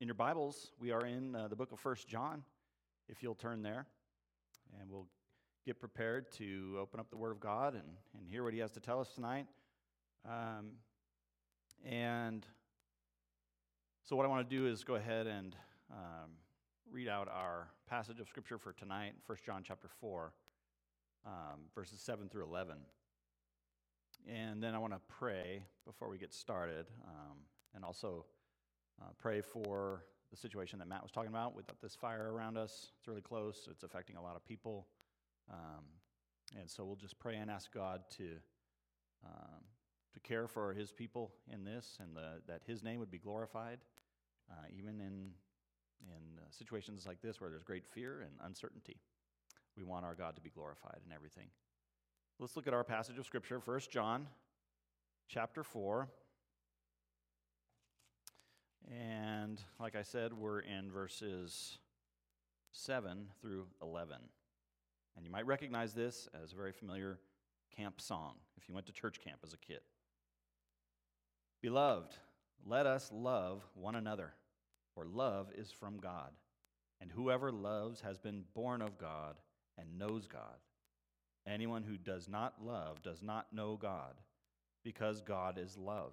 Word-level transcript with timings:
in 0.00 0.08
your 0.08 0.14
Bibles, 0.14 0.72
we 0.80 0.92
are 0.92 1.04
in 1.04 1.36
uh, 1.36 1.48
the 1.48 1.56
book 1.56 1.72
of 1.72 1.78
First 1.78 2.08
John, 2.08 2.42
if 3.10 3.22
you'll 3.22 3.34
turn 3.34 3.60
there. 3.60 3.86
And 4.80 4.90
we'll 4.90 5.06
get 5.66 5.78
prepared 5.78 6.32
to 6.38 6.78
open 6.80 6.98
up 6.98 7.10
the 7.10 7.18
Word 7.18 7.32
of 7.32 7.40
God 7.40 7.74
and, 7.74 7.84
and 8.16 8.26
hear 8.26 8.42
what 8.42 8.54
He 8.54 8.60
has 8.60 8.70
to 8.72 8.80
tell 8.80 8.98
us 8.98 9.10
tonight. 9.14 9.46
Um, 10.26 10.70
and 11.84 12.46
so, 14.02 14.16
what 14.16 14.24
I 14.24 14.30
want 14.30 14.48
to 14.48 14.56
do 14.56 14.66
is 14.66 14.84
go 14.84 14.94
ahead 14.94 15.26
and 15.26 15.54
um, 15.90 16.30
read 16.90 17.08
out 17.08 17.28
our 17.28 17.68
passage 17.86 18.20
of 18.20 18.28
Scripture 18.28 18.56
for 18.56 18.72
tonight, 18.72 19.12
1 19.26 19.38
John 19.44 19.62
chapter 19.62 19.88
4, 20.00 20.32
um, 21.26 21.32
verses 21.74 22.00
7 22.00 22.30
through 22.30 22.44
11. 22.44 22.76
And 24.26 24.62
then 24.62 24.74
I 24.74 24.78
want 24.78 24.94
to 24.94 25.00
pray 25.08 25.62
before 25.84 26.08
we 26.08 26.16
get 26.16 26.32
started, 26.32 26.86
um, 27.06 27.36
and 27.74 27.84
also 27.84 28.24
uh, 29.00 29.06
pray 29.18 29.40
for 29.40 30.04
the 30.30 30.36
situation 30.36 30.78
that 30.78 30.88
Matt 30.88 31.02
was 31.02 31.10
talking 31.10 31.30
about 31.30 31.56
with 31.56 31.66
this 31.82 31.94
fire 31.94 32.32
around 32.32 32.56
us. 32.56 32.92
It's 32.98 33.08
really 33.08 33.20
close, 33.20 33.68
it's 33.70 33.82
affecting 33.82 34.16
a 34.16 34.22
lot 34.22 34.36
of 34.36 34.44
people. 34.44 34.86
Um, 35.50 35.84
and 36.58 36.68
so 36.70 36.84
we'll 36.84 36.96
just 36.96 37.18
pray 37.18 37.36
and 37.36 37.50
ask 37.50 37.72
God 37.72 38.02
to, 38.18 38.24
um, 39.24 39.62
to 40.14 40.20
care 40.20 40.46
for 40.46 40.72
his 40.72 40.92
people 40.92 41.32
in 41.52 41.64
this 41.64 41.98
and 42.00 42.14
the, 42.14 42.42
that 42.46 42.62
his 42.66 42.82
name 42.82 43.00
would 43.00 43.10
be 43.10 43.18
glorified, 43.18 43.78
uh, 44.50 44.66
even 44.76 45.00
in, 45.00 45.30
in 46.02 46.38
uh, 46.38 46.42
situations 46.50 47.06
like 47.06 47.20
this 47.20 47.40
where 47.40 47.50
there's 47.50 47.62
great 47.62 47.86
fear 47.86 48.20
and 48.20 48.32
uncertainty. 48.44 49.00
We 49.76 49.84
want 49.84 50.04
our 50.04 50.14
God 50.14 50.36
to 50.36 50.40
be 50.40 50.50
glorified 50.50 51.00
in 51.06 51.12
everything. 51.12 51.48
Let's 52.38 52.56
look 52.56 52.66
at 52.66 52.74
our 52.74 52.84
passage 52.84 53.18
of 53.18 53.26
Scripture, 53.26 53.60
1 53.64 53.80
John 53.90 54.26
chapter 55.28 55.62
4. 55.62 56.08
And 58.88 59.60
like 59.78 59.96
I 59.96 60.02
said, 60.02 60.32
we're 60.32 60.60
in 60.60 60.90
verses 60.90 61.78
7 62.72 63.26
through 63.40 63.66
11. 63.82 64.16
And 65.16 65.24
you 65.24 65.30
might 65.30 65.46
recognize 65.46 65.92
this 65.92 66.28
as 66.42 66.52
a 66.52 66.56
very 66.56 66.72
familiar 66.72 67.18
camp 67.76 68.00
song 68.00 68.34
if 68.56 68.68
you 68.68 68.74
went 68.74 68.86
to 68.86 68.92
church 68.92 69.20
camp 69.20 69.40
as 69.44 69.52
a 69.52 69.58
kid. 69.58 69.80
Beloved, 71.62 72.14
let 72.66 72.86
us 72.86 73.10
love 73.12 73.62
one 73.74 73.94
another, 73.94 74.32
for 74.94 75.04
love 75.04 75.50
is 75.56 75.70
from 75.70 75.98
God. 75.98 76.30
And 77.00 77.10
whoever 77.10 77.50
loves 77.50 78.00
has 78.00 78.18
been 78.18 78.44
born 78.54 78.82
of 78.82 78.98
God 78.98 79.36
and 79.78 79.98
knows 79.98 80.26
God. 80.26 80.56
Anyone 81.46 81.82
who 81.82 81.96
does 81.96 82.28
not 82.28 82.54
love 82.62 83.02
does 83.02 83.22
not 83.22 83.52
know 83.52 83.78
God, 83.80 84.14
because 84.84 85.20
God 85.22 85.58
is 85.58 85.78
love. 85.78 86.12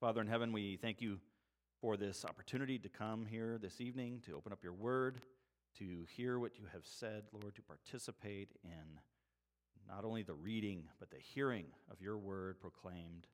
Father 0.00 0.22
in 0.22 0.28
heaven, 0.28 0.50
we 0.50 0.78
thank 0.80 1.02
you 1.02 1.18
for 1.82 1.98
this 1.98 2.24
opportunity 2.24 2.78
to 2.78 2.88
come 2.88 3.26
here 3.26 3.58
this 3.60 3.82
evening, 3.82 4.22
to 4.24 4.34
open 4.34 4.50
up 4.50 4.64
your 4.64 4.72
word, 4.72 5.20
to 5.78 6.06
hear 6.16 6.38
what 6.38 6.58
you 6.58 6.64
have 6.72 6.86
said, 6.86 7.24
Lord, 7.34 7.54
to 7.56 7.60
participate 7.60 8.48
in 8.64 8.98
not 9.86 10.06
only 10.06 10.22
the 10.22 10.32
reading, 10.32 10.84
but 10.98 11.10
the 11.10 11.18
hearing 11.18 11.66
of 11.90 12.00
your 12.00 12.16
word 12.16 12.58
proclaimed. 12.62 13.26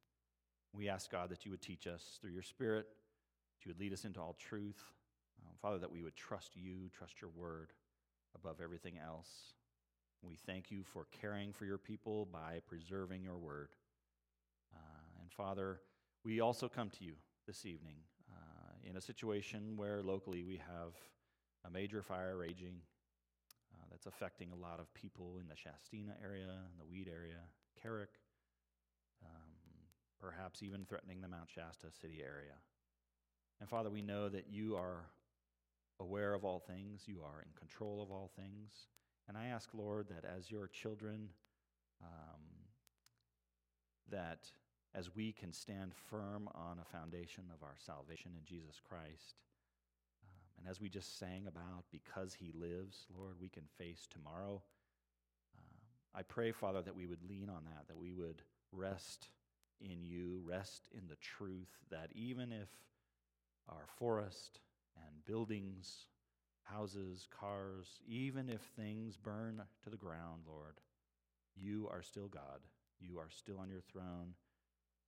We 0.72 0.88
ask, 0.88 1.08
God, 1.08 1.28
that 1.30 1.44
you 1.44 1.52
would 1.52 1.62
teach 1.62 1.86
us 1.86 2.18
through 2.20 2.32
your 2.32 2.42
Spirit, 2.42 2.86
that 2.88 3.64
you 3.64 3.70
would 3.70 3.78
lead 3.78 3.92
us 3.92 4.04
into 4.04 4.18
all 4.18 4.34
truth. 4.36 4.82
Um, 5.46 5.54
Father, 5.62 5.78
that 5.78 5.92
we 5.92 6.02
would 6.02 6.16
trust 6.16 6.56
you, 6.56 6.90
trust 6.98 7.20
your 7.20 7.30
word 7.30 7.74
above 8.34 8.56
everything 8.60 8.94
else. 8.98 9.30
We 10.20 10.34
thank 10.34 10.72
you 10.72 10.82
for 10.82 11.06
caring 11.20 11.52
for 11.52 11.64
your 11.64 11.78
people 11.78 12.26
by 12.32 12.58
preserving 12.66 13.22
your 13.22 13.38
word. 13.38 13.68
Uh, 14.74 15.20
and 15.22 15.30
Father, 15.30 15.78
we 16.26 16.40
also 16.40 16.68
come 16.68 16.90
to 16.90 17.04
you 17.04 17.12
this 17.46 17.64
evening 17.64 17.94
uh, 18.32 18.72
in 18.82 18.96
a 18.96 19.00
situation 19.00 19.76
where 19.76 20.02
locally 20.02 20.42
we 20.42 20.56
have 20.56 20.92
a 21.64 21.70
major 21.70 22.02
fire 22.02 22.36
raging 22.36 22.74
uh, 23.72 23.84
that's 23.92 24.06
affecting 24.06 24.50
a 24.50 24.56
lot 24.56 24.80
of 24.80 24.92
people 24.92 25.38
in 25.40 25.46
the 25.46 25.54
Shastina 25.54 26.14
area, 26.20 26.48
in 26.48 26.78
the 26.78 26.84
Weed 26.84 27.08
area, 27.08 27.38
Carrick, 27.80 28.08
um, 29.24 29.52
perhaps 30.20 30.64
even 30.64 30.84
threatening 30.84 31.20
the 31.20 31.28
Mount 31.28 31.48
Shasta 31.48 31.92
city 31.92 32.20
area. 32.20 32.58
And 33.60 33.68
Father, 33.68 33.88
we 33.88 34.02
know 34.02 34.28
that 34.28 34.46
you 34.50 34.74
are 34.74 35.04
aware 36.00 36.34
of 36.34 36.44
all 36.44 36.58
things, 36.58 37.02
you 37.06 37.20
are 37.24 37.40
in 37.40 37.52
control 37.56 38.02
of 38.02 38.10
all 38.10 38.32
things. 38.34 38.88
And 39.28 39.38
I 39.38 39.46
ask, 39.46 39.68
Lord, 39.72 40.08
that 40.08 40.28
as 40.28 40.50
your 40.50 40.66
children, 40.66 41.28
um, 42.02 42.40
that 44.10 44.50
as 44.96 45.14
we 45.14 45.32
can 45.32 45.52
stand 45.52 45.92
firm 46.10 46.48
on 46.54 46.78
a 46.78 46.98
foundation 46.98 47.44
of 47.52 47.62
our 47.62 47.74
salvation 47.76 48.32
in 48.34 48.44
Jesus 48.44 48.80
Christ. 48.88 49.36
Um, 50.24 50.58
and 50.58 50.70
as 50.70 50.80
we 50.80 50.88
just 50.88 51.18
sang 51.18 51.46
about, 51.46 51.84
because 51.92 52.32
he 52.32 52.50
lives, 52.58 53.06
Lord, 53.14 53.34
we 53.38 53.50
can 53.50 53.64
face 53.76 54.08
tomorrow. 54.10 54.62
Um, 55.54 55.76
I 56.14 56.22
pray, 56.22 56.50
Father, 56.50 56.80
that 56.80 56.96
we 56.96 57.06
would 57.06 57.28
lean 57.28 57.50
on 57.50 57.64
that, 57.64 57.88
that 57.88 57.98
we 57.98 58.14
would 58.14 58.40
rest 58.72 59.28
in 59.82 60.02
you, 60.02 60.40
rest 60.42 60.88
in 60.94 61.06
the 61.08 61.16
truth 61.16 61.68
that 61.90 62.08
even 62.14 62.50
if 62.50 62.68
our 63.68 63.84
forest 63.98 64.60
and 64.96 65.24
buildings, 65.26 66.06
houses, 66.62 67.28
cars, 67.38 68.00
even 68.08 68.48
if 68.48 68.62
things 68.76 69.18
burn 69.18 69.62
to 69.84 69.90
the 69.90 69.96
ground, 69.96 70.44
Lord, 70.48 70.80
you 71.54 71.86
are 71.92 72.02
still 72.02 72.28
God. 72.28 72.60
You 72.98 73.18
are 73.18 73.28
still 73.30 73.58
on 73.58 73.68
your 73.68 73.82
throne 73.92 74.32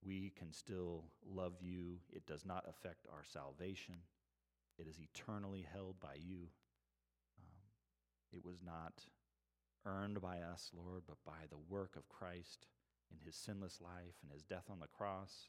we 0.04 0.32
can 0.36 0.52
still 0.52 1.04
love 1.26 1.54
you. 1.60 1.98
It 2.12 2.26
does 2.26 2.44
not 2.44 2.64
affect 2.68 3.06
our 3.12 3.24
salvation, 3.24 3.96
it 4.78 4.86
is 4.86 4.98
eternally 5.00 5.66
held 5.72 6.00
by 6.00 6.14
you. 6.14 6.48
Um, 7.38 7.60
it 8.32 8.44
was 8.44 8.58
not 8.64 9.04
earned 9.86 10.20
by 10.20 10.40
us, 10.40 10.70
Lord, 10.74 11.02
but 11.06 11.16
by 11.24 11.46
the 11.50 11.58
work 11.68 11.96
of 11.96 12.08
Christ 12.08 12.66
in 13.10 13.18
his 13.24 13.34
sinless 13.34 13.80
life 13.80 14.16
and 14.22 14.32
his 14.32 14.42
death 14.42 14.66
on 14.70 14.80
the 14.80 14.86
cross. 14.86 15.48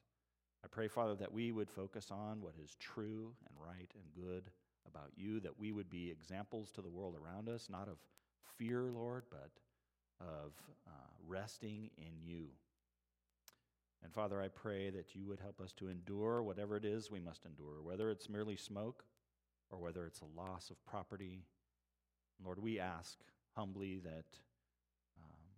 I 0.63 0.67
pray, 0.67 0.88
Father, 0.88 1.15
that 1.15 1.33
we 1.33 1.51
would 1.51 1.69
focus 1.69 2.07
on 2.11 2.41
what 2.41 2.53
is 2.61 2.75
true 2.79 3.33
and 3.45 3.55
right 3.59 3.91
and 3.95 4.25
good 4.25 4.49
about 4.88 5.11
you, 5.15 5.39
that 5.41 5.59
we 5.59 5.71
would 5.71 5.89
be 5.89 6.09
examples 6.09 6.71
to 6.71 6.81
the 6.81 6.89
world 6.89 7.15
around 7.15 7.49
us, 7.49 7.67
not 7.69 7.88
of 7.88 7.97
fear, 8.57 8.83
Lord, 8.83 9.23
but 9.29 9.51
of 10.19 10.51
uh, 10.88 10.91
resting 11.27 11.89
in 11.97 12.19
you. 12.21 12.47
And 14.03 14.13
Father, 14.13 14.41
I 14.41 14.47
pray 14.47 14.89
that 14.91 15.13
you 15.13 15.25
would 15.27 15.39
help 15.39 15.59
us 15.59 15.73
to 15.73 15.89
endure 15.89 16.41
whatever 16.41 16.77
it 16.77 16.85
is 16.85 17.11
we 17.11 17.19
must 17.19 17.45
endure, 17.45 17.81
whether 17.83 18.09
it's 18.09 18.29
merely 18.29 18.55
smoke 18.55 19.03
or 19.69 19.77
whether 19.77 20.05
it's 20.05 20.21
a 20.21 20.39
loss 20.39 20.69
of 20.69 20.83
property. 20.85 21.43
Lord, 22.43 22.59
we 22.61 22.79
ask 22.79 23.17
humbly 23.55 23.99
that 23.99 24.39
um, 25.21 25.49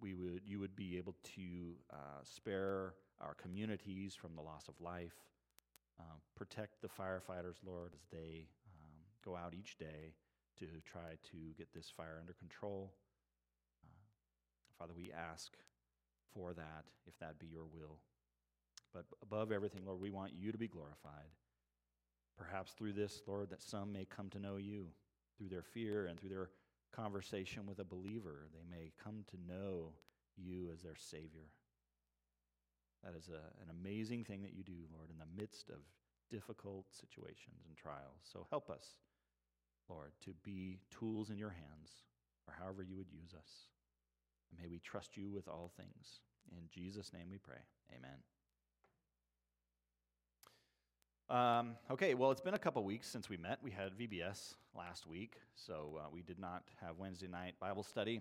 we 0.00 0.14
would, 0.14 0.42
you 0.44 0.60
would 0.60 0.76
be 0.76 0.96
able 0.98 1.16
to 1.34 1.74
uh, 1.92 2.22
spare 2.22 2.94
our 3.20 3.34
communities 3.34 4.14
from 4.14 4.34
the 4.36 4.42
loss 4.42 4.68
of 4.68 4.80
life. 4.80 5.16
Uh, 5.98 6.18
protect 6.36 6.80
the 6.80 6.88
firefighters, 6.88 7.56
Lord, 7.66 7.92
as 7.94 8.06
they 8.12 8.46
um, 8.80 8.92
go 9.24 9.34
out 9.34 9.54
each 9.58 9.78
day 9.78 10.14
to 10.58 10.66
try 10.84 11.16
to 11.30 11.36
get 11.58 11.72
this 11.74 11.90
fire 11.94 12.18
under 12.20 12.34
control. 12.34 12.92
Uh, 13.84 13.88
Father, 14.78 14.92
we 14.96 15.10
ask 15.10 15.56
for 16.34 16.52
that, 16.54 16.84
if 17.06 17.18
that 17.20 17.38
be 17.38 17.46
your 17.46 17.64
will. 17.64 17.98
But 18.92 19.04
above 19.22 19.52
everything, 19.52 19.82
Lord, 19.84 20.00
we 20.00 20.10
want 20.10 20.32
you 20.38 20.52
to 20.52 20.58
be 20.58 20.68
glorified. 20.68 21.30
Perhaps 22.38 22.72
through 22.72 22.92
this, 22.92 23.22
Lord, 23.26 23.50
that 23.50 23.62
some 23.62 23.92
may 23.92 24.04
come 24.04 24.28
to 24.30 24.38
know 24.38 24.56
you 24.56 24.86
through 25.36 25.48
their 25.48 25.62
fear 25.62 26.06
and 26.06 26.18
through 26.18 26.30
their 26.30 26.50
conversation 26.92 27.66
with 27.66 27.78
a 27.78 27.84
believer. 27.84 28.48
They 28.52 28.64
may 28.70 28.92
come 29.02 29.24
to 29.30 29.52
know 29.52 29.92
you 30.36 30.70
as 30.72 30.82
their 30.82 30.96
Savior. 30.96 31.48
That 33.04 33.14
is 33.16 33.28
a, 33.28 33.62
an 33.62 33.70
amazing 33.70 34.24
thing 34.24 34.42
that 34.42 34.54
you 34.54 34.62
do, 34.62 34.86
Lord, 34.94 35.10
in 35.10 35.18
the 35.18 35.40
midst 35.40 35.68
of 35.68 35.76
difficult 36.30 36.86
situations 36.90 37.64
and 37.66 37.76
trials. 37.76 38.20
So 38.22 38.46
help 38.50 38.70
us, 38.70 38.84
Lord, 39.88 40.12
to 40.24 40.30
be 40.42 40.78
tools 40.90 41.30
in 41.30 41.38
your 41.38 41.50
hands, 41.50 41.90
or 42.48 42.54
however 42.58 42.82
you 42.82 42.96
would 42.96 43.12
use 43.12 43.34
us. 43.34 43.68
And 44.50 44.60
may 44.60 44.68
we 44.68 44.78
trust 44.78 45.16
you 45.16 45.30
with 45.30 45.48
all 45.48 45.70
things. 45.76 46.20
In 46.52 46.68
Jesus' 46.68 47.12
name 47.12 47.26
we 47.30 47.38
pray. 47.38 47.58
Amen. 47.94 48.18
Um, 51.28 51.74
okay, 51.90 52.14
well, 52.14 52.30
it's 52.30 52.40
been 52.40 52.54
a 52.54 52.58
couple 52.58 52.84
weeks 52.84 53.08
since 53.08 53.28
we 53.28 53.36
met. 53.36 53.58
We 53.60 53.72
had 53.72 53.98
VBS 53.98 54.54
last 54.76 55.08
week, 55.08 55.34
so 55.56 55.98
uh, 56.00 56.08
we 56.12 56.22
did 56.22 56.38
not 56.38 56.62
have 56.80 56.98
Wednesday 56.98 57.26
night 57.26 57.54
Bible 57.58 57.82
study. 57.82 58.20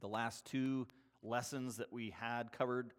The 0.00 0.08
last 0.08 0.44
two 0.44 0.88
lessons 1.22 1.76
that 1.76 1.92
we 1.92 2.10
had 2.10 2.50
covered, 2.50 2.92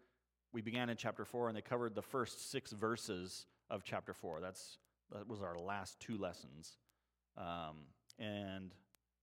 we 0.54 0.62
began 0.62 0.88
in 0.88 0.96
chapter 0.96 1.26
4, 1.26 1.48
and 1.48 1.56
they 1.56 1.60
covered 1.60 1.94
the 1.94 2.02
first 2.02 2.50
six 2.50 2.72
verses 2.72 3.44
of 3.68 3.84
chapter 3.84 4.14
4. 4.14 4.40
That's, 4.40 4.78
that 5.12 5.28
was 5.28 5.42
our 5.42 5.58
last 5.58 6.00
two 6.00 6.16
lessons. 6.16 6.78
Um, 7.36 7.88
and 8.18 8.72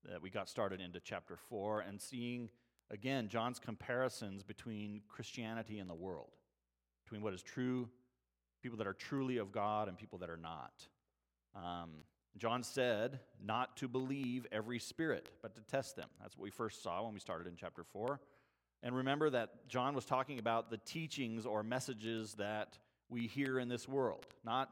that 0.05 0.21
we 0.21 0.29
got 0.29 0.47
started 0.47 0.79
into 0.79 0.99
chapter 0.99 1.37
4 1.49 1.81
and 1.81 1.99
seeing, 1.99 2.49
again, 2.91 3.27
John's 3.27 3.59
comparisons 3.59 4.43
between 4.43 5.01
Christianity 5.07 5.79
and 5.79 5.89
the 5.89 5.95
world, 5.95 6.31
between 7.03 7.21
what 7.21 7.33
is 7.33 7.41
true 7.41 7.89
people 8.61 8.77
that 8.77 8.87
are 8.87 8.93
truly 8.93 9.37
of 9.37 9.51
God 9.51 9.87
and 9.87 9.97
people 9.97 10.19
that 10.19 10.29
are 10.29 10.37
not. 10.37 10.87
Um, 11.55 11.91
John 12.37 12.63
said 12.63 13.19
not 13.43 13.77
to 13.77 13.87
believe 13.87 14.45
every 14.51 14.79
spirit, 14.79 15.29
but 15.41 15.55
to 15.55 15.61
test 15.61 15.95
them. 15.95 16.09
That's 16.21 16.37
what 16.37 16.43
we 16.43 16.49
first 16.49 16.83
saw 16.83 17.03
when 17.03 17.13
we 17.13 17.19
started 17.19 17.47
in 17.47 17.55
chapter 17.55 17.83
4. 17.83 18.19
And 18.83 18.95
remember 18.95 19.29
that 19.31 19.67
John 19.67 19.95
was 19.95 20.05
talking 20.05 20.37
about 20.37 20.69
the 20.69 20.77
teachings 20.77 21.45
or 21.45 21.63
messages 21.63 22.35
that 22.35 22.77
we 23.09 23.27
hear 23.27 23.59
in 23.59 23.69
this 23.69 23.87
world, 23.87 24.25
not 24.43 24.69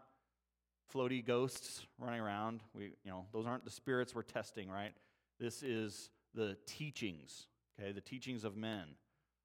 floaty 0.93 1.25
ghosts 1.25 1.85
running 1.97 2.19
around. 2.19 2.61
We, 2.75 2.85
you 3.03 3.11
know, 3.11 3.25
those 3.33 3.47
aren't 3.47 3.65
the 3.65 3.71
spirits 3.71 4.13
we're 4.13 4.21
testing, 4.21 4.69
right? 4.69 4.93
This 5.39 5.63
is 5.63 6.11
the 6.35 6.55
teachings, 6.67 7.47
okay, 7.79 7.91
the 7.91 8.01
teachings 8.01 8.43
of 8.43 8.55
men. 8.55 8.95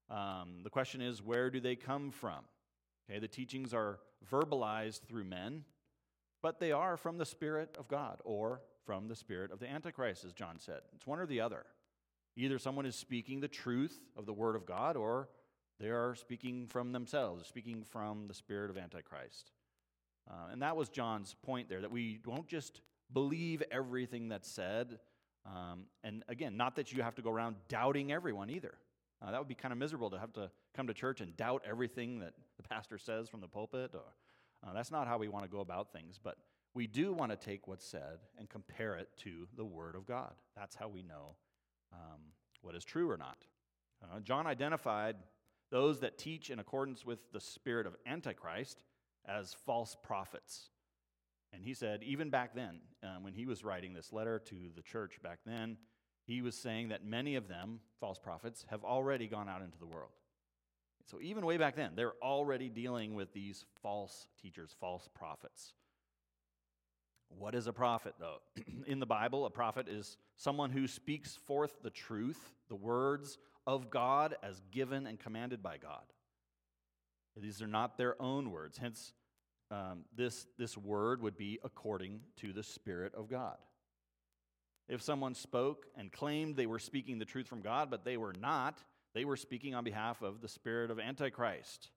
Um, 0.09 0.59
the 0.63 0.69
question 0.69 1.01
is, 1.01 1.21
where 1.21 1.49
do 1.49 1.59
they 1.59 1.75
come 1.75 2.11
from? 2.11 2.43
Okay, 3.09 3.19
the 3.19 3.27
teachings 3.27 3.73
are 3.73 3.99
verbalized 4.29 5.01
through 5.07 5.23
men, 5.23 5.63
but 6.41 6.59
they 6.59 6.71
are 6.71 6.97
from 6.97 7.17
the 7.17 7.25
Spirit 7.25 7.75
of 7.79 7.87
God 7.87 8.19
or 8.23 8.61
from 8.85 9.07
the 9.07 9.15
Spirit 9.15 9.51
of 9.51 9.59
the 9.59 9.69
Antichrist, 9.69 10.25
as 10.25 10.33
John 10.33 10.59
said. 10.59 10.81
It's 10.95 11.07
one 11.07 11.19
or 11.19 11.25
the 11.25 11.41
other. 11.41 11.65
Either 12.35 12.59
someone 12.59 12.85
is 12.85 12.95
speaking 12.95 13.39
the 13.39 13.47
truth 13.47 13.99
of 14.17 14.25
the 14.25 14.33
Word 14.33 14.55
of 14.55 14.65
God 14.65 14.95
or 14.95 15.29
they 15.79 15.89
are 15.89 16.13
speaking 16.15 16.67
from 16.67 16.91
themselves, 16.91 17.47
speaking 17.47 17.83
from 17.83 18.27
the 18.27 18.33
Spirit 18.33 18.69
of 18.69 18.77
Antichrist. 18.77 19.51
Uh, 20.29 20.51
and 20.51 20.61
that 20.61 20.77
was 20.77 20.89
John's 20.89 21.35
point 21.43 21.69
there 21.69 21.81
that 21.81 21.91
we 21.91 22.19
won't 22.25 22.47
just 22.47 22.81
believe 23.11 23.63
everything 23.71 24.29
that's 24.29 24.49
said. 24.49 24.99
Um, 25.45 25.85
and 26.03 26.23
again, 26.27 26.57
not 26.57 26.75
that 26.75 26.91
you 26.91 27.01
have 27.01 27.15
to 27.15 27.21
go 27.21 27.31
around 27.31 27.55
doubting 27.67 28.11
everyone 28.11 28.49
either. 28.49 28.75
Uh, 29.21 29.31
that 29.31 29.39
would 29.39 29.47
be 29.47 29.55
kind 29.55 29.71
of 29.71 29.77
miserable 29.77 30.09
to 30.09 30.19
have 30.19 30.33
to 30.33 30.49
come 30.75 30.87
to 30.87 30.93
church 30.93 31.21
and 31.21 31.35
doubt 31.37 31.63
everything 31.67 32.19
that 32.19 32.33
the 32.57 32.63
pastor 32.69 32.97
says 32.97 33.29
from 33.29 33.41
the 33.41 33.47
pulpit. 33.47 33.91
Or, 33.93 34.01
uh, 34.67 34.73
that's 34.73 34.91
not 34.91 35.07
how 35.07 35.17
we 35.17 35.27
want 35.27 35.43
to 35.45 35.49
go 35.49 35.59
about 35.59 35.91
things. 35.91 36.19
But 36.21 36.37
we 36.73 36.87
do 36.87 37.13
want 37.13 37.31
to 37.31 37.35
take 37.35 37.67
what's 37.67 37.85
said 37.85 38.19
and 38.37 38.49
compare 38.49 38.95
it 38.95 39.09
to 39.23 39.47
the 39.55 39.65
Word 39.65 39.95
of 39.95 40.05
God. 40.05 40.33
That's 40.55 40.75
how 40.75 40.87
we 40.87 41.03
know 41.03 41.35
um, 41.93 42.19
what 42.61 42.75
is 42.75 42.85
true 42.85 43.09
or 43.09 43.17
not. 43.17 43.37
Uh, 44.03 44.19
John 44.19 44.47
identified 44.47 45.15
those 45.69 45.99
that 45.99 46.17
teach 46.17 46.49
in 46.49 46.59
accordance 46.59 47.05
with 47.05 47.19
the 47.31 47.39
spirit 47.39 47.85
of 47.87 47.95
Antichrist 48.05 48.83
as 49.25 49.55
false 49.65 49.95
prophets. 50.03 50.70
And 51.53 51.63
he 51.63 51.73
said, 51.73 52.01
even 52.03 52.29
back 52.29 52.55
then, 52.55 52.79
um, 53.03 53.23
when 53.23 53.33
he 53.33 53.45
was 53.45 53.63
writing 53.63 53.93
this 53.93 54.13
letter 54.13 54.39
to 54.39 54.55
the 54.75 54.81
church 54.81 55.21
back 55.21 55.39
then, 55.45 55.77
he 56.23 56.41
was 56.41 56.55
saying 56.55 56.89
that 56.89 57.03
many 57.05 57.35
of 57.35 57.47
them, 57.47 57.79
false 57.99 58.19
prophets, 58.19 58.65
have 58.69 58.83
already 58.83 59.27
gone 59.27 59.49
out 59.49 59.61
into 59.61 59.77
the 59.77 59.85
world. 59.85 60.11
So 61.05 61.19
even 61.21 61.45
way 61.45 61.57
back 61.57 61.75
then, 61.75 61.91
they're 61.95 62.13
already 62.21 62.69
dealing 62.69 63.15
with 63.15 63.33
these 63.33 63.65
false 63.81 64.27
teachers, 64.41 64.73
false 64.79 65.09
prophets. 65.13 65.73
What 67.37 67.55
is 67.55 67.67
a 67.67 67.73
prophet, 67.73 68.15
though? 68.19 68.37
In 68.87 68.99
the 68.99 69.05
Bible, 69.05 69.45
a 69.45 69.49
prophet 69.49 69.87
is 69.89 70.17
someone 70.37 70.69
who 70.69 70.87
speaks 70.87 71.35
forth 71.35 71.81
the 71.81 71.89
truth, 71.89 72.53
the 72.69 72.75
words 72.75 73.37
of 73.67 73.89
God 73.89 74.35
as 74.43 74.61
given 74.71 75.07
and 75.07 75.19
commanded 75.19 75.61
by 75.61 75.77
God. 75.77 76.03
These 77.37 77.61
are 77.61 77.67
not 77.67 77.97
their 77.97 78.21
own 78.21 78.51
words. 78.51 78.77
Hence, 78.77 79.13
um, 79.71 80.05
this, 80.15 80.45
this 80.57 80.77
word 80.77 81.21
would 81.21 81.37
be 81.37 81.59
according 81.63 82.19
to 82.41 82.53
the 82.53 82.63
Spirit 82.63 83.15
of 83.15 83.29
God. 83.29 83.57
If 84.89 85.01
someone 85.01 85.33
spoke 85.33 85.85
and 85.97 86.11
claimed 86.11 86.57
they 86.57 86.65
were 86.65 86.79
speaking 86.79 87.17
the 87.17 87.25
truth 87.25 87.47
from 87.47 87.61
God, 87.61 87.89
but 87.89 88.03
they 88.03 88.17
were 88.17 88.33
not, 88.39 88.83
they 89.13 89.23
were 89.23 89.37
speaking 89.37 89.73
on 89.73 89.85
behalf 89.85 90.21
of 90.21 90.41
the 90.41 90.47
spirit 90.49 90.91
of 90.91 90.99
Antichrist. 90.99 91.89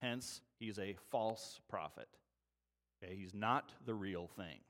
Hence, 0.00 0.40
he's 0.58 0.78
a 0.78 0.96
false 1.10 1.60
prophet. 1.68 2.08
Okay, 3.02 3.14
he's 3.16 3.34
not 3.34 3.72
the 3.84 3.94
real 3.94 4.28
thing. 4.28 4.60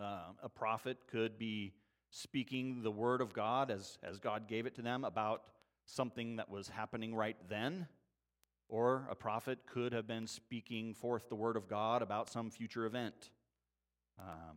Uh, 0.00 0.32
a 0.42 0.48
prophet 0.48 0.98
could 1.10 1.36
be 1.36 1.72
speaking 2.10 2.82
the 2.82 2.90
word 2.90 3.20
of 3.20 3.32
God 3.32 3.70
as, 3.70 3.98
as 4.02 4.18
God 4.18 4.48
gave 4.48 4.66
it 4.66 4.76
to 4.76 4.82
them 4.82 5.04
about 5.04 5.42
something 5.84 6.36
that 6.36 6.48
was 6.48 6.68
happening 6.68 7.14
right 7.14 7.36
then, 7.48 7.88
or 8.70 9.06
a 9.10 9.14
prophet 9.14 9.58
could 9.66 9.92
have 9.92 10.06
been 10.06 10.26
speaking 10.26 10.94
forth 10.94 11.28
the 11.28 11.34
word 11.34 11.56
of 11.56 11.68
God 11.68 12.00
about 12.00 12.30
some 12.30 12.50
future 12.50 12.86
event. 12.86 13.30
Um, 14.18 14.56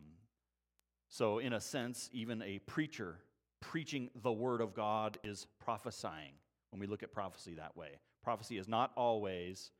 so, 1.08 1.38
in 1.38 1.52
a 1.52 1.60
sense, 1.60 2.08
even 2.12 2.40
a 2.42 2.60
preacher 2.60 3.18
preaching 3.60 4.10
the 4.22 4.32
word 4.32 4.60
of 4.60 4.74
God 4.74 5.18
is 5.24 5.46
prophesying 5.58 6.32
when 6.70 6.80
we 6.80 6.86
look 6.86 7.02
at 7.02 7.12
prophecy 7.12 7.54
that 7.54 7.76
way. 7.76 7.88
Prophecy 8.22 8.58
is 8.58 8.68
not 8.68 8.92
always 8.96 9.70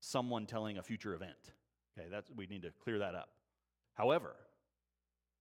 someone 0.00 0.46
telling 0.46 0.78
a 0.78 0.82
future 0.82 1.14
event. 1.14 1.52
Okay, 1.98 2.08
that's, 2.10 2.30
we 2.36 2.46
need 2.46 2.62
to 2.62 2.70
clear 2.82 2.98
that 2.98 3.14
up. 3.14 3.30
However, 3.94 4.34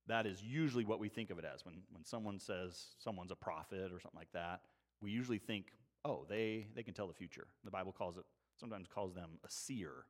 that 0.07 0.25
is 0.25 0.41
usually 0.41 0.85
what 0.85 0.99
we 0.99 1.09
think 1.09 1.29
of 1.29 1.37
it 1.37 1.45
as. 1.45 1.65
When, 1.65 1.75
when 1.91 2.03
someone 2.03 2.39
says 2.39 2.95
someone's 2.97 3.31
a 3.31 3.35
prophet 3.35 3.91
or 3.93 3.99
something 3.99 4.17
like 4.17 4.31
that, 4.33 4.61
we 5.01 5.11
usually 5.11 5.37
think, 5.37 5.67
oh, 6.05 6.25
they, 6.29 6.67
they 6.75 6.83
can 6.83 6.93
tell 6.93 7.07
the 7.07 7.13
future. 7.13 7.47
The 7.63 7.71
Bible 7.71 7.91
calls 7.91 8.17
it, 8.17 8.23
sometimes 8.59 8.87
calls 8.87 9.13
them 9.13 9.31
a 9.43 9.49
seer. 9.49 10.05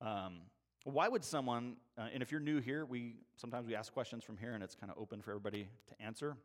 Um, 0.00 0.42
why 0.84 1.08
would 1.08 1.24
someone, 1.24 1.76
uh, 1.98 2.08
and 2.12 2.22
if 2.22 2.30
you're 2.30 2.40
new 2.40 2.60
here, 2.60 2.84
we 2.84 3.16
sometimes 3.36 3.66
we 3.66 3.74
ask 3.74 3.92
questions 3.92 4.24
from 4.24 4.38
here 4.38 4.54
and 4.54 4.62
it's 4.62 4.74
kind 4.74 4.90
of 4.90 4.98
open 4.98 5.20
for 5.20 5.30
everybody 5.30 5.68
to 5.88 6.02
answer. 6.02 6.36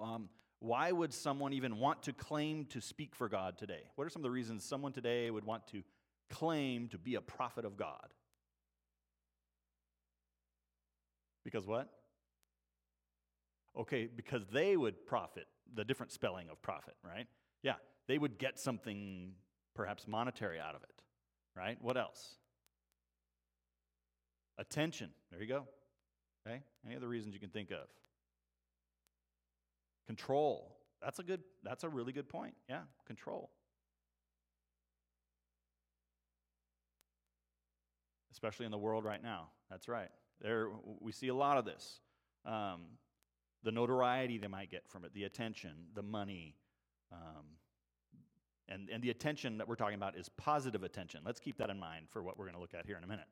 Um, 0.00 0.28
why 0.60 0.92
would 0.92 1.12
someone 1.12 1.52
even 1.52 1.78
want 1.78 2.02
to 2.04 2.12
claim 2.12 2.64
to 2.66 2.80
speak 2.80 3.14
for 3.14 3.28
God 3.28 3.58
today? 3.58 3.82
What 3.96 4.06
are 4.06 4.10
some 4.10 4.20
of 4.20 4.24
the 4.24 4.30
reasons 4.30 4.64
someone 4.64 4.92
today 4.92 5.30
would 5.30 5.44
want 5.44 5.66
to 5.68 5.82
claim 6.30 6.88
to 6.88 6.98
be 6.98 7.16
a 7.16 7.20
prophet 7.20 7.64
of 7.64 7.76
God? 7.76 8.08
Because 11.44 11.66
what? 11.66 11.90
Okay, 13.76 14.06
because 14.06 14.46
they 14.52 14.76
would 14.76 15.04
profit, 15.04 15.46
the 15.74 15.84
different 15.84 16.12
spelling 16.12 16.48
of 16.48 16.62
profit, 16.62 16.94
right? 17.04 17.26
Yeah, 17.64 17.74
they 18.06 18.18
would 18.18 18.38
get 18.38 18.60
something 18.60 19.32
perhaps 19.74 20.06
monetary 20.06 20.60
out 20.60 20.76
of 20.76 20.82
it, 20.84 21.02
right? 21.56 21.76
What 21.80 21.96
else? 21.96 22.36
Attention. 24.58 25.10
There 25.32 25.40
you 25.40 25.48
go. 25.48 25.64
Okay? 26.46 26.62
Any 26.86 26.94
other 26.94 27.08
reasons 27.08 27.34
you 27.34 27.40
can 27.40 27.50
think 27.50 27.72
of? 27.72 27.88
Control. 30.06 30.76
That's 31.02 31.18
a 31.18 31.22
good 31.22 31.40
that's 31.62 31.84
a 31.84 31.88
really 31.88 32.12
good 32.12 32.28
point. 32.28 32.54
Yeah, 32.68 32.82
control. 33.06 33.50
Especially 38.32 38.66
in 38.66 38.72
the 38.72 38.78
world 38.78 39.04
right 39.04 39.22
now. 39.22 39.48
That's 39.70 39.88
right. 39.88 40.10
There 40.40 40.68
we 41.00 41.12
see 41.12 41.28
a 41.28 41.34
lot 41.34 41.56
of 41.56 41.64
this. 41.64 42.00
Um, 42.44 42.82
the 43.62 43.72
notoriety 43.72 44.36
they 44.36 44.48
might 44.48 44.70
get 44.70 44.86
from 44.86 45.04
it, 45.04 45.14
the 45.14 45.24
attention, 45.24 45.70
the 45.94 46.02
money. 46.02 46.56
Um, 47.14 47.44
and, 48.68 48.88
and 48.90 49.02
the 49.02 49.10
attention 49.10 49.58
that 49.58 49.68
we're 49.68 49.76
talking 49.76 49.94
about 49.94 50.16
is 50.16 50.28
positive 50.36 50.82
attention. 50.82 51.20
Let's 51.24 51.40
keep 51.40 51.58
that 51.58 51.70
in 51.70 51.78
mind 51.78 52.06
for 52.08 52.22
what 52.22 52.38
we're 52.38 52.46
going 52.46 52.56
to 52.56 52.60
look 52.60 52.74
at 52.74 52.86
here 52.86 52.96
in 52.96 53.04
a 53.04 53.06
minute. 53.06 53.26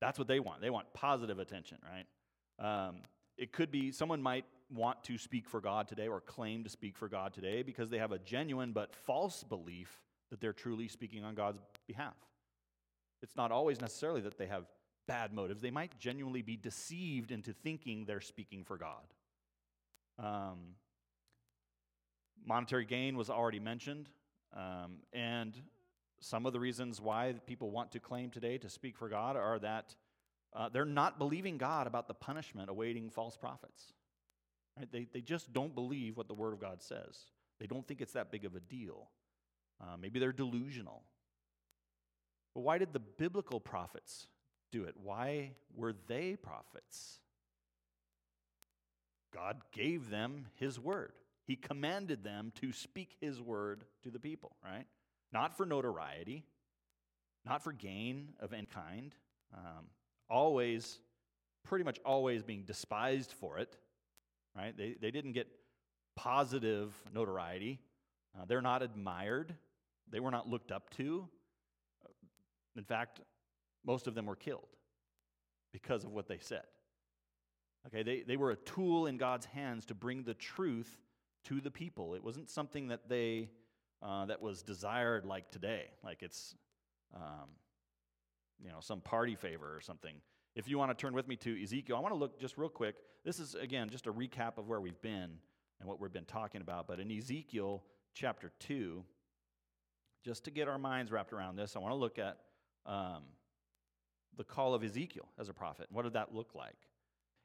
That's 0.00 0.18
what 0.18 0.28
they 0.28 0.40
want. 0.40 0.60
They 0.60 0.70
want 0.70 0.92
positive 0.92 1.38
attention, 1.38 1.78
right? 1.82 2.88
Um, 2.88 2.96
it 3.38 3.52
could 3.52 3.70
be 3.70 3.90
someone 3.90 4.22
might 4.22 4.44
want 4.74 5.02
to 5.04 5.18
speak 5.18 5.48
for 5.48 5.60
God 5.60 5.88
today 5.88 6.08
or 6.08 6.20
claim 6.20 6.64
to 6.64 6.70
speak 6.70 6.96
for 6.96 7.08
God 7.08 7.32
today 7.32 7.62
because 7.62 7.88
they 7.88 7.98
have 7.98 8.12
a 8.12 8.18
genuine 8.18 8.72
but 8.72 8.94
false 8.94 9.42
belief 9.44 10.00
that 10.30 10.40
they're 10.40 10.52
truly 10.52 10.88
speaking 10.88 11.24
on 11.24 11.34
God's 11.34 11.60
behalf. 11.86 12.16
It's 13.22 13.36
not 13.36 13.52
always 13.52 13.80
necessarily 13.80 14.20
that 14.22 14.38
they 14.38 14.46
have 14.46 14.64
bad 15.06 15.32
motives, 15.32 15.62
they 15.62 15.70
might 15.70 15.96
genuinely 15.98 16.42
be 16.42 16.56
deceived 16.56 17.30
into 17.30 17.52
thinking 17.52 18.04
they're 18.04 18.20
speaking 18.20 18.64
for 18.64 18.76
God. 18.76 19.04
Um, 20.18 20.74
monetary 22.46 22.84
gain 22.84 23.16
was 23.16 23.28
already 23.28 23.60
mentioned, 23.60 24.08
um, 24.56 24.98
and 25.12 25.54
some 26.20 26.46
of 26.46 26.52
the 26.52 26.60
reasons 26.60 27.00
why 27.00 27.34
people 27.46 27.70
want 27.70 27.92
to 27.92 28.00
claim 28.00 28.30
today 28.30 28.56
to 28.58 28.70
speak 28.70 28.96
for 28.96 29.08
God 29.08 29.36
are 29.36 29.58
that 29.58 29.94
uh, 30.54 30.68
they're 30.70 30.84
not 30.84 31.18
believing 31.18 31.58
God 31.58 31.86
about 31.86 32.08
the 32.08 32.14
punishment 32.14 32.70
awaiting 32.70 33.10
false 33.10 33.36
prophets. 33.36 33.92
Right? 34.78 34.90
They, 34.90 35.06
they 35.12 35.20
just 35.20 35.52
don't 35.52 35.74
believe 35.74 36.16
what 36.16 36.28
the 36.28 36.34
Word 36.34 36.52
of 36.52 36.60
God 36.60 36.82
says. 36.82 37.18
They 37.60 37.66
don't 37.66 37.86
think 37.86 38.00
it's 38.00 38.12
that 38.12 38.30
big 38.30 38.44
of 38.44 38.54
a 38.54 38.60
deal. 38.60 39.08
Uh, 39.80 39.96
maybe 40.00 40.18
they're 40.18 40.32
delusional. 40.32 41.02
But 42.54 42.60
why 42.62 42.78
did 42.78 42.92
the 42.92 43.00
biblical 43.00 43.60
prophets 43.60 44.26
do 44.72 44.84
it? 44.84 44.94
Why 45.02 45.52
were 45.74 45.94
they 46.06 46.36
prophets? 46.36 47.20
God 49.34 49.58
gave 49.72 50.08
them 50.08 50.46
his 50.54 50.80
word. 50.80 51.12
He 51.46 51.54
commanded 51.54 52.24
them 52.24 52.52
to 52.60 52.72
speak 52.72 53.16
his 53.20 53.40
word 53.40 53.84
to 54.02 54.10
the 54.10 54.18
people, 54.18 54.56
right? 54.64 54.86
Not 55.32 55.56
for 55.56 55.64
notoriety, 55.64 56.44
not 57.44 57.62
for 57.62 57.72
gain 57.72 58.30
of 58.40 58.52
any 58.52 58.66
kind, 58.66 59.14
um, 59.54 59.86
always, 60.28 60.98
pretty 61.62 61.84
much 61.84 62.00
always 62.04 62.42
being 62.42 62.64
despised 62.64 63.32
for 63.32 63.58
it, 63.58 63.76
right? 64.56 64.76
They, 64.76 64.96
they 65.00 65.12
didn't 65.12 65.32
get 65.32 65.46
positive 66.16 66.92
notoriety. 67.14 67.78
Uh, 68.36 68.44
they're 68.46 68.62
not 68.62 68.82
admired. 68.82 69.54
They 70.10 70.18
were 70.18 70.32
not 70.32 70.48
looked 70.48 70.72
up 70.72 70.90
to. 70.96 71.28
In 72.76 72.84
fact, 72.84 73.20
most 73.84 74.08
of 74.08 74.14
them 74.14 74.26
were 74.26 74.36
killed 74.36 74.68
because 75.72 76.02
of 76.02 76.10
what 76.10 76.26
they 76.26 76.38
said. 76.40 76.64
Okay, 77.86 78.02
they, 78.02 78.22
they 78.22 78.36
were 78.36 78.50
a 78.50 78.56
tool 78.56 79.06
in 79.06 79.16
God's 79.16 79.46
hands 79.46 79.86
to 79.86 79.94
bring 79.94 80.24
the 80.24 80.34
truth 80.34 80.98
to 81.46 81.60
the 81.60 81.70
people. 81.70 82.14
It 82.14 82.22
wasn't 82.22 82.50
something 82.50 82.88
that 82.88 83.08
they 83.08 83.48
uh, 84.02 84.26
that 84.26 84.42
was 84.42 84.62
desired 84.62 85.24
like 85.24 85.50
today, 85.50 85.86
like 86.04 86.22
it's 86.22 86.54
um, 87.14 87.48
you 88.62 88.68
know 88.68 88.80
some 88.80 89.00
party 89.00 89.34
favor 89.34 89.74
or 89.74 89.80
something. 89.80 90.14
If 90.54 90.68
you 90.68 90.78
want 90.78 90.90
to 90.90 90.94
turn 90.94 91.14
with 91.14 91.28
me 91.28 91.36
to 91.36 91.62
Ezekiel, 91.62 91.96
I 91.96 92.00
want 92.00 92.14
to 92.14 92.18
look 92.18 92.40
just 92.40 92.56
real 92.56 92.68
quick. 92.68 92.96
This 93.24 93.38
is 93.38 93.54
again 93.54 93.88
just 93.90 94.06
a 94.06 94.12
recap 94.12 94.58
of 94.58 94.66
where 94.68 94.80
we've 94.80 95.00
been 95.02 95.38
and 95.80 95.88
what 95.88 96.00
we've 96.00 96.12
been 96.12 96.24
talking 96.24 96.60
about. 96.60 96.86
But 96.86 97.00
in 97.00 97.10
Ezekiel 97.10 97.82
chapter 98.14 98.50
two, 98.58 99.04
just 100.24 100.44
to 100.44 100.50
get 100.50 100.68
our 100.68 100.78
minds 100.78 101.12
wrapped 101.12 101.32
around 101.32 101.56
this, 101.56 101.76
I 101.76 101.78
want 101.78 101.92
to 101.92 101.96
look 101.96 102.18
at 102.18 102.38
um, 102.86 103.22
the 104.36 104.44
call 104.44 104.74
of 104.74 104.82
Ezekiel 104.84 105.28
as 105.38 105.48
a 105.48 105.54
prophet. 105.54 105.86
What 105.90 106.02
did 106.02 106.14
that 106.14 106.34
look 106.34 106.54
like? 106.54 106.76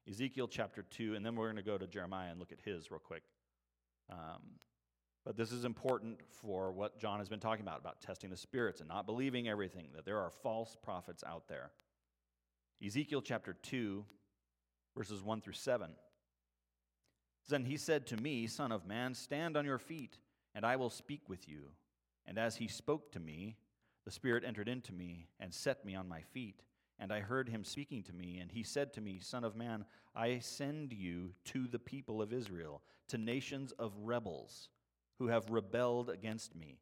Ezekiel 0.09 0.47
chapter 0.47 0.83
2, 0.83 1.15
and 1.15 1.25
then 1.25 1.35
we're 1.35 1.45
going 1.45 1.57
to 1.57 1.61
go 1.61 1.77
to 1.77 1.85
Jeremiah 1.85 2.31
and 2.31 2.39
look 2.39 2.51
at 2.51 2.59
his 2.61 2.89
real 2.89 2.99
quick. 2.99 3.21
Um, 4.11 4.41
but 5.25 5.37
this 5.37 5.51
is 5.51 5.65
important 5.65 6.19
for 6.41 6.71
what 6.71 6.99
John 6.99 7.19
has 7.19 7.29
been 7.29 7.39
talking 7.39 7.63
about, 7.63 7.79
about 7.79 8.01
testing 8.01 8.29
the 8.29 8.37
spirits 8.37 8.79
and 8.79 8.89
not 8.89 9.05
believing 9.05 9.47
everything, 9.47 9.89
that 9.95 10.05
there 10.05 10.19
are 10.19 10.31
false 10.31 10.75
prophets 10.81 11.23
out 11.25 11.47
there. 11.47 11.71
Ezekiel 12.83 13.21
chapter 13.21 13.53
2, 13.53 14.03
verses 14.97 15.21
1 15.21 15.41
through 15.41 15.53
7. 15.53 15.91
Then 17.49 17.65
he 17.65 17.77
said 17.77 18.07
to 18.07 18.17
me, 18.17 18.47
Son 18.47 18.71
of 18.71 18.87
man, 18.87 19.13
stand 19.13 19.55
on 19.55 19.65
your 19.65 19.77
feet, 19.77 20.17
and 20.55 20.65
I 20.65 20.75
will 20.75 20.89
speak 20.89 21.29
with 21.29 21.47
you. 21.47 21.69
And 22.25 22.37
as 22.37 22.55
he 22.55 22.67
spoke 22.67 23.11
to 23.11 23.19
me, 23.19 23.57
the 24.05 24.11
Spirit 24.11 24.43
entered 24.45 24.67
into 24.67 24.93
me 24.93 25.27
and 25.39 25.53
set 25.53 25.85
me 25.85 25.95
on 25.95 26.07
my 26.07 26.21
feet. 26.21 26.63
And 27.01 27.11
I 27.11 27.19
heard 27.19 27.49
him 27.49 27.63
speaking 27.63 28.03
to 28.03 28.13
me, 28.13 28.37
and 28.39 28.51
he 28.51 28.61
said 28.61 28.93
to 28.93 29.01
me, 29.01 29.19
Son 29.19 29.43
of 29.43 29.55
man, 29.55 29.85
I 30.15 30.37
send 30.37 30.93
you 30.93 31.33
to 31.45 31.67
the 31.67 31.79
people 31.79 32.21
of 32.21 32.31
Israel, 32.31 32.83
to 33.07 33.17
nations 33.17 33.73
of 33.79 33.91
rebels 33.97 34.69
who 35.17 35.27
have 35.27 35.49
rebelled 35.49 36.11
against 36.11 36.55
me. 36.55 36.77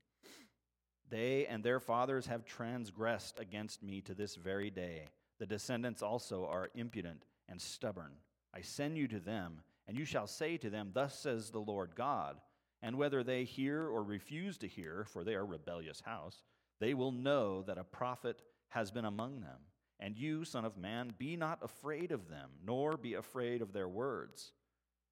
They 1.09 1.45
and 1.45 1.63
their 1.63 1.79
fathers 1.79 2.27
have 2.27 2.43
transgressed 2.43 3.39
against 3.39 3.81
me 3.81 4.01
to 4.01 4.13
this 4.13 4.35
very 4.35 4.69
day. 4.69 5.07
The 5.39 5.45
descendants 5.45 6.03
also 6.03 6.45
are 6.45 6.69
impudent 6.75 7.23
and 7.47 7.59
stubborn. 7.59 8.11
I 8.53 8.59
send 8.59 8.97
you 8.97 9.07
to 9.07 9.19
them, 9.21 9.61
and 9.87 9.97
you 9.97 10.03
shall 10.03 10.27
say 10.27 10.57
to 10.57 10.69
them, 10.69 10.91
Thus 10.93 11.17
says 11.17 11.49
the 11.49 11.59
Lord 11.59 11.91
God. 11.95 12.41
And 12.81 12.97
whether 12.97 13.23
they 13.23 13.45
hear 13.45 13.87
or 13.87 14.03
refuse 14.03 14.57
to 14.59 14.67
hear, 14.67 15.05
for 15.05 15.23
they 15.23 15.35
are 15.35 15.41
a 15.41 15.45
rebellious 15.45 16.01
house, 16.01 16.43
they 16.79 16.93
will 16.93 17.11
know 17.13 17.63
that 17.63 17.77
a 17.77 17.83
prophet 17.85 18.41
has 18.69 18.91
been 18.91 19.05
among 19.05 19.39
them. 19.39 19.59
And 19.99 20.17
you, 20.17 20.45
Son 20.45 20.63
of 20.63 20.77
Man, 20.77 21.13
be 21.17 21.35
not 21.35 21.59
afraid 21.61 22.11
of 22.11 22.29
them, 22.29 22.49
nor 22.65 22.95
be 22.95 23.15
afraid 23.15 23.61
of 23.61 23.73
their 23.73 23.87
words. 23.89 24.53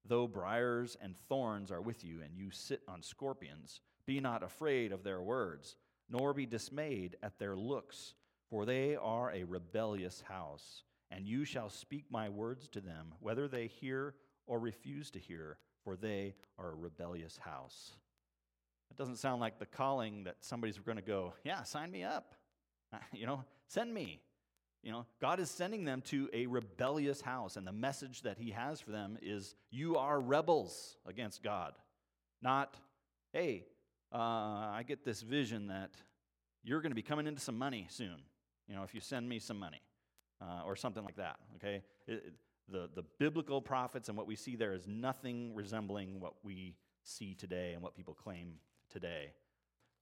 Though 0.06 0.26
briars 0.26 0.96
and 1.00 1.14
thorns 1.28 1.70
are 1.70 1.82
with 1.82 2.04
you, 2.04 2.22
and 2.22 2.34
you 2.34 2.50
sit 2.50 2.80
on 2.88 3.02
scorpions, 3.02 3.80
be 4.06 4.20
not 4.20 4.42
afraid 4.42 4.92
of 4.92 5.04
their 5.04 5.20
words, 5.20 5.76
nor 6.08 6.32
be 6.32 6.46
dismayed 6.46 7.16
at 7.22 7.38
their 7.38 7.54
looks, 7.54 8.14
for 8.48 8.64
they 8.64 8.96
are 8.96 9.30
a 9.30 9.44
rebellious 9.44 10.22
house. 10.22 10.84
And 11.10 11.26
you 11.26 11.44
shall 11.44 11.68
speak 11.68 12.06
my 12.10 12.30
words 12.30 12.68
to 12.68 12.80
them, 12.80 13.14
whether 13.20 13.48
they 13.48 13.66
hear 13.66 14.14
or 14.46 14.58
refuse 14.58 15.10
to 15.10 15.18
hear, 15.18 15.58
for 15.84 15.96
they 15.96 16.34
are 16.58 16.70
a 16.70 16.74
rebellious 16.74 17.36
house. 17.36 17.92
It 18.90 18.96
doesn't 18.96 19.16
sound 19.16 19.40
like 19.40 19.58
the 19.58 19.66
calling 19.66 20.24
that 20.24 20.36
somebody's 20.40 20.78
going 20.78 20.96
to 20.96 21.02
go, 21.02 21.34
yeah, 21.44 21.62
sign 21.62 21.90
me 21.90 22.04
up. 22.04 22.34
You 23.12 23.26
know, 23.26 23.44
send 23.66 23.92
me. 23.92 24.22
You 24.82 24.92
know, 24.92 25.06
God 25.20 25.40
is 25.40 25.50
sending 25.50 25.84
them 25.84 26.02
to 26.06 26.28
a 26.32 26.46
rebellious 26.46 27.20
house, 27.20 27.56
and 27.56 27.66
the 27.66 27.72
message 27.72 28.22
that 28.22 28.38
He 28.38 28.50
has 28.50 28.80
for 28.80 28.90
them 28.90 29.18
is 29.20 29.54
you 29.70 29.96
are 29.96 30.20
rebels 30.20 30.96
against 31.06 31.42
God. 31.42 31.74
Not, 32.40 32.76
hey, 33.32 33.66
uh, 34.12 34.16
I 34.18 34.84
get 34.86 35.04
this 35.04 35.20
vision 35.20 35.68
that 35.68 35.90
you're 36.62 36.80
going 36.80 36.92
to 36.92 36.96
be 36.96 37.02
coming 37.02 37.26
into 37.26 37.40
some 37.40 37.58
money 37.58 37.86
soon, 37.90 38.16
you 38.68 38.74
know, 38.74 38.82
if 38.82 38.94
you 38.94 39.00
send 39.00 39.28
me 39.28 39.38
some 39.38 39.58
money, 39.58 39.82
uh, 40.40 40.62
or 40.64 40.76
something 40.76 41.04
like 41.04 41.16
that, 41.16 41.36
okay? 41.56 41.82
It, 42.06 42.12
it, 42.12 42.34
the, 42.70 42.88
the 42.94 43.02
biblical 43.18 43.60
prophets 43.60 44.08
and 44.08 44.16
what 44.16 44.26
we 44.26 44.36
see 44.36 44.54
there 44.54 44.74
is 44.74 44.86
nothing 44.86 45.54
resembling 45.54 46.20
what 46.20 46.34
we 46.42 46.76
see 47.02 47.34
today 47.34 47.72
and 47.72 47.82
what 47.82 47.94
people 47.94 48.14
claim 48.14 48.54
today. 48.90 49.32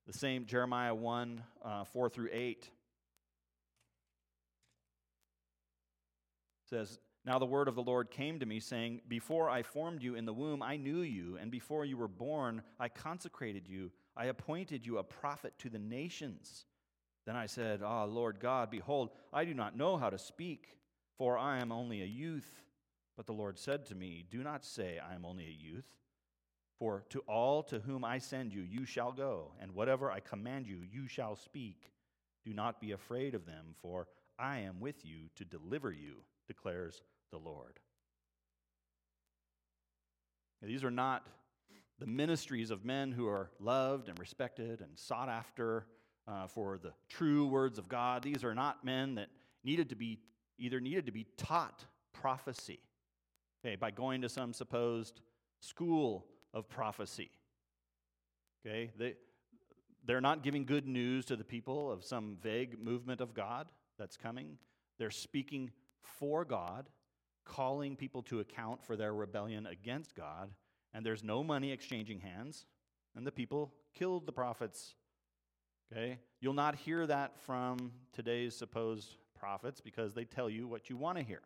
The 0.06 0.12
same 0.12 0.46
Jeremiah 0.46 0.94
1 0.94 1.42
uh, 1.64 1.84
4 1.84 2.08
through 2.08 2.28
8 2.32 2.68
says, 6.68 6.98
Now 7.24 7.38
the 7.38 7.46
word 7.46 7.68
of 7.68 7.74
the 7.74 7.82
Lord 7.82 8.10
came 8.10 8.38
to 8.40 8.46
me, 8.46 8.60
saying, 8.60 9.00
Before 9.08 9.48
I 9.48 9.62
formed 9.62 10.02
you 10.02 10.14
in 10.14 10.24
the 10.24 10.32
womb, 10.32 10.62
I 10.62 10.76
knew 10.76 11.00
you, 11.00 11.36
and 11.40 11.50
before 11.50 11.84
you 11.84 11.96
were 11.96 12.08
born, 12.08 12.62
I 12.78 12.88
consecrated 12.88 13.68
you. 13.68 13.90
I 14.16 14.26
appointed 14.26 14.84
you 14.86 14.98
a 14.98 15.04
prophet 15.04 15.54
to 15.58 15.70
the 15.70 15.78
nations. 15.78 16.66
Then 17.26 17.36
I 17.36 17.46
said, 17.46 17.80
Ah, 17.84 18.04
oh, 18.04 18.06
Lord 18.06 18.40
God, 18.40 18.70
behold, 18.70 19.10
I 19.32 19.44
do 19.44 19.54
not 19.54 19.76
know 19.76 19.96
how 19.96 20.10
to 20.10 20.18
speak, 20.18 20.78
for 21.18 21.38
I 21.38 21.58
am 21.58 21.72
only 21.72 22.02
a 22.02 22.06
youth. 22.06 22.62
But 23.16 23.26
the 23.26 23.32
Lord 23.32 23.58
said 23.58 23.86
to 23.86 23.94
me, 23.94 24.24
Do 24.30 24.42
not 24.42 24.64
say, 24.64 24.98
I 24.98 25.14
am 25.14 25.24
only 25.24 25.44
a 25.44 25.64
youth. 25.64 25.86
For 26.78 27.04
to 27.08 27.20
all 27.20 27.62
to 27.64 27.78
whom 27.80 28.04
I 28.04 28.18
send 28.18 28.52
you, 28.52 28.60
you 28.60 28.84
shall 28.84 29.10
go, 29.10 29.52
and 29.60 29.72
whatever 29.72 30.10
I 30.10 30.20
command 30.20 30.66
you, 30.66 30.80
you 30.92 31.08
shall 31.08 31.34
speak. 31.34 31.90
Do 32.44 32.52
not 32.52 32.82
be 32.82 32.92
afraid 32.92 33.34
of 33.34 33.46
them, 33.46 33.74
for 33.80 34.08
I 34.38 34.58
am 34.58 34.78
with 34.78 35.04
you 35.04 35.30
to 35.36 35.44
deliver 35.46 35.90
you 35.90 36.16
declares 36.46 37.02
the 37.30 37.38
Lord. 37.38 37.78
Now, 40.62 40.68
these 40.68 40.84
are 40.84 40.90
not 40.90 41.26
the 41.98 42.06
ministries 42.06 42.70
of 42.70 42.84
men 42.84 43.12
who 43.12 43.26
are 43.26 43.50
loved 43.58 44.08
and 44.08 44.18
respected 44.18 44.80
and 44.80 44.90
sought 44.98 45.28
after 45.28 45.86
uh, 46.28 46.46
for 46.46 46.78
the 46.78 46.92
true 47.08 47.46
words 47.46 47.78
of 47.78 47.88
God. 47.88 48.22
These 48.22 48.44
are 48.44 48.54
not 48.54 48.84
men 48.84 49.14
that 49.14 49.28
needed 49.64 49.88
to 49.90 49.96
be 49.96 50.20
either 50.58 50.80
needed 50.80 51.06
to 51.06 51.12
be 51.12 51.26
taught 51.36 51.84
prophecy, 52.14 52.80
okay, 53.64 53.76
by 53.76 53.90
going 53.90 54.22
to 54.22 54.28
some 54.28 54.54
supposed 54.54 55.20
school 55.60 56.26
of 56.54 56.68
prophecy. 56.68 57.30
Okay, 58.64 58.90
they, 58.98 59.14
they're 60.06 60.20
not 60.20 60.42
giving 60.42 60.64
good 60.64 60.86
news 60.86 61.24
to 61.26 61.36
the 61.36 61.44
people 61.44 61.90
of 61.90 62.04
some 62.04 62.38
vague 62.42 62.82
movement 62.82 63.20
of 63.20 63.34
God 63.34 63.66
that's 63.98 64.16
coming. 64.16 64.56
They're 64.98 65.10
speaking 65.10 65.70
for 66.18 66.44
God, 66.44 66.88
calling 67.44 67.96
people 67.96 68.22
to 68.24 68.40
account 68.40 68.82
for 68.84 68.96
their 68.96 69.14
rebellion 69.14 69.66
against 69.66 70.14
God, 70.14 70.50
and 70.92 71.04
there's 71.04 71.22
no 71.22 71.44
money 71.44 71.72
exchanging 71.72 72.20
hands, 72.20 72.66
and 73.14 73.26
the 73.26 73.32
people 73.32 73.72
killed 73.94 74.26
the 74.26 74.32
prophets. 74.32 74.94
Okay? 75.92 76.18
You'll 76.40 76.54
not 76.54 76.74
hear 76.74 77.06
that 77.06 77.38
from 77.40 77.92
today's 78.12 78.56
supposed 78.56 79.16
prophets 79.38 79.80
because 79.80 80.14
they 80.14 80.24
tell 80.24 80.50
you 80.50 80.66
what 80.66 80.90
you 80.90 80.96
want 80.96 81.18
to 81.18 81.24
hear. 81.24 81.42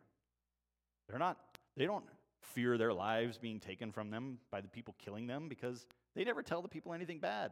They're 1.07 1.19
not, 1.19 1.37
they 1.75 1.85
don't 1.85 2.05
fear 2.41 2.77
their 2.77 2.93
lives 2.93 3.37
being 3.37 3.59
taken 3.59 3.91
from 3.91 4.09
them 4.09 4.39
by 4.49 4.61
the 4.61 4.67
people 4.67 4.95
killing 4.97 5.27
them 5.27 5.47
because 5.47 5.85
they 6.15 6.23
never 6.23 6.41
tell 6.41 6.61
the 6.61 6.67
people 6.67 6.93
anything 6.93 7.19
bad. 7.19 7.51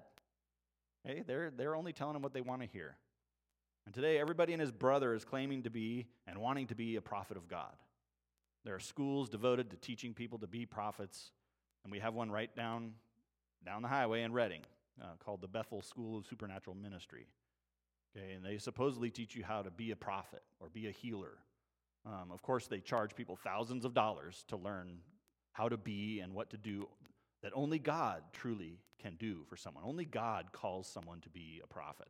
Okay? 1.05 1.23
They're, 1.25 1.51
they're 1.51 1.75
only 1.75 1.93
telling 1.93 2.13
them 2.13 2.21
what 2.21 2.33
they 2.33 2.41
want 2.41 2.61
to 2.61 2.67
hear. 2.67 2.95
And 3.89 3.93
today, 3.95 4.19
everybody 4.19 4.53
and 4.53 4.61
his 4.61 4.71
brother 4.71 5.15
is 5.15 5.25
claiming 5.25 5.63
to 5.63 5.71
be 5.71 6.05
and 6.27 6.37
wanting 6.37 6.67
to 6.67 6.75
be 6.75 6.97
a 6.97 7.01
prophet 7.01 7.37
of 7.37 7.47
God. 7.47 7.73
There 8.63 8.75
are 8.75 8.79
schools 8.79 9.29
devoted 9.29 9.71
to 9.71 9.77
teaching 9.77 10.13
people 10.13 10.37
to 10.37 10.45
be 10.45 10.67
prophets, 10.67 11.31
and 11.83 11.91
we 11.91 11.97
have 11.97 12.13
one 12.13 12.29
right 12.29 12.55
down, 12.55 12.91
down 13.65 13.81
the 13.81 13.87
highway 13.87 14.21
in 14.21 14.31
Redding 14.31 14.61
uh, 15.01 15.15
called 15.25 15.41
the 15.41 15.47
Bethel 15.47 15.81
School 15.81 16.19
of 16.19 16.27
Supernatural 16.27 16.75
Ministry. 16.75 17.25
Okay, 18.15 18.33
and 18.33 18.45
they 18.45 18.59
supposedly 18.59 19.09
teach 19.09 19.33
you 19.33 19.43
how 19.43 19.63
to 19.63 19.71
be 19.71 19.89
a 19.89 19.95
prophet 19.95 20.43
or 20.59 20.69
be 20.69 20.85
a 20.85 20.91
healer. 20.91 21.39
Um, 22.05 22.29
of 22.31 22.43
course, 22.43 22.67
they 22.67 22.81
charge 22.81 23.15
people 23.15 23.39
thousands 23.43 23.85
of 23.85 23.95
dollars 23.95 24.45
to 24.49 24.55
learn 24.55 24.99
how 25.53 25.67
to 25.67 25.77
be 25.77 26.19
and 26.19 26.35
what 26.35 26.51
to 26.51 26.57
do 26.57 26.87
that 27.41 27.53
only 27.55 27.79
God 27.79 28.21
truly 28.33 28.81
can 28.99 29.15
do 29.15 29.45
for 29.49 29.57
someone. 29.57 29.83
Only 29.83 30.05
God 30.05 30.51
calls 30.51 30.85
someone 30.85 31.21
to 31.21 31.29
be 31.31 31.59
a 31.63 31.67
prophet. 31.67 32.09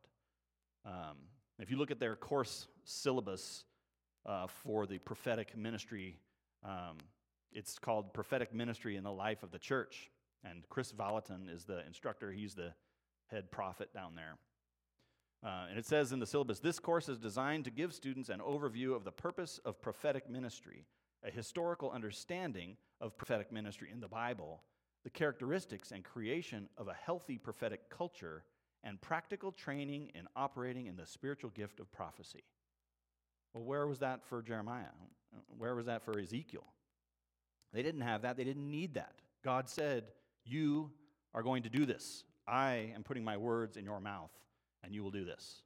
Um, 0.85 1.15
If 1.59 1.69
you 1.69 1.77
look 1.77 1.91
at 1.91 1.99
their 1.99 2.15
course 2.15 2.67
syllabus 2.85 3.65
uh, 4.25 4.47
for 4.47 4.87
the 4.87 4.97
prophetic 4.99 5.57
ministry, 5.57 6.15
um, 6.63 6.97
it's 7.51 7.77
called 7.77 8.13
Prophetic 8.13 8.53
Ministry 8.53 8.95
in 8.95 9.03
the 9.03 9.11
Life 9.11 9.43
of 9.43 9.51
the 9.51 9.59
Church. 9.59 10.09
And 10.45 10.67
Kris 10.69 10.93
Vallotton 10.93 11.53
is 11.53 11.65
the 11.65 11.85
instructor, 11.85 12.31
he's 12.31 12.55
the 12.55 12.73
head 13.27 13.51
prophet 13.51 13.93
down 13.93 14.15
there. 14.15 14.37
Uh, 15.43 15.65
and 15.69 15.77
it 15.77 15.85
says 15.85 16.13
in 16.13 16.19
the 16.19 16.25
syllabus 16.25 16.59
this 16.59 16.79
course 16.79 17.09
is 17.09 17.17
designed 17.17 17.65
to 17.65 17.71
give 17.71 17.93
students 17.93 18.29
an 18.29 18.39
overview 18.39 18.95
of 18.95 19.03
the 19.03 19.11
purpose 19.11 19.59
of 19.65 19.81
prophetic 19.81 20.29
ministry, 20.29 20.85
a 21.25 21.31
historical 21.31 21.91
understanding 21.91 22.77
of 23.01 23.17
prophetic 23.17 23.51
ministry 23.51 23.89
in 23.91 23.99
the 23.99 24.07
Bible, 24.07 24.61
the 25.03 25.09
characteristics 25.09 25.91
and 25.91 26.05
creation 26.05 26.69
of 26.77 26.87
a 26.87 26.93
healthy 26.93 27.37
prophetic 27.37 27.89
culture, 27.89 28.45
and 28.83 28.99
practical 29.01 29.51
training 29.51 30.11
in 30.15 30.27
operating 30.35 30.87
in 30.87 30.95
the 30.95 31.05
spiritual 31.05 31.49
gift 31.51 31.79
of 31.79 31.91
prophecy. 31.91 32.43
Well, 33.53 33.63
where 33.63 33.87
was 33.87 33.99
that 33.99 34.23
for 34.23 34.41
Jeremiah? 34.41 34.85
Where 35.57 35.75
was 35.75 35.87
that 35.87 36.03
for 36.03 36.17
Ezekiel? 36.17 36.65
They 37.73 37.83
didn't 37.83 38.01
have 38.01 38.23
that, 38.23 38.37
they 38.37 38.43
didn't 38.43 38.69
need 38.69 38.95
that. 38.95 39.15
God 39.43 39.69
said, 39.69 40.05
You 40.45 40.91
are 41.33 41.43
going 41.43 41.63
to 41.63 41.69
do 41.69 41.85
this. 41.85 42.23
I 42.47 42.91
am 42.95 43.03
putting 43.03 43.23
my 43.23 43.37
words 43.37 43.77
in 43.77 43.85
your 43.85 43.99
mouth, 43.99 44.31
and 44.83 44.93
you 44.93 45.03
will 45.03 45.11
do 45.11 45.23
this. 45.23 45.61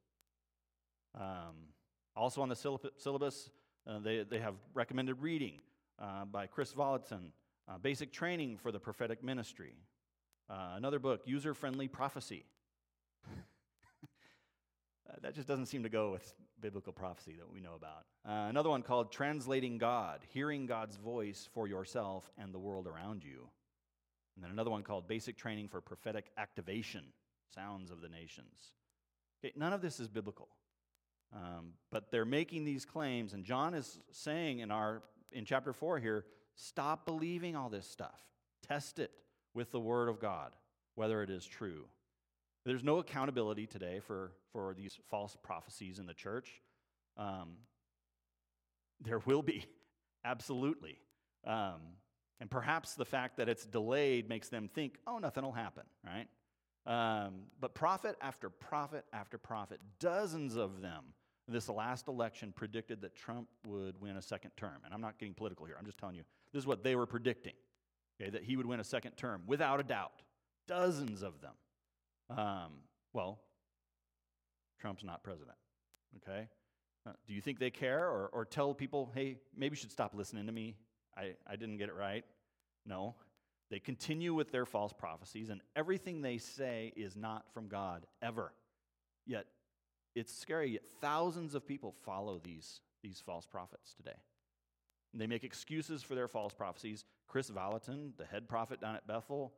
Um, 1.15 1.69
also 2.15 2.41
on 2.41 2.49
the 2.49 2.55
syllabus, 2.55 3.49
uh, 3.87 3.99
they, 3.99 4.23
they 4.23 4.39
have 4.39 4.55
recommended 4.73 5.21
reading 5.21 5.59
uh, 6.01 6.25
by 6.25 6.47
Kris 6.47 6.73
Vallotton, 6.73 7.31
uh, 7.69 7.77
Basic 7.77 8.11
Training 8.11 8.57
for 8.57 8.71
the 8.71 8.79
Prophetic 8.79 9.23
Ministry. 9.23 9.75
Uh, 10.49 10.73
another 10.75 10.99
book, 10.99 11.21
User 11.25 11.53
Friendly 11.53 11.87
Prophecy. 11.87 12.45
Uh, 15.13 15.17
that 15.21 15.35
just 15.35 15.47
doesn't 15.47 15.67
seem 15.67 15.83
to 15.83 15.89
go 15.89 16.11
with 16.11 16.33
biblical 16.61 16.93
prophecy 16.93 17.35
that 17.37 17.51
we 17.51 17.59
know 17.59 17.75
about. 17.75 18.05
Uh, 18.27 18.49
another 18.49 18.69
one 18.69 18.81
called 18.81 19.11
Translating 19.11 19.77
God, 19.77 20.21
Hearing 20.29 20.65
God's 20.65 20.95
Voice 20.95 21.47
for 21.53 21.67
Yourself 21.67 22.31
and 22.37 22.53
the 22.53 22.59
World 22.59 22.87
Around 22.87 23.23
You. 23.23 23.49
And 24.35 24.43
then 24.43 24.51
another 24.51 24.71
one 24.71 24.81
called 24.81 25.07
Basic 25.07 25.37
Training 25.37 25.67
for 25.67 25.81
Prophetic 25.81 26.31
Activation, 26.37 27.03
Sounds 27.53 27.91
of 27.91 28.01
the 28.01 28.09
Nations. 28.09 28.73
Okay, 29.43 29.53
none 29.55 29.73
of 29.73 29.81
this 29.81 29.99
is 29.99 30.07
biblical. 30.07 30.47
Um, 31.35 31.73
but 31.91 32.11
they're 32.11 32.25
making 32.25 32.63
these 32.63 32.85
claims, 32.85 33.33
and 33.33 33.43
John 33.43 33.73
is 33.73 33.99
saying 34.11 34.59
in, 34.59 34.71
our, 34.71 35.03
in 35.31 35.45
chapter 35.45 35.73
4 35.73 35.99
here 35.99 36.25
stop 36.55 37.05
believing 37.05 37.55
all 37.55 37.69
this 37.69 37.87
stuff. 37.87 38.21
Test 38.65 38.99
it 38.99 39.11
with 39.53 39.71
the 39.71 39.79
Word 39.79 40.07
of 40.07 40.19
God, 40.19 40.51
whether 40.95 41.21
it 41.23 41.29
is 41.29 41.45
true. 41.45 41.85
There's 42.65 42.83
no 42.83 42.99
accountability 42.99 43.67
today 43.67 43.99
for, 43.99 44.31
for 44.51 44.73
these 44.73 44.97
false 45.09 45.35
prophecies 45.43 45.99
in 45.99 46.05
the 46.05 46.13
church. 46.13 46.61
Um, 47.17 47.57
there 49.01 49.19
will 49.19 49.41
be, 49.41 49.65
absolutely. 50.25 50.97
Um, 51.45 51.81
and 52.39 52.49
perhaps 52.49 52.95
the 52.95 53.05
fact 53.05 53.37
that 53.37 53.49
it's 53.49 53.65
delayed 53.65 54.29
makes 54.29 54.49
them 54.49 54.69
think, 54.73 54.97
oh, 55.07 55.17
nothing 55.17 55.43
will 55.43 55.51
happen, 55.51 55.83
right? 56.05 56.27
Um, 56.85 57.43
but 57.59 57.73
prophet 57.73 58.17
after 58.21 58.49
prophet 58.49 59.05
after 59.13 59.37
prophet, 59.37 59.79
dozens 59.99 60.55
of 60.55 60.81
them, 60.81 61.03
this 61.47 61.69
last 61.69 62.07
election 62.07 62.53
predicted 62.55 63.01
that 63.01 63.15
Trump 63.15 63.47
would 63.65 63.99
win 64.01 64.17
a 64.17 64.21
second 64.21 64.51
term. 64.55 64.81
And 64.85 64.93
I'm 64.93 65.01
not 65.01 65.17
getting 65.19 65.33
political 65.33 65.65
here, 65.65 65.75
I'm 65.77 65.85
just 65.85 65.97
telling 65.97 66.15
you, 66.15 66.23
this 66.53 66.61
is 66.61 66.67
what 66.67 66.83
they 66.83 66.95
were 66.95 67.05
predicting, 67.05 67.53
okay, 68.21 68.29
that 68.29 68.43
he 68.43 68.55
would 68.55 68.65
win 68.65 68.79
a 68.79 68.83
second 68.85 69.11
term, 69.17 69.43
without 69.47 69.79
a 69.79 69.83
doubt. 69.83 70.21
Dozens 70.67 71.23
of 71.23 71.41
them. 71.41 71.53
Um, 72.29 72.71
well, 73.13 73.39
Trump's 74.79 75.03
not 75.03 75.23
president, 75.23 75.57
okay? 76.17 76.47
Uh, 77.05 77.11
do 77.27 77.33
you 77.33 77.41
think 77.41 77.59
they 77.59 77.69
care 77.69 78.05
or, 78.05 78.29
or 78.33 78.45
tell 78.45 78.73
people, 78.73 79.11
hey, 79.13 79.37
maybe 79.55 79.73
you 79.73 79.77
should 79.77 79.91
stop 79.91 80.13
listening 80.13 80.45
to 80.45 80.51
me? 80.51 80.75
I, 81.17 81.35
I 81.47 81.55
didn't 81.55 81.77
get 81.77 81.89
it 81.89 81.95
right? 81.95 82.23
No. 82.85 83.15
They 83.69 83.79
continue 83.79 84.33
with 84.33 84.51
their 84.51 84.65
false 84.65 84.93
prophecies, 84.93 85.49
and 85.49 85.61
everything 85.75 86.21
they 86.21 86.37
say 86.37 86.93
is 86.95 87.15
not 87.15 87.45
from 87.53 87.67
God, 87.67 88.05
ever. 88.21 88.53
Yet, 89.25 89.45
it's 90.15 90.33
scary, 90.33 90.71
yet 90.71 90.83
thousands 91.01 91.55
of 91.55 91.65
people 91.65 91.93
follow 92.05 92.39
these, 92.43 92.81
these 93.01 93.21
false 93.25 93.45
prophets 93.45 93.93
today. 93.93 94.17
And 95.11 95.21
they 95.21 95.27
make 95.27 95.43
excuses 95.43 96.03
for 96.03 96.15
their 96.15 96.27
false 96.27 96.53
prophecies. 96.53 97.05
Kris 97.27 97.49
Vallotton, 97.49 98.13
the 98.17 98.25
head 98.25 98.47
prophet 98.47 98.81
down 98.81 98.95
at 98.95 99.07
Bethel, 99.07 99.53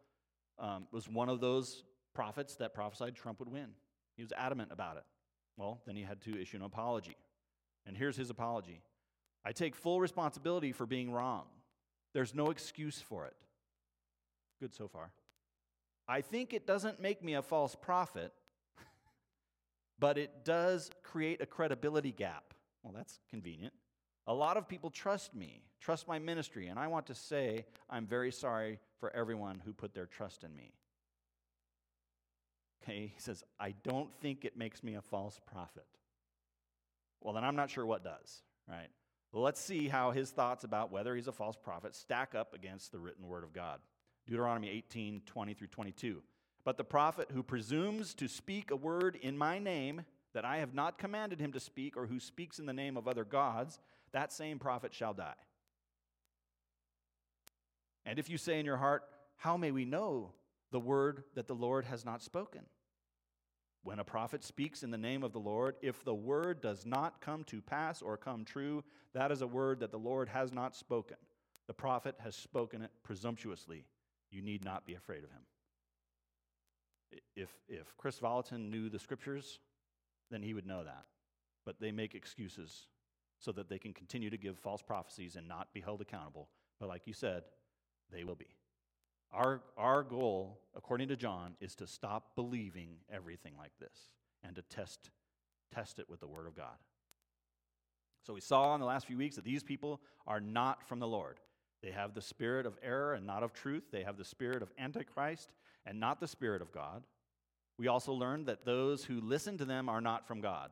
um, 0.59 0.87
was 0.91 1.09
one 1.09 1.29
of 1.29 1.41
those 1.41 1.83
prophets 2.15 2.55
that 2.55 2.73
prophesied 2.73 3.15
Trump 3.15 3.39
would 3.39 3.51
win. 3.51 3.67
He 4.15 4.23
was 4.23 4.31
adamant 4.35 4.71
about 4.71 4.97
it. 4.97 5.03
Well, 5.57 5.81
then 5.85 5.95
he 5.95 6.01
had 6.01 6.21
to 6.21 6.41
issue 6.41 6.57
an 6.57 6.63
apology. 6.63 7.17
And 7.85 7.95
here's 7.95 8.17
his 8.17 8.31
apology 8.31 8.81
I 9.45 9.51
take 9.51 9.75
full 9.75 10.01
responsibility 10.01 10.71
for 10.71 10.87
being 10.87 11.11
wrong. 11.11 11.43
There's 12.13 12.33
no 12.33 12.49
excuse 12.49 12.99
for 13.01 13.25
it. 13.25 13.35
Good 14.59 14.73
so 14.73 14.87
far. 14.87 15.11
I 16.07 16.21
think 16.21 16.53
it 16.53 16.65
doesn't 16.65 16.99
make 17.01 17.23
me 17.23 17.35
a 17.35 17.41
false 17.41 17.75
prophet, 17.75 18.31
but 19.99 20.17
it 20.17 20.45
does 20.45 20.89
create 21.03 21.41
a 21.41 21.45
credibility 21.45 22.11
gap. 22.11 22.53
Well, 22.83 22.93
that's 22.95 23.19
convenient. 23.29 23.73
A 24.27 24.33
lot 24.33 24.57
of 24.57 24.67
people 24.67 24.89
trust 24.89 25.35
me, 25.35 25.63
trust 25.81 26.07
my 26.07 26.17
ministry, 26.17 26.67
and 26.67 26.79
I 26.79 26.87
want 26.87 27.07
to 27.07 27.15
say 27.15 27.65
I'm 27.89 28.07
very 28.07 28.31
sorry 28.31 28.79
for 28.99 29.15
everyone 29.15 29.61
who 29.63 29.73
put 29.73 29.93
their 29.93 30.05
trust 30.05 30.43
in 30.43 30.55
me. 30.55 30.73
Okay, 32.85 33.11
he 33.15 33.19
says, 33.19 33.43
I 33.59 33.73
don't 33.83 34.13
think 34.21 34.45
it 34.45 34.55
makes 34.55 34.83
me 34.83 34.95
a 34.95 35.01
false 35.01 35.39
prophet. 35.51 35.87
Well, 37.21 37.33
then 37.33 37.43
I'm 37.43 37.55
not 37.55 37.71
sure 37.71 37.85
what 37.85 38.03
does, 38.03 38.43
right? 38.69 38.89
Let's 39.33 39.59
see 39.59 39.87
how 39.87 40.11
his 40.11 40.29
thoughts 40.29 40.63
about 40.63 40.91
whether 40.91 41.15
he's 41.15 41.27
a 41.27 41.31
false 41.31 41.57
prophet 41.57 41.95
stack 41.95 42.35
up 42.35 42.53
against 42.53 42.91
the 42.91 42.99
written 42.99 43.27
word 43.27 43.43
of 43.43 43.53
God. 43.53 43.79
Deuteronomy 44.27 44.69
18 44.69 45.23
20 45.25 45.53
through 45.53 45.67
22. 45.67 46.21
But 46.63 46.77
the 46.77 46.83
prophet 46.83 47.29
who 47.33 47.43
presumes 47.43 48.13
to 48.15 48.27
speak 48.27 48.71
a 48.71 48.75
word 48.75 49.17
in 49.21 49.37
my 49.37 49.59
name 49.59 50.03
that 50.33 50.45
I 50.45 50.57
have 50.57 50.73
not 50.73 50.97
commanded 50.97 51.39
him 51.39 51.53
to 51.53 51.59
speak, 51.59 51.95
or 51.95 52.07
who 52.07 52.19
speaks 52.19 52.59
in 52.59 52.65
the 52.65 52.73
name 52.73 52.97
of 52.97 53.07
other 53.07 53.23
gods, 53.23 53.79
that 54.11 54.33
same 54.33 54.59
prophet 54.59 54.93
shall 54.93 55.13
die. 55.13 55.33
And 58.05 58.19
if 58.19 58.29
you 58.29 58.37
say 58.37 58.59
in 58.59 58.65
your 58.65 58.77
heart, 58.77 59.03
How 59.37 59.57
may 59.57 59.71
we 59.71 59.85
know 59.85 60.33
the 60.71 60.79
word 60.79 61.23
that 61.35 61.47
the 61.47 61.55
Lord 61.55 61.85
has 61.85 62.05
not 62.05 62.21
spoken? 62.21 62.61
When 63.85 63.99
a 63.99 64.03
prophet 64.03 64.43
speaks 64.43 64.81
in 64.81 64.89
the 64.89 64.97
name 64.97 65.23
of 65.23 65.31
the 65.31 65.39
Lord, 65.39 65.75
if 65.83 66.03
the 66.03 66.15
word 66.15 66.59
does 66.59 66.87
not 66.87 67.21
come 67.21 67.43
to 67.43 67.61
pass 67.61 68.01
or 68.01 68.17
come 68.17 68.43
true, 68.43 68.83
that 69.13 69.31
is 69.31 69.43
a 69.43 69.47
word 69.47 69.79
that 69.81 69.91
the 69.91 69.99
Lord 69.99 70.27
has 70.29 70.51
not 70.51 70.75
spoken. 70.75 71.17
The 71.67 71.75
prophet 71.75 72.15
has 72.17 72.35
spoken 72.35 72.81
it 72.81 72.89
presumptuously. 73.03 73.85
You 74.31 74.41
need 74.41 74.65
not 74.65 74.87
be 74.87 74.95
afraid 74.95 75.23
of 75.23 75.29
him. 75.29 75.43
If, 77.35 77.51
if 77.69 77.95
Kris 77.95 78.17
Vallotton 78.17 78.71
knew 78.71 78.89
the 78.89 78.97
scriptures, 78.97 79.59
then 80.31 80.41
he 80.41 80.55
would 80.55 80.65
know 80.65 80.83
that. 80.83 81.05
But 81.63 81.79
they 81.79 81.91
make 81.91 82.15
excuses 82.15 82.87
so 83.37 83.51
that 83.51 83.69
they 83.69 83.77
can 83.77 83.93
continue 83.93 84.31
to 84.31 84.37
give 84.37 84.57
false 84.57 84.81
prophecies 84.81 85.35
and 85.35 85.47
not 85.47 85.71
be 85.75 85.81
held 85.81 86.01
accountable. 86.01 86.49
But 86.79 86.89
like 86.89 87.05
you 87.05 87.13
said, 87.13 87.43
they 88.11 88.23
will 88.23 88.33
be. 88.33 88.47
Our, 89.33 89.61
our 89.77 90.03
goal, 90.03 90.59
according 90.75 91.09
to 91.09 91.15
John, 91.15 91.55
is 91.59 91.75
to 91.75 91.87
stop 91.87 92.35
believing 92.35 92.97
everything 93.11 93.53
like 93.57 93.71
this 93.79 93.97
and 94.43 94.55
to 94.55 94.61
test, 94.63 95.09
test 95.73 95.99
it 95.99 96.09
with 96.09 96.19
the 96.19 96.27
Word 96.27 96.47
of 96.47 96.55
God. 96.55 96.77
So 98.25 98.33
we 98.33 98.41
saw 98.41 98.73
in 98.73 98.79
the 98.79 98.87
last 98.87 99.05
few 99.05 99.17
weeks 99.17 99.35
that 99.35 99.45
these 99.45 99.63
people 99.63 100.01
are 100.25 100.39
not 100.39 100.87
from 100.87 100.99
the 100.99 101.07
Lord. 101.07 101.39
They 101.83 101.91
have 101.91 102.13
the 102.13 102.21
spirit 102.21 102.65
of 102.65 102.79
error 102.81 103.13
and 103.13 103.27
not 103.27 103.43
of 103.43 103.53
truth. 103.53 103.83
They 103.91 104.03
have 104.03 104.17
the 104.17 104.25
spirit 104.25 104.63
of 104.63 104.71
Antichrist 104.79 105.51
and 105.85 105.99
not 105.99 106.19
the 106.19 106.27
spirit 106.27 106.61
of 106.61 106.71
God. 106.71 107.03
We 107.77 107.87
also 107.87 108.13
learned 108.13 108.47
that 108.47 108.65
those 108.65 109.03
who 109.03 109.21
listen 109.21 109.57
to 109.57 109.65
them 109.65 109.89
are 109.89 110.01
not 110.01 110.27
from 110.27 110.41
God. 110.41 110.71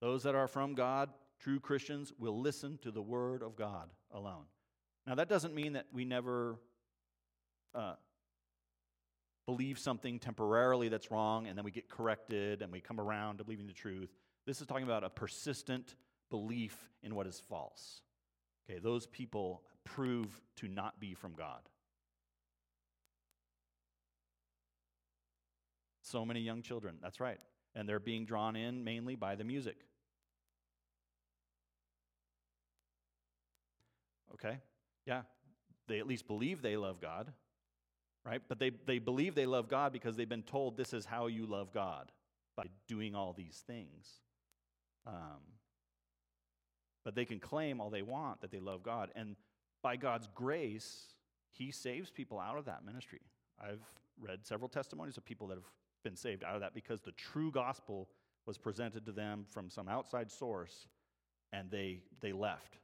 Those 0.00 0.22
that 0.22 0.34
are 0.34 0.46
from 0.46 0.74
God, 0.74 1.10
true 1.40 1.58
Christians, 1.58 2.12
will 2.18 2.38
listen 2.38 2.78
to 2.82 2.90
the 2.90 3.02
Word 3.02 3.42
of 3.42 3.56
God 3.56 3.90
alone. 4.12 4.44
Now, 5.06 5.14
that 5.16 5.28
doesn't 5.28 5.54
mean 5.54 5.72
that 5.72 5.86
we 5.92 6.04
never 6.04 6.60
uh, 7.74 7.94
believe 9.46 9.78
something 9.78 10.18
temporarily 10.18 10.88
that's 10.88 11.10
wrong 11.10 11.46
and 11.46 11.58
then 11.58 11.64
we 11.64 11.70
get 11.70 11.88
corrected 11.88 12.62
and 12.62 12.70
we 12.70 12.80
come 12.80 13.00
around 13.00 13.38
to 13.38 13.44
believing 13.44 13.66
the 13.66 13.72
truth. 13.72 14.10
This 14.46 14.60
is 14.60 14.66
talking 14.66 14.84
about 14.84 15.04
a 15.04 15.10
persistent 15.10 15.96
belief 16.30 16.88
in 17.02 17.14
what 17.14 17.26
is 17.26 17.42
false. 17.48 18.02
Okay, 18.68 18.78
those 18.78 19.06
people 19.06 19.62
prove 19.84 20.40
to 20.56 20.68
not 20.68 21.00
be 21.00 21.14
from 21.14 21.34
God. 21.34 21.60
So 26.02 26.24
many 26.24 26.40
young 26.40 26.62
children, 26.62 26.96
that's 27.02 27.20
right. 27.20 27.38
And 27.74 27.88
they're 27.88 28.00
being 28.00 28.24
drawn 28.24 28.56
in 28.56 28.84
mainly 28.84 29.14
by 29.14 29.34
the 29.36 29.44
music. 29.44 29.76
Okay? 34.34 34.58
Yeah, 35.06 35.22
they 35.88 35.98
at 35.98 36.06
least 36.06 36.26
believe 36.26 36.62
they 36.62 36.76
love 36.76 37.00
God 37.00 37.32
right? 38.24 38.42
But 38.48 38.58
they, 38.58 38.70
they 38.86 38.98
believe 38.98 39.34
they 39.34 39.46
love 39.46 39.68
God 39.68 39.92
because 39.92 40.16
they've 40.16 40.28
been 40.28 40.42
told 40.42 40.76
this 40.76 40.92
is 40.92 41.04
how 41.04 41.26
you 41.26 41.46
love 41.46 41.72
God 41.72 42.12
by 42.56 42.64
doing 42.88 43.14
all 43.14 43.32
these 43.32 43.62
things. 43.66 44.20
Um, 45.06 45.40
but 47.04 47.14
they 47.14 47.24
can 47.24 47.38
claim 47.38 47.80
all 47.80 47.90
they 47.90 48.02
want 48.02 48.40
that 48.42 48.50
they 48.50 48.58
love 48.58 48.82
God. 48.82 49.10
And 49.14 49.36
by 49.82 49.96
God's 49.96 50.28
grace, 50.34 51.14
He 51.52 51.70
saves 51.70 52.10
people 52.10 52.38
out 52.38 52.58
of 52.58 52.66
that 52.66 52.84
ministry. 52.84 53.20
I've 53.60 53.82
read 54.20 54.44
several 54.44 54.68
testimonies 54.68 55.16
of 55.16 55.24
people 55.24 55.46
that 55.48 55.54
have 55.54 55.70
been 56.04 56.16
saved 56.16 56.44
out 56.44 56.54
of 56.54 56.60
that 56.60 56.74
because 56.74 57.00
the 57.00 57.12
true 57.12 57.50
gospel 57.50 58.08
was 58.46 58.58
presented 58.58 59.06
to 59.06 59.12
them 59.12 59.44
from 59.48 59.70
some 59.70 59.88
outside 59.88 60.30
source 60.30 60.86
and 61.52 61.70
they, 61.70 62.00
they 62.20 62.32
left 62.32 62.78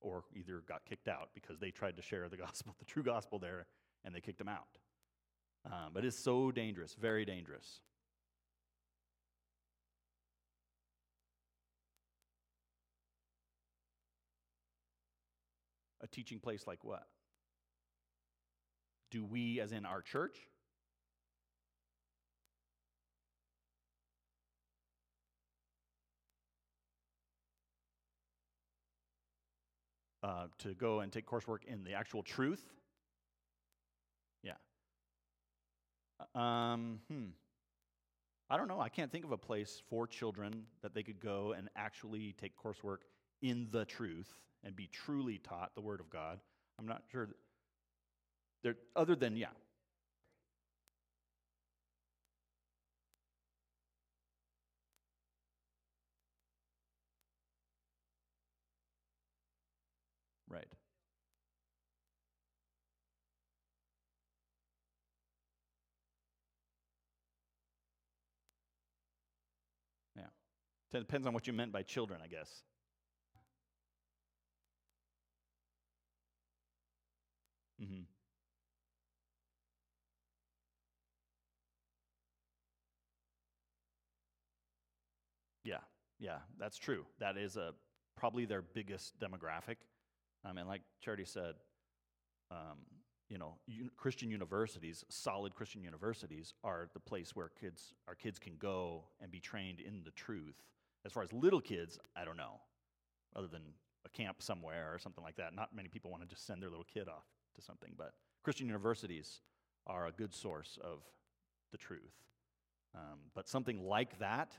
or 0.00 0.24
either 0.34 0.62
got 0.66 0.84
kicked 0.84 1.08
out 1.08 1.30
because 1.34 1.58
they 1.58 1.70
tried 1.70 1.96
to 1.96 2.02
share 2.02 2.28
the 2.28 2.36
gospel, 2.46 2.74
the 2.78 2.84
true 2.84 3.02
gospel 3.02 3.38
there, 3.38 3.66
and 4.04 4.14
they 4.14 4.20
kicked 4.20 4.38
them 4.38 4.48
out. 4.48 4.78
Um, 5.64 5.90
but 5.92 6.04
it's 6.04 6.18
so 6.18 6.50
dangerous, 6.50 6.94
very 6.94 7.24
dangerous. 7.24 7.80
A 16.00 16.06
teaching 16.08 16.40
place 16.40 16.66
like 16.66 16.82
what? 16.82 17.06
Do 19.12 19.24
we, 19.24 19.60
as 19.60 19.72
in 19.72 19.86
our 19.86 20.02
church? 20.02 20.36
Uh, 30.24 30.46
to 30.58 30.72
go 30.74 31.00
and 31.00 31.12
take 31.12 31.26
coursework 31.26 31.64
in 31.66 31.82
the 31.82 31.92
actual 31.92 32.22
truth? 32.22 32.62
Yeah. 34.42 34.52
Uh, 34.52 36.11
um, 36.34 37.00
hmm. 37.10 37.26
I 38.50 38.56
don't 38.56 38.68
know. 38.68 38.80
I 38.80 38.88
can't 38.88 39.10
think 39.10 39.24
of 39.24 39.32
a 39.32 39.38
place 39.38 39.82
for 39.88 40.06
children 40.06 40.64
that 40.82 40.94
they 40.94 41.02
could 41.02 41.20
go 41.20 41.54
and 41.56 41.68
actually 41.74 42.34
take 42.38 42.52
coursework 42.56 42.98
in 43.40 43.68
the 43.70 43.84
truth 43.84 44.28
and 44.62 44.76
be 44.76 44.88
truly 44.88 45.38
taught 45.38 45.74
the 45.74 45.80
Word 45.80 46.00
of 46.00 46.10
God. 46.10 46.38
I'm 46.78 46.86
not 46.86 47.02
sure. 47.10 47.28
There, 48.62 48.76
other 48.94 49.16
than, 49.16 49.36
yeah. 49.36 49.48
Depends 71.00 71.26
on 71.26 71.32
what 71.34 71.46
you 71.46 71.52
meant 71.52 71.72
by 71.72 71.82
children, 71.82 72.20
I 72.22 72.28
guess. 72.28 72.62
Mm-hmm. 77.82 78.02
Yeah, 85.64 85.78
yeah, 86.18 86.38
that's 86.58 86.78
true. 86.78 87.04
That 87.20 87.36
is 87.36 87.56
a 87.56 87.72
probably 88.16 88.44
their 88.44 88.62
biggest 88.62 89.18
demographic. 89.20 89.76
Um, 90.44 90.58
and 90.58 90.68
like 90.68 90.82
Charity 91.00 91.24
said, 91.24 91.54
um, 92.50 92.78
you 93.28 93.38
know, 93.38 93.56
un- 93.68 93.90
Christian 93.96 94.30
universities, 94.30 95.04
solid 95.08 95.54
Christian 95.54 95.82
universities, 95.82 96.54
are 96.64 96.88
the 96.94 97.00
place 97.00 97.34
where 97.34 97.50
kids, 97.60 97.94
our 98.08 98.14
kids 98.14 98.38
can 98.38 98.54
go 98.58 99.04
and 99.20 99.30
be 99.30 99.40
trained 99.40 99.80
in 99.80 100.02
the 100.04 100.10
truth. 100.12 100.56
As 101.04 101.12
far 101.12 101.22
as 101.22 101.32
little 101.32 101.60
kids, 101.60 101.98
I 102.16 102.24
don't 102.24 102.36
know, 102.36 102.60
other 103.34 103.48
than 103.48 103.62
a 104.04 104.08
camp 104.08 104.42
somewhere 104.42 104.90
or 104.92 104.98
something 104.98 105.22
like 105.22 105.36
that. 105.36 105.54
Not 105.54 105.74
many 105.74 105.88
people 105.88 106.10
want 106.10 106.22
to 106.22 106.28
just 106.28 106.46
send 106.46 106.62
their 106.62 106.70
little 106.70 106.86
kid 106.92 107.08
off 107.08 107.24
to 107.54 107.62
something, 107.62 107.92
but 107.96 108.12
Christian 108.42 108.66
universities 108.66 109.40
are 109.86 110.06
a 110.06 110.12
good 110.12 110.34
source 110.34 110.78
of 110.82 111.02
the 111.70 111.78
truth. 111.78 112.14
Um, 112.94 113.18
but 113.34 113.48
something 113.48 113.86
like 113.86 114.18
that, 114.18 114.52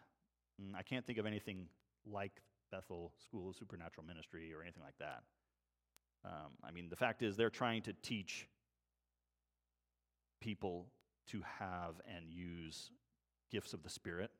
mm, 0.62 0.76
I 0.76 0.82
can't 0.82 1.06
think 1.06 1.20
of 1.20 1.26
anything 1.26 1.68
like 2.06 2.42
Bethel 2.72 3.14
School 3.24 3.50
of 3.50 3.56
Supernatural 3.56 4.06
Ministry 4.06 4.54
or 4.54 4.62
anything 4.62 4.84
like 4.84 4.98
that. 5.00 5.24
Um, 6.26 6.54
I 6.64 6.72
mean, 6.72 6.90
the 6.90 6.96
fact 6.96 7.22
is, 7.22 7.36
they're 7.36 7.50
trying 7.50 7.82
to 7.84 7.94
teach 8.02 8.48
people 10.42 10.88
to 11.28 11.42
have 11.60 11.96
and 12.08 12.30
use 12.30 12.92
gifts 13.52 13.74
of 13.74 13.84
the 13.84 13.90
Spirit, 13.90 14.32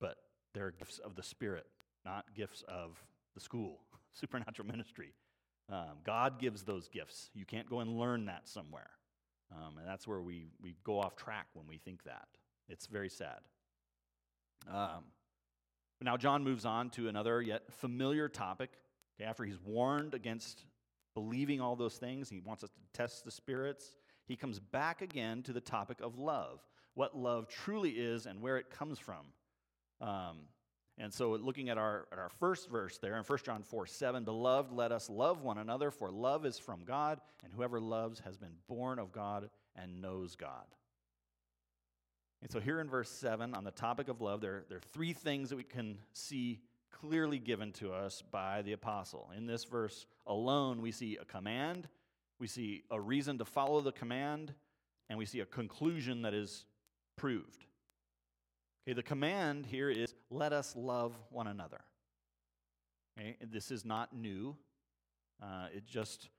but 0.00 0.16
they're 0.58 0.72
gifts 0.72 0.98
of 0.98 1.14
the 1.14 1.22
Spirit, 1.22 1.66
not 2.04 2.24
gifts 2.34 2.64
of 2.66 3.00
the 3.34 3.40
school, 3.40 3.78
supernatural 4.12 4.66
ministry. 4.66 5.12
Um, 5.70 5.98
God 6.04 6.40
gives 6.40 6.64
those 6.64 6.88
gifts. 6.88 7.30
You 7.32 7.44
can't 7.44 7.68
go 7.70 7.80
and 7.80 7.98
learn 7.98 8.24
that 8.24 8.48
somewhere. 8.48 8.90
Um, 9.52 9.78
and 9.78 9.86
that's 9.86 10.06
where 10.06 10.20
we, 10.20 10.48
we 10.60 10.74
go 10.82 10.98
off 10.98 11.14
track 11.14 11.46
when 11.54 11.66
we 11.68 11.78
think 11.78 12.02
that. 12.04 12.26
It's 12.68 12.86
very 12.86 13.08
sad. 13.08 13.38
Um, 14.70 15.04
now, 16.00 16.16
John 16.16 16.42
moves 16.42 16.64
on 16.64 16.90
to 16.90 17.08
another 17.08 17.40
yet 17.40 17.62
familiar 17.72 18.28
topic. 18.28 18.70
Okay, 19.20 19.28
after 19.28 19.44
he's 19.44 19.60
warned 19.64 20.14
against 20.14 20.64
believing 21.14 21.60
all 21.60 21.76
those 21.76 21.96
things, 21.96 22.28
he 22.28 22.40
wants 22.40 22.64
us 22.64 22.70
to 22.70 22.80
test 22.92 23.24
the 23.24 23.30
spirits. 23.30 23.94
He 24.26 24.36
comes 24.36 24.58
back 24.58 25.02
again 25.02 25.42
to 25.44 25.52
the 25.52 25.60
topic 25.60 26.00
of 26.00 26.18
love, 26.18 26.60
what 26.94 27.16
love 27.16 27.48
truly 27.48 27.90
is 27.90 28.26
and 28.26 28.40
where 28.42 28.58
it 28.58 28.70
comes 28.70 28.98
from. 28.98 29.26
Um, 30.00 30.38
and 31.00 31.14
so, 31.14 31.30
looking 31.30 31.68
at 31.68 31.78
our, 31.78 32.08
at 32.10 32.18
our 32.18 32.28
first 32.28 32.68
verse 32.68 32.98
there 32.98 33.16
in 33.16 33.22
1 33.22 33.38
John 33.44 33.62
4 33.62 33.86
7, 33.86 34.24
Beloved, 34.24 34.72
let 34.72 34.90
us 34.90 35.08
love 35.08 35.42
one 35.42 35.58
another, 35.58 35.90
for 35.90 36.10
love 36.10 36.44
is 36.44 36.58
from 36.58 36.84
God, 36.84 37.20
and 37.44 37.52
whoever 37.52 37.78
loves 37.78 38.20
has 38.20 38.36
been 38.36 38.54
born 38.68 38.98
of 38.98 39.12
God 39.12 39.48
and 39.76 40.00
knows 40.00 40.34
God. 40.34 40.64
And 42.42 42.50
so, 42.50 42.58
here 42.58 42.80
in 42.80 42.88
verse 42.88 43.10
7, 43.10 43.54
on 43.54 43.62
the 43.62 43.70
topic 43.70 44.08
of 44.08 44.20
love, 44.20 44.40
there, 44.40 44.64
there 44.68 44.78
are 44.78 44.92
three 44.92 45.12
things 45.12 45.50
that 45.50 45.56
we 45.56 45.62
can 45.62 45.98
see 46.14 46.60
clearly 46.90 47.38
given 47.38 47.70
to 47.72 47.92
us 47.92 48.22
by 48.32 48.62
the 48.62 48.72
apostle. 48.72 49.30
In 49.36 49.46
this 49.46 49.64
verse 49.64 50.06
alone, 50.26 50.82
we 50.82 50.90
see 50.90 51.16
a 51.20 51.24
command, 51.24 51.88
we 52.40 52.48
see 52.48 52.82
a 52.90 53.00
reason 53.00 53.38
to 53.38 53.44
follow 53.44 53.80
the 53.80 53.92
command, 53.92 54.52
and 55.08 55.18
we 55.18 55.26
see 55.26 55.40
a 55.40 55.46
conclusion 55.46 56.22
that 56.22 56.34
is 56.34 56.64
proved. 57.16 57.66
Okay, 58.88 58.94
the 58.94 59.02
command 59.02 59.66
here 59.66 59.90
is 59.90 60.14
let 60.30 60.54
us 60.54 60.74
love 60.74 61.12
one 61.28 61.46
another. 61.46 61.80
Okay, 63.18 63.36
this 63.52 63.70
is 63.70 63.84
not 63.84 64.16
new. 64.16 64.56
Uh, 65.42 65.66
it 65.76 65.84
just 65.84 66.30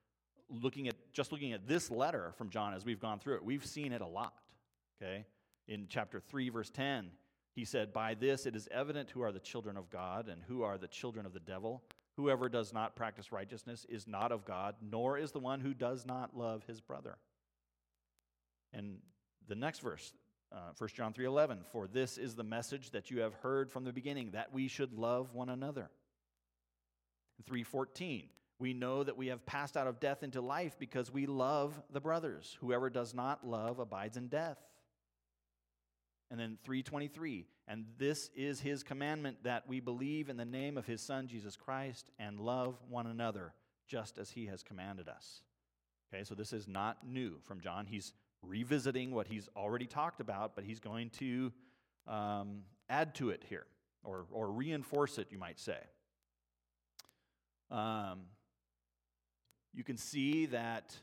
looking 0.50 0.88
at 0.88 0.96
just 1.14 1.32
looking 1.32 1.54
at 1.54 1.68
this 1.68 1.92
letter 1.92 2.34
from 2.40 2.50
John 2.50 2.74
as 2.74 2.84
we've 2.84 3.00
gone 3.00 3.20
through 3.20 3.36
it, 3.36 3.46
we've 3.46 3.64
seen 3.64 3.94
it 3.94 4.02
a 4.02 4.08
lot. 4.08 4.34
Okay, 5.00 5.28
in 5.68 5.86
chapter 5.88 6.20
three, 6.20 6.50
verse 6.50 6.72
ten, 6.72 7.12
he 7.54 7.66
said, 7.66 7.94
"By 7.94 8.16
this 8.16 8.48
it 8.48 8.56
is 8.56 8.68
evident 8.72 9.12
who 9.12 9.22
are 9.22 9.32
the 9.32 9.40
children 9.40 9.78
of 9.78 9.92
God 9.92 10.28
and 10.28 10.42
who 10.48 10.64
are 10.64 10.80
the 10.80 10.88
children 10.88 11.28
of 11.28 11.34
the 11.34 11.40
devil. 11.40 11.84
Whoever 12.16 12.50
does 12.50 12.74
not 12.74 12.96
practice 12.96 13.32
righteousness 13.32 13.86
is 13.88 14.08
not 14.08 14.32
of 14.32 14.44
God, 14.44 14.74
nor 14.82 15.20
is 15.20 15.32
the 15.32 15.40
one 15.40 15.60
who 15.60 15.76
does 15.76 16.04
not 16.04 16.36
love 16.36 16.64
his 16.66 16.82
brother." 16.82 17.20
And 18.74 18.98
the 19.48 19.54
next 19.54 19.82
verse, 19.82 20.14
uh, 20.52 20.74
1 20.78 20.90
John 20.96 21.14
3:11, 21.14 21.64
"For 21.64 21.88
this 21.88 22.18
is 22.18 22.36
the 22.36 22.44
message 22.44 22.92
that 22.92 23.12
you 23.12 23.22
have 23.22 23.34
heard 23.36 23.72
from 23.72 23.84
the 23.84 23.94
beginning, 23.94 24.32
that 24.32 24.52
we 24.52 24.68
should 24.68 24.94
love 24.94 25.34
one 25.34 25.50
another." 25.50 25.92
3:14, 27.44 28.30
"We 28.58 28.74
know 28.74 29.04
that 29.04 29.18
we 29.18 29.28
have 29.28 29.46
passed 29.46 29.78
out 29.78 29.88
of 29.88 30.00
death 30.00 30.24
into 30.24 30.42
life 30.42 30.78
because 30.80 31.12
we 31.12 31.26
love 31.26 31.82
the 31.90 32.02
brothers. 32.02 32.58
Whoever 32.62 32.90
does 32.90 33.14
not 33.14 33.46
love 33.46 33.80
abides 33.80 34.18
in 34.18 34.28
death." 34.28 34.58
And 36.32 36.40
then 36.40 36.58
323, 36.64 37.48
"And 37.68 37.86
this 37.98 38.30
is 38.30 38.62
his 38.62 38.84
commandment 38.84 39.44
that 39.44 39.68
we 39.68 39.80
believe 39.80 40.30
in 40.30 40.38
the 40.38 40.46
name 40.46 40.78
of 40.78 40.86
his 40.86 41.02
son 41.02 41.28
Jesus 41.28 41.56
Christ 41.56 42.12
and 42.20 42.40
love 42.40 42.84
one 42.90 43.08
another, 43.08 43.54
just 43.88 44.18
as 44.18 44.32
he 44.32 44.48
has 44.48 44.64
commanded 44.64 45.08
us." 45.08 45.44
Okay, 46.08 46.24
so 46.24 46.34
this 46.34 46.54
is 46.54 46.68
not 46.68 47.06
new 47.06 47.40
from 47.42 47.62
John. 47.62 47.86
He's 47.86 48.14
revisiting 48.42 49.12
what 49.12 49.28
he's 49.28 49.50
already 49.56 49.86
talked 49.86 50.22
about, 50.22 50.56
but 50.56 50.64
he's 50.64 50.80
going 50.80 51.10
to 51.12 51.52
um, 52.08 52.62
add 52.90 53.16
to 53.16 53.30
it 53.30 53.44
here, 53.48 53.66
or, 54.04 54.26
or 54.32 54.52
reinforce 54.52 55.18
it, 55.18 55.28
you 55.32 55.38
might 55.38 55.60
say. 55.60 55.78
Um, 57.72 58.22
you 59.74 59.84
can 59.84 59.98
see 59.98 60.48
that 60.48 60.96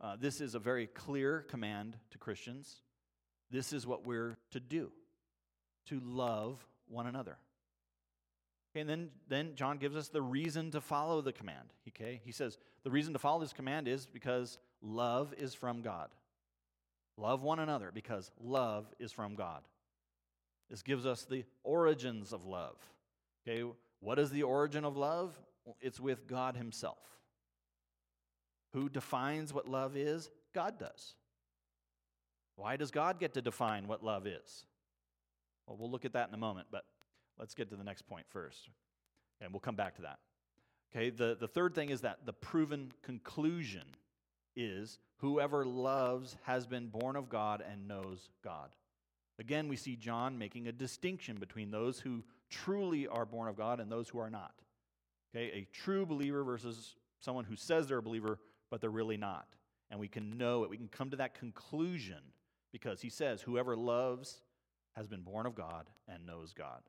uh, 0.00 0.16
this 0.18 0.40
is 0.40 0.54
a 0.54 0.58
very 0.58 0.86
clear 0.86 1.46
command 1.48 1.96
to 2.10 2.18
Christians. 2.18 2.80
This 3.50 3.72
is 3.72 3.86
what 3.86 4.04
we're 4.04 4.36
to 4.50 4.60
do 4.60 4.90
to 5.86 6.00
love 6.00 6.66
one 6.88 7.06
another. 7.06 7.36
And 8.74 8.88
then, 8.88 9.10
then 9.28 9.52
John 9.54 9.78
gives 9.78 9.94
us 9.94 10.08
the 10.08 10.22
reason 10.22 10.72
to 10.72 10.80
follow 10.80 11.20
the 11.20 11.32
command. 11.32 11.72
Okay? 11.88 12.20
He 12.24 12.32
says 12.32 12.58
the 12.82 12.90
reason 12.90 13.12
to 13.12 13.18
follow 13.18 13.40
this 13.40 13.52
command 13.52 13.86
is 13.86 14.06
because 14.06 14.58
love 14.84 15.34
is 15.38 15.54
from 15.54 15.82
God. 15.82 16.08
Love 17.16 17.42
one 17.42 17.58
another 17.58 17.90
because 17.92 18.30
love 18.42 18.86
is 18.98 19.12
from 19.12 19.34
God. 19.34 19.62
This 20.70 20.82
gives 20.82 21.06
us 21.06 21.24
the 21.24 21.44
origins 21.62 22.32
of 22.32 22.44
love. 22.44 22.76
Okay, 23.46 23.64
what 24.00 24.18
is 24.18 24.30
the 24.30 24.42
origin 24.42 24.84
of 24.84 24.96
love? 24.96 25.32
It's 25.80 26.00
with 26.00 26.26
God 26.26 26.56
Himself. 26.56 26.98
Who 28.72 28.88
defines 28.88 29.52
what 29.54 29.68
love 29.68 29.96
is? 29.96 30.30
God 30.54 30.78
does. 30.78 31.14
Why 32.56 32.76
does 32.76 32.90
God 32.90 33.18
get 33.18 33.34
to 33.34 33.42
define 33.42 33.86
what 33.86 34.04
love 34.04 34.26
is? 34.26 34.66
Well, 35.66 35.76
we'll 35.78 35.90
look 35.90 36.04
at 36.04 36.12
that 36.12 36.28
in 36.28 36.34
a 36.34 36.38
moment, 36.38 36.68
but 36.70 36.84
let's 37.38 37.54
get 37.54 37.70
to 37.70 37.76
the 37.76 37.84
next 37.84 38.02
point 38.06 38.26
first. 38.28 38.68
And 39.40 39.52
we'll 39.52 39.60
come 39.60 39.76
back 39.76 39.96
to 39.96 40.02
that. 40.02 40.18
Okay, 40.94 41.10
the, 41.10 41.36
the 41.38 41.48
third 41.48 41.74
thing 41.74 41.90
is 41.90 42.02
that 42.02 42.18
the 42.24 42.32
proven 42.32 42.92
conclusion 43.02 43.82
is 44.56 44.98
whoever 45.18 45.64
loves 45.64 46.36
has 46.42 46.66
been 46.66 46.88
born 46.88 47.16
of 47.16 47.28
God 47.28 47.62
and 47.68 47.88
knows 47.88 48.30
God. 48.42 48.70
Again, 49.38 49.68
we 49.68 49.76
see 49.76 49.96
John 49.96 50.38
making 50.38 50.68
a 50.68 50.72
distinction 50.72 51.36
between 51.36 51.70
those 51.70 51.98
who 51.98 52.22
truly 52.50 53.06
are 53.06 53.26
born 53.26 53.48
of 53.48 53.56
God 53.56 53.80
and 53.80 53.90
those 53.90 54.08
who 54.08 54.18
are 54.18 54.30
not. 54.30 54.54
Okay, 55.34 55.50
a 55.52 55.66
true 55.72 56.06
believer 56.06 56.44
versus 56.44 56.94
someone 57.18 57.44
who 57.44 57.56
says 57.56 57.88
they're 57.88 57.98
a 57.98 58.02
believer, 58.02 58.38
but 58.70 58.80
they're 58.80 58.90
really 58.90 59.16
not. 59.16 59.46
And 59.90 59.98
we 59.98 60.08
can 60.08 60.38
know 60.38 60.62
it. 60.62 60.70
We 60.70 60.76
can 60.76 60.88
come 60.88 61.10
to 61.10 61.16
that 61.16 61.34
conclusion 61.34 62.20
because 62.72 63.00
he 63.00 63.10
says, 63.10 63.42
Whoever 63.42 63.76
loves 63.76 64.40
has 64.92 65.08
been 65.08 65.22
born 65.22 65.46
of 65.46 65.54
God 65.54 65.90
and 66.08 66.24
knows 66.24 66.52
God. 66.52 66.80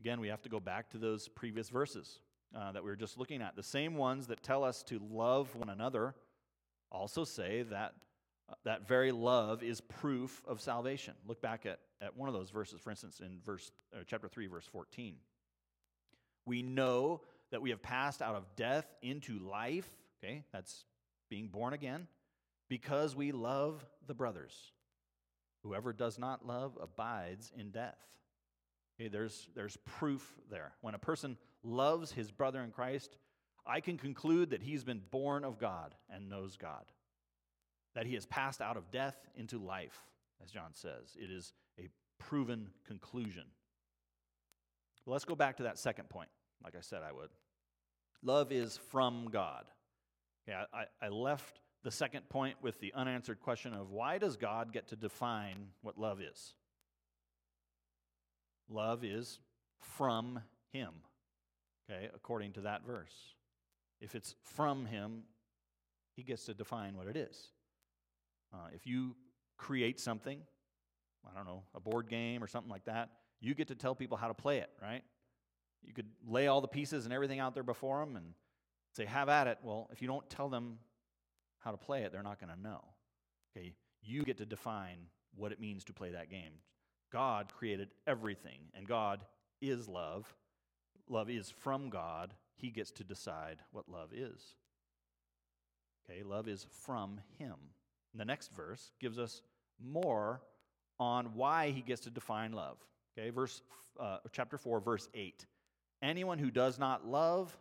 Again, 0.00 0.20
we 0.20 0.28
have 0.28 0.42
to 0.42 0.48
go 0.48 0.60
back 0.60 0.90
to 0.90 0.98
those 0.98 1.28
previous 1.28 1.68
verses 1.68 2.20
uh, 2.54 2.72
that 2.72 2.82
we 2.82 2.90
were 2.90 2.96
just 2.96 3.18
looking 3.18 3.42
at. 3.42 3.56
The 3.56 3.62
same 3.62 3.94
ones 3.94 4.26
that 4.28 4.42
tell 4.42 4.64
us 4.64 4.82
to 4.84 5.00
love 5.10 5.54
one 5.54 5.68
another 5.68 6.14
also 6.90 7.24
say 7.24 7.62
that 7.62 7.94
uh, 8.48 8.54
that 8.64 8.86
very 8.86 9.12
love 9.12 9.62
is 9.62 9.80
proof 9.80 10.42
of 10.46 10.60
salvation. 10.60 11.14
Look 11.26 11.40
back 11.40 11.66
at, 11.66 11.78
at 12.00 12.16
one 12.16 12.28
of 12.28 12.34
those 12.34 12.50
verses, 12.50 12.80
for 12.80 12.90
instance, 12.90 13.20
in 13.20 13.38
verse, 13.44 13.70
uh, 13.94 14.00
chapter 14.06 14.28
3, 14.28 14.46
verse 14.46 14.66
14. 14.66 15.14
We 16.46 16.62
know 16.62 17.20
that 17.50 17.62
we 17.62 17.70
have 17.70 17.82
passed 17.82 18.22
out 18.22 18.34
of 18.34 18.44
death 18.56 18.86
into 19.02 19.38
life, 19.38 19.88
okay, 20.22 20.44
that's 20.52 20.84
being 21.28 21.48
born 21.48 21.72
again, 21.72 22.08
because 22.68 23.14
we 23.14 23.32
love 23.32 23.84
the 24.06 24.14
brothers. 24.14 24.72
Whoever 25.62 25.92
does 25.92 26.18
not 26.18 26.46
love 26.46 26.78
abides 26.80 27.52
in 27.56 27.70
death. 27.70 27.98
Okay, 28.98 29.08
there's, 29.08 29.48
there's 29.54 29.76
proof 29.84 30.34
there. 30.50 30.72
When 30.80 30.94
a 30.94 30.98
person 30.98 31.36
loves 31.62 32.12
his 32.12 32.30
brother 32.30 32.60
in 32.60 32.70
Christ, 32.70 33.16
I 33.66 33.80
can 33.80 33.98
conclude 33.98 34.50
that 34.50 34.62
he's 34.62 34.84
been 34.84 35.02
born 35.10 35.44
of 35.44 35.58
God 35.58 35.94
and 36.08 36.28
knows 36.28 36.56
God, 36.56 36.84
that 37.94 38.06
he 38.06 38.14
has 38.14 38.26
passed 38.26 38.60
out 38.60 38.76
of 38.76 38.90
death 38.90 39.16
into 39.36 39.58
life, 39.58 40.06
as 40.42 40.50
John 40.50 40.70
says. 40.74 41.16
It 41.16 41.30
is 41.30 41.52
a 41.78 41.88
proven 42.18 42.68
conclusion. 42.86 43.44
Let's 45.06 45.24
go 45.24 45.34
back 45.34 45.56
to 45.56 45.64
that 45.64 45.78
second 45.78 46.08
point, 46.08 46.28
like 46.62 46.76
I 46.76 46.80
said 46.80 47.02
I 47.02 47.12
would. 47.12 47.30
Love 48.22 48.52
is 48.52 48.78
from 48.90 49.28
God. 49.30 49.64
Yeah, 50.46 50.64
I, 50.72 50.84
I 51.02 51.08
left 51.08 51.60
the 51.82 51.90
second 51.90 52.28
point 52.28 52.56
with 52.60 52.78
the 52.80 52.92
unanswered 52.94 53.40
question 53.40 53.72
of 53.72 53.90
why 53.90 54.18
does 54.18 54.36
God 54.36 54.72
get 54.72 54.88
to 54.88 54.96
define 54.96 55.68
what 55.82 55.98
love 55.98 56.20
is? 56.20 56.54
Love 58.68 59.04
is 59.04 59.40
from 59.80 60.40
Him, 60.72 60.90
okay, 61.90 62.08
according 62.14 62.52
to 62.52 62.62
that 62.62 62.86
verse. 62.86 63.14
If 64.00 64.14
it's 64.14 64.34
from 64.42 64.86
Him, 64.86 65.22
He 66.16 66.22
gets 66.22 66.44
to 66.46 66.54
define 66.54 66.96
what 66.96 67.06
it 67.06 67.16
is. 67.16 67.48
Uh, 68.52 68.68
if 68.74 68.86
you 68.86 69.14
create 69.56 70.00
something, 70.00 70.40
I 71.28 71.36
don't 71.36 71.46
know, 71.46 71.62
a 71.74 71.80
board 71.80 72.08
game 72.08 72.42
or 72.42 72.46
something 72.46 72.70
like 72.70 72.84
that, 72.86 73.10
you 73.40 73.54
get 73.54 73.68
to 73.68 73.74
tell 73.74 73.94
people 73.94 74.16
how 74.16 74.28
to 74.28 74.34
play 74.34 74.58
it, 74.58 74.70
right? 74.82 75.02
You 75.82 75.92
could 75.92 76.08
lay 76.26 76.46
all 76.46 76.60
the 76.60 76.68
pieces 76.68 77.04
and 77.04 77.14
everything 77.14 77.40
out 77.40 77.54
there 77.54 77.62
before 77.62 78.00
them 78.00 78.16
and 78.16 78.34
say, 78.94 79.06
have 79.06 79.28
at 79.28 79.46
it. 79.46 79.58
Well, 79.62 79.88
if 79.92 80.02
you 80.02 80.08
don't 80.08 80.28
tell 80.28 80.48
them 80.48 80.78
how 81.60 81.70
to 81.70 81.76
play 81.76 82.02
it, 82.02 82.12
they're 82.12 82.22
not 82.22 82.40
going 82.40 82.54
to 82.54 82.60
know. 82.60 82.82
Okay, 83.56 83.72
you 84.02 84.22
get 84.24 84.38
to 84.38 84.46
define 84.46 84.98
what 85.36 85.52
it 85.52 85.60
means 85.60 85.84
to 85.84 85.92
play 85.92 86.10
that 86.10 86.30
game. 86.30 86.52
God 87.12 87.52
created 87.56 87.88
everything, 88.06 88.60
and 88.74 88.86
God 88.86 89.20
is 89.60 89.88
love. 89.88 90.32
Love 91.10 91.28
is 91.28 91.50
from 91.50 91.90
God. 91.90 92.32
He 92.56 92.70
gets 92.70 92.92
to 92.92 93.04
decide 93.04 93.58
what 93.72 93.88
love 93.88 94.12
is. 94.14 94.54
Okay, 96.08 96.22
love 96.22 96.48
is 96.48 96.66
from 96.84 97.20
Him. 97.38 97.56
And 98.12 98.20
the 98.20 98.24
next 98.24 98.52
verse 98.52 98.92
gives 99.00 99.18
us 99.18 99.42
more 99.82 100.40
on 100.98 101.34
why 101.34 101.70
He 101.70 101.82
gets 101.82 102.02
to 102.02 102.10
define 102.10 102.52
love. 102.52 102.76
Okay, 103.18 103.30
verse 103.30 103.60
uh, 103.98 104.18
chapter 104.32 104.56
four, 104.56 104.80
verse 104.80 105.08
eight. 105.14 105.46
Anyone 106.00 106.38
who 106.38 106.50
does 106.50 106.78
not 106.78 107.06
love 107.06 107.56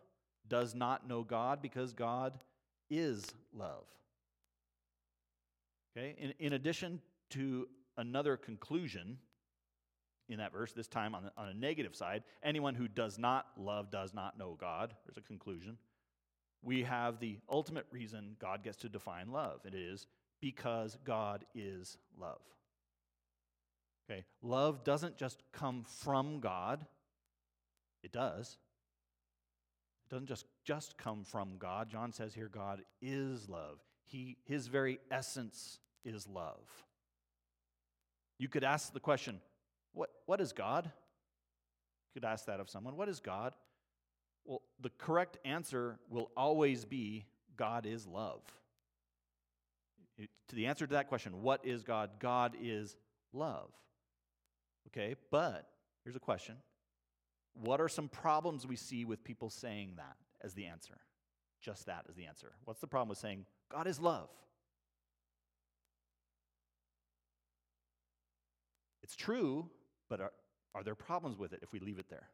does 0.48 0.76
not 0.76 1.08
know 1.08 1.24
God, 1.24 1.62
because 1.62 1.94
God 1.94 2.38
is 2.90 3.26
love. 3.54 3.86
Okay, 5.98 6.16
in, 6.20 6.34
in 6.40 6.54
addition 6.54 7.02
to 7.32 7.68
another 7.98 8.38
conclusion 8.38 9.18
in 10.30 10.38
that 10.38 10.52
verse, 10.52 10.72
this 10.74 10.88
time 10.88 11.16
on, 11.16 11.24
the, 11.24 11.32
on 11.38 11.50
a 11.50 11.54
negative 11.54 11.96
side, 11.96 12.24
anyone 12.44 12.76
who 12.76 12.88
does 12.88 13.18
not 13.18 13.48
love 13.58 13.92
does 13.92 14.14
not 14.14 14.38
know 14.38 14.58
God. 14.60 14.94
There's 15.06 15.18
a 15.18 15.22
conclusion. 15.22 15.78
We 16.62 16.84
have 16.84 17.20
the 17.20 17.38
ultimate 17.50 17.86
reason 17.92 18.36
God 18.40 18.64
gets 18.64 18.78
to 18.78 18.90
define 18.90 19.32
love. 19.32 19.62
And 19.66 19.74
it 19.74 19.82
is 19.82 20.08
because 20.42 20.98
God 21.04 21.46
is 21.56 21.98
love. 22.20 22.42
Okay, 24.10 24.26
love 24.42 24.84
doesn't 24.84 25.18
just 25.18 25.44
come 25.52 25.84
from 25.84 26.40
God, 26.40 26.86
it 28.04 28.12
does. 28.12 28.58
It 30.06 30.14
doesn't 30.16 30.28
just, 30.28 30.46
just 30.66 30.98
come 30.98 31.24
from 31.24 31.58
God. 31.60 31.90
John 31.90 32.12
says 32.12 32.34
here 32.34 32.50
God 32.52 32.82
is 33.02 33.48
love. 33.48 33.80
He, 34.06 34.38
his 34.46 34.68
very 34.68 35.00
essence 35.12 35.80
is 36.04 36.28
love. 36.28 36.66
You 38.40 38.48
could 38.48 38.64
ask 38.64 38.92
the 38.92 39.00
question, 39.00 39.40
what, 39.94 40.10
what 40.26 40.42
is 40.42 40.54
God? 40.54 40.86
You 40.86 42.22
could 42.22 42.28
ask 42.28 42.46
that 42.46 42.60
of 42.60 42.70
someone. 42.70 42.96
What 42.96 43.10
is 43.10 43.20
God? 43.20 43.54
Well, 44.46 44.62
the 44.82 44.92
correct 44.98 45.38
answer 45.46 46.00
will 46.10 46.32
always 46.36 46.86
be 46.86 47.26
God 47.56 47.86
is 47.86 48.08
love. 48.08 48.42
to 50.18 50.56
the 50.56 50.66
answer 50.66 50.88
to 50.88 50.94
that 50.94 51.08
question, 51.08 51.42
what 51.42 51.66
is 51.66 51.84
God? 51.84 52.12
God 52.20 52.56
is 52.62 52.96
love. 53.34 53.70
Okay, 54.88 55.16
but 55.30 55.68
here's 56.04 56.16
a 56.16 56.20
question 56.20 56.56
What 57.54 57.82
are 57.82 57.90
some 57.90 58.08
problems 58.08 58.66
we 58.66 58.76
see 58.76 59.06
with 59.06 59.24
people 59.24 59.50
saying 59.50 59.94
that 59.98 60.16
as 60.42 60.54
the 60.54 60.66
answer? 60.66 60.98
Just 61.62 61.86
that 61.88 62.06
as 62.10 62.16
the 62.16 62.26
answer. 62.26 62.54
What's 62.64 62.80
the 62.80 62.88
problem 62.88 63.10
with 63.10 63.18
saying 63.18 63.46
God 63.72 63.86
is 63.86 64.00
love? 64.00 64.30
It's 69.04 69.16
true, 69.16 69.70
but 70.10 70.20
are, 70.20 70.32
are 70.76 70.84
there 70.84 70.96
problems 70.96 71.38
with 71.38 71.54
it 71.54 71.60
if 71.62 71.72
we 71.72 71.80
leave 71.80 72.00
it 72.00 72.10
there? 72.10 72.30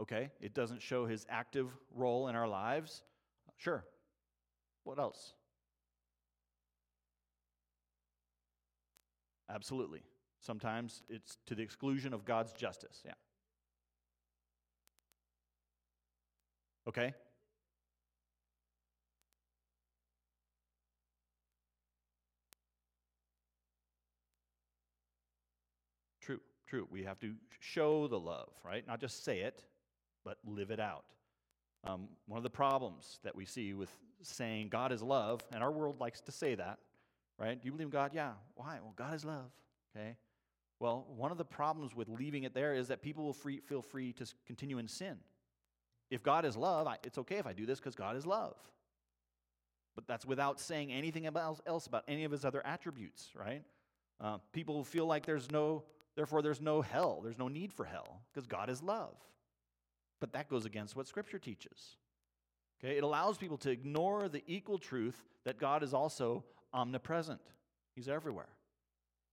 Okay, 0.00 0.30
it 0.40 0.54
doesn't 0.54 0.82
show 0.82 1.06
his 1.06 1.24
active 1.30 1.70
role 1.94 2.28
in 2.28 2.34
our 2.34 2.48
lives. 2.48 3.02
Sure. 3.56 3.84
What 4.82 4.98
else? 4.98 5.32
Absolutely. 9.48 10.02
Sometimes 10.40 11.02
it's 11.08 11.38
to 11.46 11.54
the 11.54 11.62
exclusion 11.62 12.12
of 12.12 12.24
God's 12.24 12.52
justice. 12.52 13.02
Yeah. 13.04 13.12
Okay? 16.88 17.14
True, 26.20 26.40
true. 26.66 26.86
We 26.90 27.04
have 27.04 27.18
to 27.20 27.34
show 27.60 28.06
the 28.06 28.18
love, 28.18 28.50
right? 28.64 28.86
Not 28.86 29.00
just 29.00 29.24
say 29.24 29.40
it, 29.40 29.62
but 30.24 30.38
live 30.44 30.70
it 30.70 30.80
out. 30.80 31.04
Um, 31.84 32.08
one 32.26 32.38
of 32.38 32.42
the 32.42 32.50
problems 32.50 33.18
that 33.24 33.34
we 33.34 33.44
see 33.44 33.74
with 33.74 33.90
saying 34.22 34.68
God 34.68 34.90
is 34.92 35.02
love, 35.02 35.40
and 35.52 35.62
our 35.62 35.70
world 35.70 36.00
likes 36.00 36.20
to 36.22 36.32
say 36.32 36.54
that, 36.54 36.78
right? 37.38 37.60
Do 37.60 37.66
you 37.66 37.72
believe 37.72 37.86
in 37.86 37.90
God? 37.90 38.12
Yeah. 38.14 38.32
Why? 38.54 38.78
Well, 38.82 38.94
God 38.96 39.14
is 39.14 39.24
love. 39.24 39.50
Okay. 39.94 40.16
Well, 40.80 41.06
one 41.16 41.30
of 41.30 41.38
the 41.38 41.44
problems 41.44 41.94
with 41.94 42.08
leaving 42.08 42.44
it 42.44 42.54
there 42.54 42.74
is 42.74 42.88
that 42.88 43.02
people 43.02 43.24
will 43.24 43.32
free, 43.32 43.60
feel 43.60 43.82
free 43.82 44.12
to 44.14 44.26
continue 44.46 44.78
in 44.78 44.88
sin. 44.88 45.16
If 46.10 46.22
God 46.22 46.44
is 46.44 46.56
love, 46.56 46.86
I, 46.86 46.96
it's 47.04 47.18
okay 47.18 47.36
if 47.36 47.46
I 47.46 47.52
do 47.52 47.66
this 47.66 47.80
because 47.80 47.94
God 47.94 48.16
is 48.16 48.26
love. 48.26 48.56
But 49.94 50.06
that's 50.06 50.26
without 50.26 50.60
saying 50.60 50.92
anything 50.92 51.26
else 51.26 51.86
about 51.86 52.04
any 52.08 52.24
of 52.24 52.32
his 52.32 52.44
other 52.44 52.64
attributes, 52.66 53.30
right? 53.34 53.62
Uh, 54.20 54.38
people 54.52 54.84
feel 54.84 55.06
like 55.06 55.26
there's 55.26 55.50
no, 55.50 55.84
therefore, 56.16 56.42
there's 56.42 56.60
no 56.60 56.82
hell. 56.82 57.20
There's 57.22 57.38
no 57.38 57.48
need 57.48 57.72
for 57.72 57.84
hell 57.84 58.20
because 58.32 58.46
God 58.46 58.70
is 58.70 58.82
love. 58.82 59.16
but 60.24 60.32
that 60.32 60.48
goes 60.48 60.64
against 60.64 60.96
what 60.96 61.06
Scripture 61.06 61.38
teaches. 61.38 61.96
Okay, 62.82 62.96
it 62.96 63.04
allows 63.04 63.36
people 63.36 63.58
to 63.58 63.70
ignore 63.70 64.26
the 64.26 64.42
equal 64.46 64.78
truth 64.78 65.22
that 65.44 65.58
God 65.58 65.82
is 65.82 65.92
also 65.92 66.44
omnipresent. 66.72 67.42
He's 67.94 68.08
everywhere. 68.08 68.48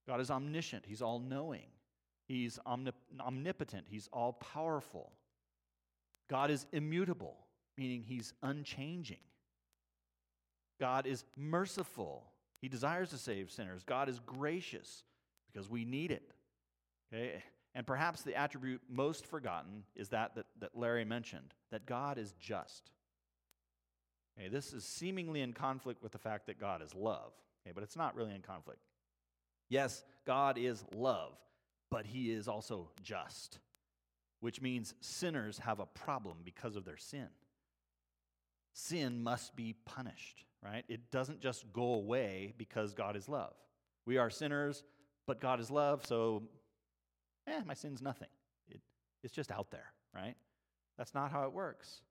God 0.06 0.20
is 0.20 0.30
omniscient. 0.30 0.86
He's 0.86 1.02
all 1.02 1.20
knowing. 1.20 1.68
He's 2.28 2.60
omnip- 2.68 2.92
omnipotent. 3.22 3.86
He's 3.90 4.10
all 4.12 4.34
powerful. 4.34 5.14
God 6.32 6.50
is 6.50 6.66
immutable, 6.72 7.36
meaning 7.78 8.02
he's 8.02 8.34
unchanging. 8.42 9.20
God 10.80 11.06
is 11.06 11.26
merciful. 11.38 12.24
He 12.62 12.70
desires 12.70 13.10
to 13.10 13.18
save 13.18 13.52
sinners. 13.52 13.84
God 13.84 14.08
is 14.08 14.20
gracious 14.26 15.04
because 15.52 15.70
we 15.70 15.86
need 15.86 16.10
it. 16.10 16.32
Okay? 17.14 17.44
And 17.76 17.86
perhaps 17.86 18.22
the 18.22 18.36
attribute 18.36 18.82
most 18.90 19.26
forgotten 19.26 19.84
is 19.96 20.10
that, 20.10 20.36
that 20.36 20.46
that 20.60 20.76
Larry 20.76 21.06
mentioned 21.06 21.54
that 21.70 21.86
God 21.86 22.18
is 22.18 22.34
just. 22.40 22.92
Okay, 24.40 24.48
this 24.48 24.74
is 24.74 24.84
seemingly 24.86 25.42
in 25.42 25.54
conflict 25.54 26.02
with 26.02 26.14
the 26.14 26.18
fact 26.18 26.48
that 26.48 26.60
God 26.60 26.82
is 26.82 26.96
love, 26.96 27.34
okay, 27.64 27.74
but 27.74 27.84
it's 27.84 27.98
not 27.98 28.16
really 28.16 28.34
in 28.34 28.42
conflict. 28.42 28.80
Yes, 29.70 30.04
God 30.26 30.58
is 30.58 30.84
love, 30.94 31.34
but 31.90 32.06
he 32.06 32.32
is 32.32 32.48
also 32.48 32.90
just, 33.04 33.60
which 34.42 34.62
means 34.62 34.94
sinners 35.00 35.60
have 35.60 35.80
a 35.80 35.86
problem 35.86 36.38
because 36.44 36.76
of 36.76 36.84
their 36.84 36.98
sin. 36.98 37.28
Sin 38.74 39.22
must 39.22 39.56
be 39.56 39.76
punished, 39.86 40.44
right? 40.64 40.84
It 40.90 41.12
doesn't 41.12 41.42
just 41.42 41.72
go 41.72 41.94
away 41.94 42.54
because 42.58 42.94
God 42.94 43.16
is 43.16 43.30
love. 43.30 43.54
We 44.06 44.18
are 44.18 44.30
sinners, 44.30 44.84
but 45.28 45.40
God 45.40 45.60
is 45.60 45.70
love, 45.70 46.06
so 46.06 46.44
eh, 47.48 47.62
my 47.66 47.76
sin's 47.76 48.02
nothing. 48.02 48.30
It, 48.68 48.82
it's 49.24 49.34
just 49.34 49.52
out 49.52 49.72
there, 49.72 49.94
right? 50.14 50.36
That's 50.98 51.14
not 51.14 51.32
how 51.32 51.44
it 51.44 51.54
works. 51.54 52.02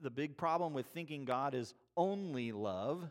The 0.00 0.10
big 0.10 0.36
problem 0.36 0.74
with 0.74 0.86
thinking 0.86 1.24
God 1.24 1.54
is 1.54 1.74
only 1.96 2.52
love 2.52 3.10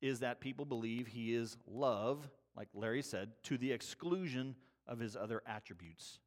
is 0.00 0.20
that 0.20 0.40
people 0.40 0.64
believe 0.64 1.06
he 1.06 1.34
is 1.34 1.56
love, 1.66 2.28
like 2.56 2.68
Larry 2.74 3.02
said, 3.02 3.30
to 3.44 3.58
the 3.58 3.72
exclusion 3.72 4.54
of 4.86 4.98
his 4.98 5.16
other 5.16 5.42
attributes, 5.46 6.18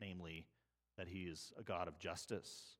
namely 0.00 0.46
that 0.96 1.08
he 1.08 1.20
is 1.20 1.52
a 1.58 1.62
God 1.62 1.88
of 1.88 1.98
justice. 1.98 2.76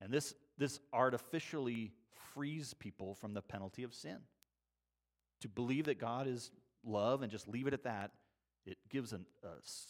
And 0.00 0.12
this, 0.12 0.34
this 0.58 0.80
artificially 0.92 1.92
frees 2.34 2.74
people 2.74 3.14
from 3.14 3.34
the 3.34 3.42
penalty 3.42 3.82
of 3.82 3.94
sin. 3.94 4.18
To 5.42 5.48
believe 5.48 5.86
that 5.86 5.98
God 5.98 6.26
is 6.26 6.50
love 6.84 7.22
and 7.22 7.30
just 7.30 7.48
leave 7.48 7.66
it 7.66 7.74
at 7.74 7.84
that, 7.84 8.10
it 8.66 8.78
gives 8.88 9.12
an, 9.12 9.24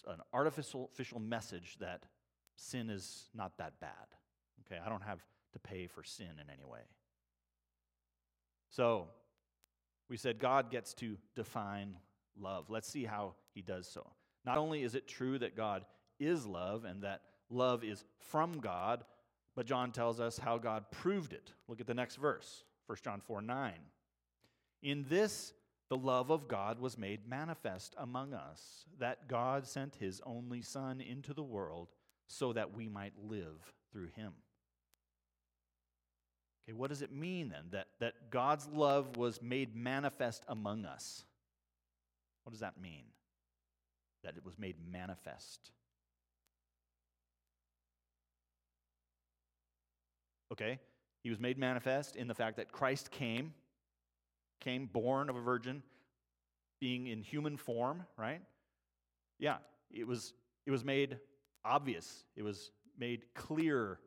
an 0.07 0.19
artificial 0.33 1.21
message 1.21 1.77
that 1.81 2.07
sin 2.57 2.91
is 2.91 3.29
not 3.35 3.59
that 3.59 3.81
bad. 3.81 3.91
Okay, 4.67 4.81
I 4.85 4.89
don't 4.89 5.03
have 5.03 5.21
to 5.53 5.59
pay 5.59 5.87
for 5.87 6.03
sin 6.03 6.29
in 6.41 6.51
any 6.51 6.65
way. 6.65 6.81
So, 8.71 9.09
we 10.09 10.17
said 10.17 10.39
God 10.39 10.71
gets 10.71 10.95
to 10.95 11.17
define 11.35 11.97
love. 12.39 12.71
Let's 12.71 12.89
see 12.89 13.05
how 13.05 13.35
he 13.55 13.63
does 13.63 13.89
so. 13.89 14.07
Not 14.45 14.59
only 14.59 14.83
is 14.83 14.95
it 14.95 15.09
true 15.09 15.39
that 15.39 15.57
God 15.57 15.85
is 16.19 16.47
love 16.47 16.85
and 16.85 17.03
that 17.03 17.23
love 17.51 17.85
is 17.85 18.05
from 18.31 18.61
God, 18.61 19.05
but 19.57 19.67
John 19.67 19.93
tells 19.93 20.21
us 20.21 20.39
how 20.39 20.59
God 20.59 20.91
proved 20.91 21.33
it. 21.33 21.53
Look 21.69 21.81
at 21.81 21.87
the 21.87 21.95
next 21.95 22.17
verse, 22.17 22.65
1 22.87 22.99
John 23.03 23.21
4 23.21 23.43
9. 23.43 23.73
In 24.83 25.05
this, 25.09 25.53
the 25.89 25.97
love 25.97 26.31
of 26.31 26.49
God 26.49 26.79
was 26.79 26.97
made 26.97 27.29
manifest 27.29 27.95
among 27.99 28.33
us, 28.33 28.85
that 28.99 29.29
God 29.29 29.67
sent 29.67 29.97
his 29.97 30.21
only 30.25 30.63
Son 30.63 31.01
into 31.01 31.35
the 31.35 31.43
world 31.43 31.89
so 32.29 32.53
that 32.53 32.75
we 32.75 32.89
might 32.89 33.13
live 33.29 33.75
through 33.93 34.09
him. 34.15 34.33
Okay, 36.65 36.77
what 36.77 36.91
does 36.91 37.03
it 37.03 37.13
mean 37.13 37.49
then 37.49 37.65
that, 37.73 37.89
that 37.99 38.31
God's 38.31 38.69
love 38.69 39.17
was 39.17 39.43
made 39.43 39.75
manifest 39.75 40.45
among 40.47 40.85
us? 40.85 41.25
What 42.45 42.53
does 42.53 42.61
that 42.61 42.81
mean? 42.81 43.05
That 44.23 44.37
it 44.37 44.45
was 44.45 44.59
made 44.59 44.77
manifest. 44.91 45.73
Okay? 50.53 50.79
He 51.23 51.31
was 51.31 51.39
made 51.39 51.59
manifest 51.59 52.17
in 52.17 52.29
the 52.29 52.35
fact 52.35 52.57
that 52.57 52.73
Christ 52.73 53.11
came, 53.11 53.55
came 54.61 54.87
born 54.87 55.29
of 55.29 55.37
a 55.37 55.41
virgin, 55.41 55.83
being 56.81 57.09
in 57.09 57.23
human 57.23 57.57
form, 57.57 58.05
right? 58.17 58.41
Yeah, 59.39 59.59
it 59.91 60.07
was 60.07 60.33
it 60.67 60.71
was 60.71 60.85
made 60.85 61.19
obvious. 61.65 62.25
It 62.37 62.43
was 62.43 62.71
made 62.99 63.25
clear 63.35 63.99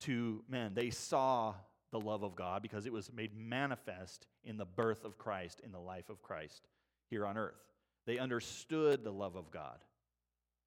to 0.00 0.42
men. 0.48 0.74
They 0.74 0.90
saw 0.90 1.54
the 1.90 2.00
love 2.00 2.22
of 2.22 2.36
God 2.36 2.62
because 2.62 2.86
it 2.86 2.92
was 2.92 3.10
made 3.12 3.36
manifest 3.36 4.26
in 4.44 4.56
the 4.56 4.64
birth 4.64 5.04
of 5.04 5.18
Christ, 5.18 5.60
in 5.64 5.72
the 5.72 5.78
life 5.78 6.10
of 6.10 6.22
Christ 6.22 6.68
here 7.10 7.26
on 7.26 7.38
earth. 7.38 7.60
They 8.06 8.18
understood 8.18 9.04
the 9.04 9.12
love 9.12 9.36
of 9.36 9.50
God. 9.50 9.78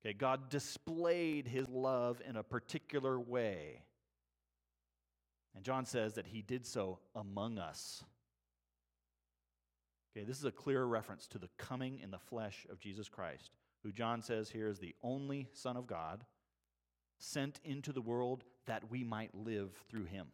Okay, 0.04 0.14
God 0.14 0.50
displayed 0.50 1.48
his 1.48 1.70
love 1.70 2.22
in 2.28 2.36
a 2.36 2.44
particular 2.44 3.20
way. 3.20 3.84
And 5.56 5.64
John 5.64 5.86
says 5.86 6.14
that 6.14 6.28
he 6.28 6.42
did 6.42 6.66
so 6.66 7.00
among 7.16 7.58
us. 7.58 8.04
Okay, 10.16 10.26
this 10.26 10.38
is 10.38 10.46
a 10.46 10.52
clear 10.52 10.84
reference 10.84 11.28
to 11.28 11.38
the 11.38 11.50
coming 11.58 12.00
in 12.00 12.12
the 12.12 12.20
flesh 12.20 12.66
of 12.70 12.80
Jesus 12.80 13.08
Christ, 13.08 13.52
who 13.84 13.92
John 13.92 14.22
says 14.22 14.50
here 14.50 14.68
is 14.68 14.80
the 14.80 14.96
only 15.02 15.48
Son 15.54 15.78
of 15.78 15.88
God, 15.88 16.26
sent 17.20 17.60
into 17.64 17.94
the 17.94 18.02
world 18.02 18.44
that 18.66 18.90
we 18.90 19.04
might 19.04 19.34
live 19.34 19.72
through 19.90 20.06
him. 20.06 20.28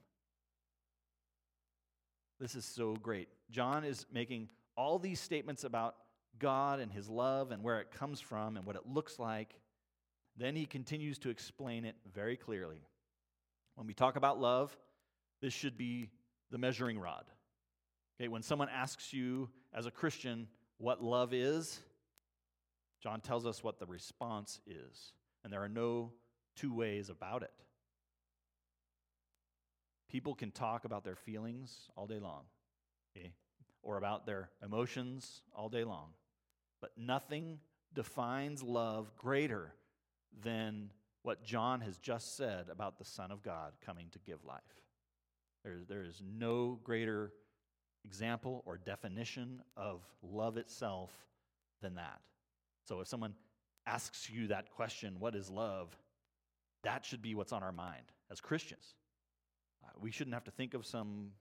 This 2.39 2.56
is 2.56 2.65
so 2.65 2.95
great. 2.95 3.30
John 3.49 3.84
is 3.84 4.06
making 4.12 4.49
all 4.75 4.99
these 4.99 5.19
statements 5.19 5.63
about 5.63 5.95
God 6.39 6.80
and 6.80 6.91
his 6.91 7.10
love 7.10 7.51
and 7.51 7.63
where 7.63 7.80
it 7.80 7.91
comes 7.91 8.19
from 8.19 8.58
and 8.58 8.65
what 8.65 8.75
it 8.75 8.88
looks 8.88 9.17
like. 9.17 9.56
Then 10.38 10.56
he 10.56 10.65
continues 10.65 11.17
to 11.19 11.30
explain 11.30 11.84
it 11.84 11.95
very 12.13 12.38
clearly. 12.38 12.82
When 13.75 13.88
we 13.88 13.93
talk 13.93 14.15
about 14.15 14.39
love, 14.39 14.75
this 15.41 15.54
should 15.54 15.78
be 15.78 16.10
the 16.52 16.58
measuring 16.58 17.00
rod. 17.00 17.26
Okay, 18.19 18.28
when 18.28 18.41
someone 18.41 18.69
asks 18.69 19.13
you 19.13 19.50
as 19.73 19.86
a 19.86 19.91
Christian 19.91 20.47
what 20.78 21.04
love 21.04 21.34
is, 21.34 21.80
John 23.02 23.21
tells 23.21 23.45
us 23.45 23.63
what 23.63 23.80
the 23.80 23.86
response 23.86 24.60
is. 24.65 25.13
And 25.43 25.54
there 25.54 25.63
are 25.63 25.69
no 25.69 26.12
two 26.56 26.73
ways 26.73 27.10
about 27.10 27.43
it. 27.43 27.54
People 30.10 30.34
can 30.34 30.52
talk 30.52 30.86
about 30.86 31.04
their 31.04 31.15
feelings 31.15 31.89
all 31.95 32.08
day 32.08 32.19
long, 32.19 32.43
okay? 33.15 33.34
or 33.84 33.97
about 33.97 34.26
their 34.26 34.50
emotions 34.63 35.41
all 35.56 35.69
day 35.69 35.84
long. 35.84 36.10
But 36.82 36.91
nothing 36.97 37.60
defines 37.93 38.62
love 38.62 39.12
greater 39.17 39.73
than 40.43 40.91
what 41.23 41.43
John 41.43 41.82
has 41.82 41.97
just 41.97 42.36
said 42.36 42.67
about 42.69 42.97
the 42.97 43.06
Son 43.06 43.32
of 43.32 43.41
God 43.41 43.73
coming 43.86 44.08
to 44.12 44.19
give 44.19 44.43
life. 44.45 44.62
There, 45.63 45.80
there 45.88 46.04
is 46.04 46.22
no 46.38 46.80
greater 46.84 47.34
example 48.06 48.63
or 48.65 48.78
definition 48.78 49.62
of 49.76 50.02
love 50.22 50.58
itself 50.58 51.12
than 51.82 51.96
that. 51.96 52.22
So 52.86 53.02
if 53.02 53.08
someone 53.08 53.34
asks 53.86 54.30
you 54.30 54.48
that 54.48 54.72
question, 54.72 55.15
what 55.20 55.36
is 55.36 55.50
love? 55.50 55.96
That 56.84 57.06
should 57.06 57.22
be 57.22 57.36
what's 57.36 57.52
on 57.52 57.63
our 57.63 57.72
mind 57.72 58.06
as 58.32 58.39
Christians. 58.39 58.96
Uh, 59.84 59.89
we 60.00 60.12
shouldn't 60.12 60.34
have 60.34 60.46
to 60.46 60.52
think 60.52 60.74
of 60.74 60.86
some 60.86 61.32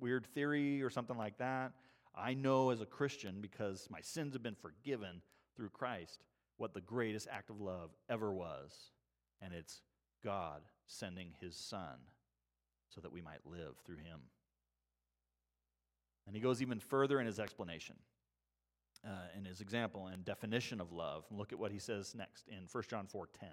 weird 0.00 0.26
theory 0.26 0.82
or 0.82 0.90
something 0.90 1.16
like 1.16 1.38
that. 1.38 1.72
I 2.14 2.34
know 2.34 2.70
as 2.70 2.80
a 2.80 2.86
Christian, 2.86 3.40
because 3.40 3.88
my 3.90 4.00
sins 4.00 4.34
have 4.34 4.42
been 4.42 4.54
forgiven 4.54 5.22
through 5.56 5.70
Christ, 5.70 6.24
what 6.56 6.74
the 6.74 6.80
greatest 6.80 7.26
act 7.30 7.50
of 7.50 7.60
love 7.60 7.90
ever 8.08 8.32
was. 8.32 8.90
And 9.40 9.52
it's 9.52 9.80
God 10.22 10.62
sending 10.86 11.32
his 11.40 11.56
Son 11.56 11.96
so 12.94 13.00
that 13.00 13.12
we 13.12 13.20
might 13.20 13.44
live 13.44 13.76
through 13.84 13.96
him. 13.96 14.20
And 16.26 16.36
he 16.36 16.42
goes 16.42 16.62
even 16.62 16.78
further 16.78 17.20
in 17.20 17.26
his 17.26 17.40
explanation, 17.40 17.96
uh, 19.04 19.36
in 19.36 19.44
his 19.44 19.60
example 19.60 20.06
and 20.06 20.24
definition 20.24 20.80
of 20.80 20.92
love. 20.92 21.24
And 21.30 21.38
look 21.38 21.52
at 21.52 21.58
what 21.58 21.72
he 21.72 21.78
says 21.78 22.14
next 22.14 22.48
in 22.48 22.66
1 22.70 22.84
John 22.88 23.06
4:10. 23.06 23.48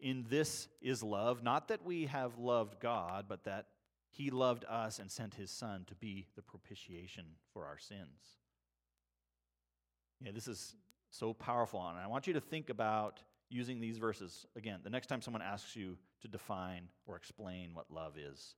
In 0.00 0.24
this 0.28 0.68
is 0.80 1.02
love, 1.02 1.42
not 1.44 1.68
that 1.68 1.84
we 1.84 2.06
have 2.06 2.38
loved 2.38 2.80
God, 2.80 3.26
but 3.28 3.44
that 3.44 3.68
he 4.10 4.30
loved 4.30 4.64
us 4.68 4.98
and 4.98 5.10
sent 5.10 5.34
his 5.34 5.50
son 5.50 5.84
to 5.86 5.94
be 5.94 6.26
the 6.34 6.42
propitiation 6.42 7.24
for 7.52 7.64
our 7.64 7.78
sins. 7.78 8.40
Yeah, 10.20 10.32
this 10.32 10.48
is 10.48 10.74
so 11.10 11.32
powerful. 11.32 11.86
And 11.86 11.98
I 11.98 12.08
want 12.08 12.26
you 12.26 12.32
to 12.32 12.40
think 12.40 12.68
about 12.68 13.22
using 13.48 13.80
these 13.80 13.98
verses 13.98 14.46
again 14.56 14.80
the 14.82 14.90
next 14.90 15.08
time 15.08 15.20
someone 15.20 15.42
asks 15.42 15.76
you 15.76 15.98
to 16.22 16.28
define 16.28 16.88
or 17.06 17.16
explain 17.16 17.74
what 17.74 17.90
love 17.90 18.14
is. 18.16 18.54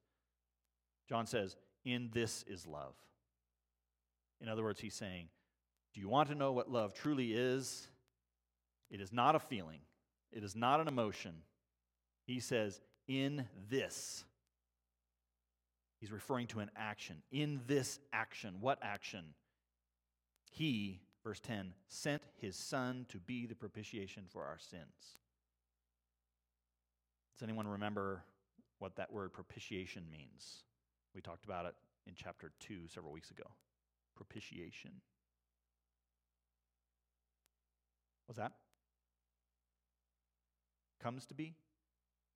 John 1.08 1.26
says, 1.26 1.56
In 1.84 2.10
this 2.12 2.44
is 2.46 2.66
love. 2.66 2.94
In 4.40 4.48
other 4.48 4.62
words, 4.62 4.80
he's 4.80 4.94
saying, 4.94 5.28
Do 5.92 6.00
you 6.00 6.08
want 6.08 6.28
to 6.28 6.34
know 6.34 6.52
what 6.52 6.70
love 6.70 6.94
truly 6.94 7.32
is? 7.32 7.88
It 8.90 9.00
is 9.00 9.12
not 9.12 9.34
a 9.34 9.40
feeling, 9.40 9.80
it 10.32 10.44
is 10.44 10.54
not 10.54 10.80
an 10.80 10.88
emotion, 10.88 11.34
He 12.26 12.40
says, 12.40 12.80
in 13.06 13.46
this. 13.68 14.24
He's 16.00 16.12
referring 16.12 16.48
to 16.48 16.60
an 16.60 16.70
action. 16.76 17.22
In 17.32 17.62
this 17.66 17.98
action. 18.12 18.56
What 18.60 18.78
action? 18.82 19.24
He, 20.50 21.00
verse 21.22 21.40
10, 21.40 21.72
sent 21.88 22.22
his 22.40 22.56
son 22.56 23.06
to 23.08 23.18
be 23.18 23.46
the 23.46 23.54
propitiation 23.54 24.24
for 24.28 24.44
our 24.44 24.58
sins. 24.58 25.18
Anyone 27.44 27.68
remember 27.68 28.24
what 28.78 28.96
that 28.96 29.12
word 29.12 29.34
propitiation 29.34 30.04
means? 30.10 30.64
We 31.14 31.20
talked 31.20 31.44
about 31.44 31.66
it 31.66 31.74
in 32.06 32.14
chapter 32.16 32.52
2 32.60 32.88
several 32.88 33.12
weeks 33.12 33.30
ago. 33.30 33.44
Propitiation. 34.16 34.92
What's 38.26 38.38
that? 38.38 38.52
Comes 41.02 41.26
to 41.26 41.34
be? 41.34 41.54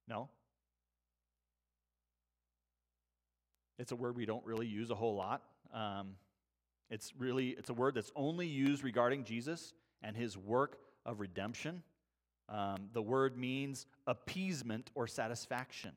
No? 0.06 0.28
It's 3.78 3.92
a 3.92 3.96
word 3.96 4.14
we 4.14 4.26
don't 4.26 4.44
really 4.44 4.66
use 4.66 4.90
a 4.90 4.94
whole 4.94 5.16
lot. 5.16 5.42
Um, 5.72 6.16
it's 6.90 7.14
really 7.18 7.50
it's 7.50 7.70
a 7.70 7.74
word 7.74 7.94
that's 7.94 8.12
only 8.14 8.46
used 8.46 8.84
regarding 8.84 9.24
Jesus 9.24 9.72
and 10.02 10.14
his 10.14 10.36
work 10.36 10.76
of 11.06 11.18
redemption. 11.20 11.82
Um, 12.48 12.88
the 12.92 13.02
word 13.02 13.36
means 13.36 13.86
appeasement 14.06 14.90
or 14.94 15.06
satisfaction. 15.06 15.92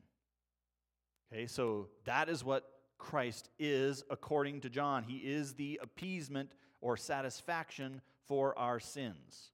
Okay, 1.32 1.46
so 1.46 1.88
that 2.04 2.28
is 2.28 2.44
what 2.44 2.68
Christ 2.98 3.48
is 3.58 4.04
according 4.10 4.60
to 4.60 4.70
John. 4.70 5.02
He 5.02 5.16
is 5.16 5.54
the 5.54 5.80
appeasement 5.82 6.50
or 6.80 6.96
satisfaction 6.96 8.02
for 8.26 8.58
our 8.58 8.78
sins. 8.78 9.50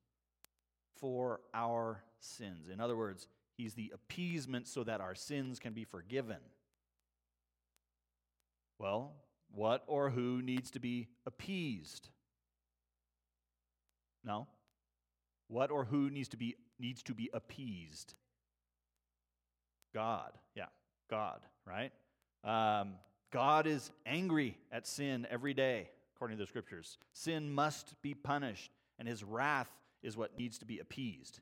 For 0.97 1.41
our 1.55 2.03
sins. 2.19 2.69
In 2.69 2.81
other 2.81 2.97
words, 2.97 3.29
he's 3.57 3.75
the 3.75 3.93
appeasement 3.95 4.67
so 4.67 4.83
that 4.85 5.01
our 5.01 5.15
sins 5.15 5.61
can 5.61 5.73
be 5.73 5.85
forgiven. 5.85 6.39
Well, 8.79 9.15
what 9.53 9.85
or 9.87 10.11
who 10.11 10.43
needs 10.43 10.71
to 10.73 10.81
be 10.81 11.09
appeased? 11.27 12.09
No. 14.25 14.47
What 15.47 15.71
or 15.71 15.85
who 15.85 16.11
needs 16.11 16.29
to 16.29 16.37
be 16.37 16.57
needs 16.79 17.03
to 17.05 17.15
be 17.15 17.31
appeased? 17.33 18.15
God. 19.95 20.33
Yeah, 20.55 20.67
God, 21.11 21.41
right? 21.67 21.93
Um, 22.45 22.95
God 23.33 23.67
is 23.67 23.91
angry 24.07 24.57
at 24.73 24.87
sin 24.87 25.27
every 25.31 25.55
day, 25.55 25.91
according 26.15 26.39
to 26.39 26.43
the 26.43 26.49
scriptures. 26.49 26.99
Sin 27.13 27.51
must 27.53 28.01
be 28.03 28.15
punished, 28.15 28.71
and 28.99 29.07
his 29.07 29.25
wrath 29.25 29.71
is 30.03 30.17
what 30.17 30.39
needs 30.39 30.59
to 30.59 30.65
be 30.65 30.79
appeased. 30.79 31.41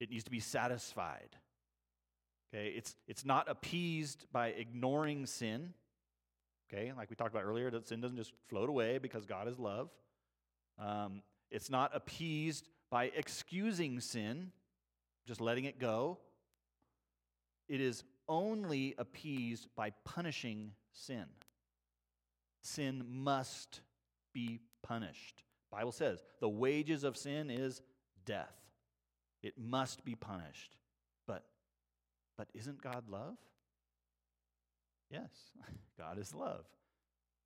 It 0.00 0.10
needs 0.10 0.24
to 0.24 0.30
be 0.30 0.40
satisfied. 0.40 1.36
Okay, 2.54 2.68
it's, 2.68 2.94
it's 3.08 3.24
not 3.24 3.50
appeased 3.50 4.26
by 4.32 4.48
ignoring 4.48 5.26
sin. 5.26 5.72
Okay, 6.72 6.92
like 6.96 7.10
we 7.10 7.16
talked 7.16 7.32
about 7.32 7.44
earlier, 7.44 7.70
that 7.70 7.86
sin 7.86 8.00
doesn't 8.00 8.16
just 8.16 8.32
float 8.48 8.68
away 8.68 8.98
because 8.98 9.24
God 9.24 9.48
is 9.48 9.58
love. 9.58 9.90
Um, 10.78 11.22
it's 11.50 11.70
not 11.70 11.92
appeased 11.94 12.68
by 12.96 13.12
excusing 13.14 14.00
sin, 14.00 14.50
just 15.26 15.38
letting 15.38 15.66
it 15.66 15.78
go. 15.78 16.16
It 17.68 17.82
is 17.82 18.02
only 18.26 18.94
appeased 18.96 19.68
by 19.76 19.90
punishing 20.06 20.72
sin. 20.94 21.26
Sin 22.62 23.04
must 23.06 23.82
be 24.32 24.60
punished. 24.82 25.42
Bible 25.70 25.92
says 25.92 26.22
the 26.40 26.48
wages 26.48 27.04
of 27.04 27.18
sin 27.18 27.50
is 27.50 27.82
death. 28.24 28.56
It 29.42 29.58
must 29.58 30.02
be 30.02 30.14
punished. 30.14 30.78
But 31.26 31.44
but 32.38 32.48
isn't 32.54 32.80
God 32.80 33.10
love? 33.10 33.36
Yes, 35.10 35.28
God 35.98 36.18
is 36.18 36.34
love. 36.34 36.64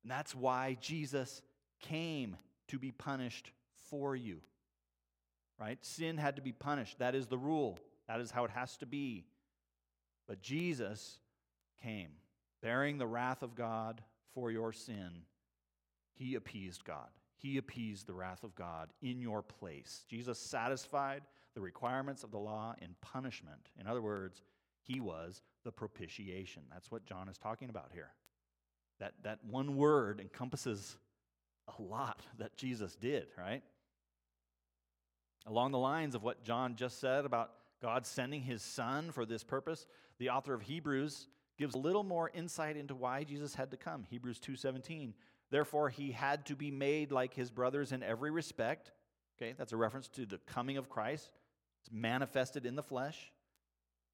And 0.03 0.11
that's 0.13 0.33
why 0.33 0.77
Jesus 0.79 1.41
came 1.81 2.37
to 2.69 2.79
be 2.79 2.91
punished 2.91 3.51
for 3.89 4.15
you. 4.15 4.39
Right? 5.61 5.77
Sin 5.85 6.17
had 6.17 6.37
to 6.37 6.41
be 6.41 6.51
punished. 6.51 6.97
That 6.97 7.13
is 7.13 7.27
the 7.27 7.37
rule. 7.37 7.77
That 8.07 8.19
is 8.19 8.31
how 8.31 8.45
it 8.45 8.51
has 8.51 8.77
to 8.77 8.87
be. 8.87 9.25
But 10.27 10.41
Jesus 10.41 11.19
came, 11.83 12.09
bearing 12.63 12.97
the 12.97 13.05
wrath 13.05 13.43
of 13.43 13.53
God 13.53 14.01
for 14.33 14.49
your 14.49 14.73
sin. 14.73 15.11
He 16.15 16.33
appeased 16.33 16.83
God. 16.83 17.09
He 17.37 17.57
appeased 17.57 18.07
the 18.07 18.13
wrath 18.13 18.43
of 18.43 18.55
God 18.55 18.89
in 19.03 19.21
your 19.21 19.43
place. 19.43 20.03
Jesus 20.09 20.39
satisfied 20.39 21.21
the 21.53 21.61
requirements 21.61 22.23
of 22.23 22.31
the 22.31 22.39
law 22.39 22.73
in 22.81 22.95
punishment. 23.01 23.69
In 23.79 23.85
other 23.85 24.01
words, 24.01 24.41
he 24.81 24.99
was 24.99 25.43
the 25.63 25.71
propitiation. 25.71 26.63
That's 26.71 26.89
what 26.89 27.05
John 27.05 27.29
is 27.29 27.37
talking 27.37 27.69
about 27.69 27.91
here. 27.93 28.09
That, 28.99 29.13
that 29.23 29.39
one 29.47 29.75
word 29.75 30.19
encompasses 30.19 30.97
a 31.77 31.81
lot 31.81 32.21
that 32.39 32.57
Jesus 32.57 32.95
did, 32.95 33.27
right? 33.37 33.61
Along 35.45 35.71
the 35.71 35.77
lines 35.77 36.15
of 36.15 36.23
what 36.23 36.43
John 36.43 36.75
just 36.75 36.99
said 36.99 37.25
about 37.25 37.51
God 37.81 38.05
sending 38.05 38.41
his 38.41 38.61
son 38.61 39.11
for 39.11 39.25
this 39.25 39.43
purpose, 39.43 39.87
the 40.19 40.29
author 40.29 40.53
of 40.53 40.61
Hebrews 40.61 41.27
gives 41.57 41.75
a 41.75 41.79
little 41.79 42.03
more 42.03 42.29
insight 42.33 42.77
into 42.77 42.95
why 42.95 43.23
Jesus 43.23 43.55
had 43.55 43.71
to 43.71 43.77
come. 43.77 44.03
Hebrews 44.03 44.39
2:17. 44.39 45.13
Therefore 45.49 45.89
he 45.89 46.11
had 46.11 46.45
to 46.45 46.55
be 46.55 46.71
made 46.71 47.11
like 47.11 47.33
his 47.33 47.51
brothers 47.51 47.91
in 47.91 48.03
every 48.03 48.31
respect. 48.31 48.91
Okay, 49.37 49.53
that's 49.57 49.73
a 49.73 49.77
reference 49.77 50.07
to 50.09 50.25
the 50.25 50.37
coming 50.39 50.77
of 50.77 50.89
Christ. 50.89 51.31
It's 51.81 51.91
manifested 51.91 52.65
in 52.65 52.75
the 52.75 52.83
flesh. 52.83 53.31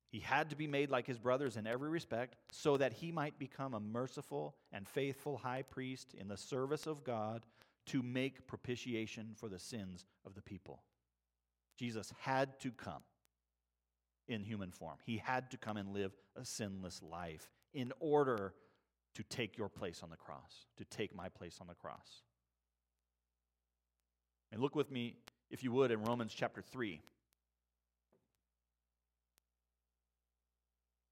He 0.09 0.21
had 0.21 0.49
to 0.51 0.55
be 0.55 0.67
made 0.67 0.89
like 0.89 1.05
his 1.05 1.19
brothers 1.19 1.57
in 1.57 1.67
every 1.67 1.89
respect 1.89 2.37
so 2.51 2.77
that 2.77 2.93
he 2.93 3.11
might 3.11 3.37
become 3.37 3.73
a 3.73 3.79
merciful 3.79 4.55
and 4.71 4.87
faithful 4.87 5.37
high 5.37 5.63
priest 5.63 6.13
in 6.13 6.29
the 6.29 6.37
service 6.37 6.87
of 6.87 7.03
God 7.03 7.45
to 7.87 8.01
make 8.01 8.47
propitiation 8.47 9.33
for 9.35 9.49
the 9.49 9.59
sins 9.59 10.05
of 10.25 10.33
the 10.33 10.41
people. 10.41 10.81
Jesus 11.77 12.11
had 12.21 12.59
to 12.61 12.71
come 12.71 13.03
in 14.27 14.43
human 14.43 14.71
form. 14.71 14.97
He 15.05 15.17
had 15.17 15.51
to 15.51 15.57
come 15.57 15.77
and 15.77 15.93
live 15.93 16.11
a 16.35 16.43
sinless 16.43 17.01
life 17.01 17.49
in 17.73 17.93
order 17.99 18.53
to 19.15 19.23
take 19.23 19.57
your 19.57 19.69
place 19.69 20.01
on 20.03 20.09
the 20.09 20.17
cross, 20.17 20.65
to 20.77 20.85
take 20.85 21.15
my 21.15 21.29
place 21.29 21.59
on 21.61 21.67
the 21.67 21.75
cross. 21.75 22.23
And 24.51 24.61
look 24.61 24.75
with 24.75 24.91
me, 24.91 25.15
if 25.49 25.63
you 25.63 25.71
would, 25.71 25.91
in 25.91 26.03
Romans 26.03 26.33
chapter 26.33 26.61
3. 26.61 27.01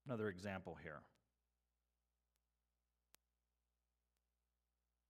Another 0.07 0.30
example 0.30 0.78
here. 0.82 1.01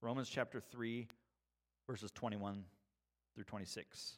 Romans 0.01 0.30
chapter 0.30 0.60
3, 0.60 1.08
verses 1.88 2.12
21 2.12 2.64
through 3.34 3.43
26. 3.43 4.18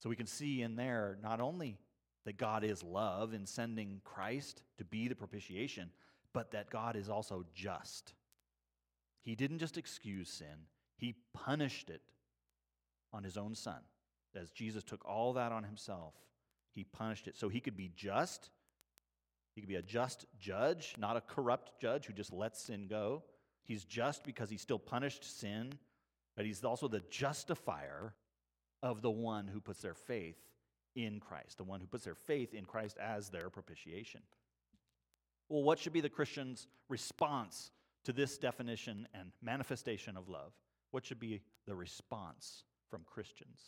So 0.00 0.10
we 0.10 0.16
can 0.16 0.26
see 0.26 0.62
in 0.62 0.76
there 0.76 1.18
not 1.22 1.40
only 1.40 1.78
that 2.24 2.36
God 2.36 2.64
is 2.64 2.82
love 2.82 3.32
in 3.32 3.46
sending 3.46 4.00
Christ 4.04 4.62
to 4.78 4.84
be 4.84 5.08
the 5.08 5.14
propitiation, 5.14 5.90
but 6.32 6.50
that 6.50 6.70
God 6.70 6.96
is 6.96 7.08
also 7.08 7.44
just. 7.54 8.14
He 9.22 9.34
didn't 9.34 9.58
just 9.58 9.78
excuse 9.78 10.28
sin, 10.28 10.66
he 10.96 11.14
punished 11.32 11.90
it 11.90 12.02
on 13.12 13.24
his 13.24 13.36
own 13.36 13.54
son. 13.54 13.80
As 14.34 14.50
Jesus 14.50 14.84
took 14.84 15.04
all 15.04 15.32
that 15.34 15.52
on 15.52 15.64
himself, 15.64 16.14
he 16.72 16.84
punished 16.84 17.26
it 17.26 17.36
so 17.36 17.48
he 17.48 17.60
could 17.60 17.76
be 17.76 17.90
just 17.94 18.50
He 19.54 19.60
could 19.60 19.68
be 19.68 19.76
a 19.76 19.82
just 19.82 20.26
judge, 20.38 20.94
not 20.98 21.16
a 21.16 21.20
corrupt 21.20 21.80
judge 21.80 22.06
who 22.06 22.12
just 22.12 22.32
lets 22.32 22.62
sin 22.62 22.86
go. 22.88 23.24
He's 23.64 23.84
just 23.84 24.24
because 24.24 24.50
he 24.50 24.56
still 24.56 24.78
punished 24.78 25.38
sin, 25.40 25.72
but 26.36 26.46
he's 26.46 26.64
also 26.64 26.88
the 26.88 27.02
justifier 27.10 28.14
of 28.82 29.02
the 29.02 29.10
one 29.10 29.46
who 29.46 29.60
puts 29.60 29.80
their 29.80 29.94
faith 29.94 30.38
in 30.96 31.20
Christ, 31.20 31.58
the 31.58 31.64
one 31.64 31.80
who 31.80 31.86
puts 31.86 32.04
their 32.04 32.14
faith 32.14 32.54
in 32.54 32.64
Christ 32.64 32.96
as 32.98 33.28
their 33.28 33.50
propitiation. 33.50 34.22
Well, 35.48 35.62
what 35.62 35.78
should 35.78 35.92
be 35.92 36.00
the 36.00 36.08
Christian's 36.08 36.66
response 36.88 37.70
to 38.04 38.12
this 38.12 38.38
definition 38.38 39.06
and 39.14 39.32
manifestation 39.42 40.16
of 40.16 40.28
love? 40.28 40.52
What 40.90 41.04
should 41.04 41.20
be 41.20 41.42
the 41.66 41.74
response 41.74 42.64
from 42.88 43.02
Christians? 43.04 43.60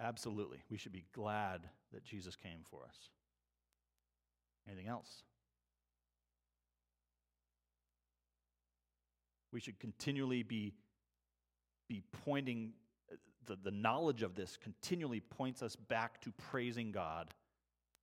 Absolutely. 0.00 0.62
We 0.70 0.78
should 0.78 0.92
be 0.92 1.04
glad 1.12 1.68
that 1.92 2.04
Jesus 2.04 2.34
came 2.34 2.60
for 2.70 2.84
us. 2.84 3.10
Anything 4.66 4.88
else? 4.88 5.24
We 9.52 9.60
should 9.60 9.78
continually 9.78 10.42
be, 10.42 10.74
be 11.88 12.02
pointing, 12.24 12.72
the, 13.46 13.56
the 13.62 13.70
knowledge 13.70 14.22
of 14.22 14.34
this 14.34 14.56
continually 14.56 15.20
points 15.20 15.62
us 15.62 15.76
back 15.76 16.20
to 16.22 16.32
praising 16.32 16.92
God 16.92 17.34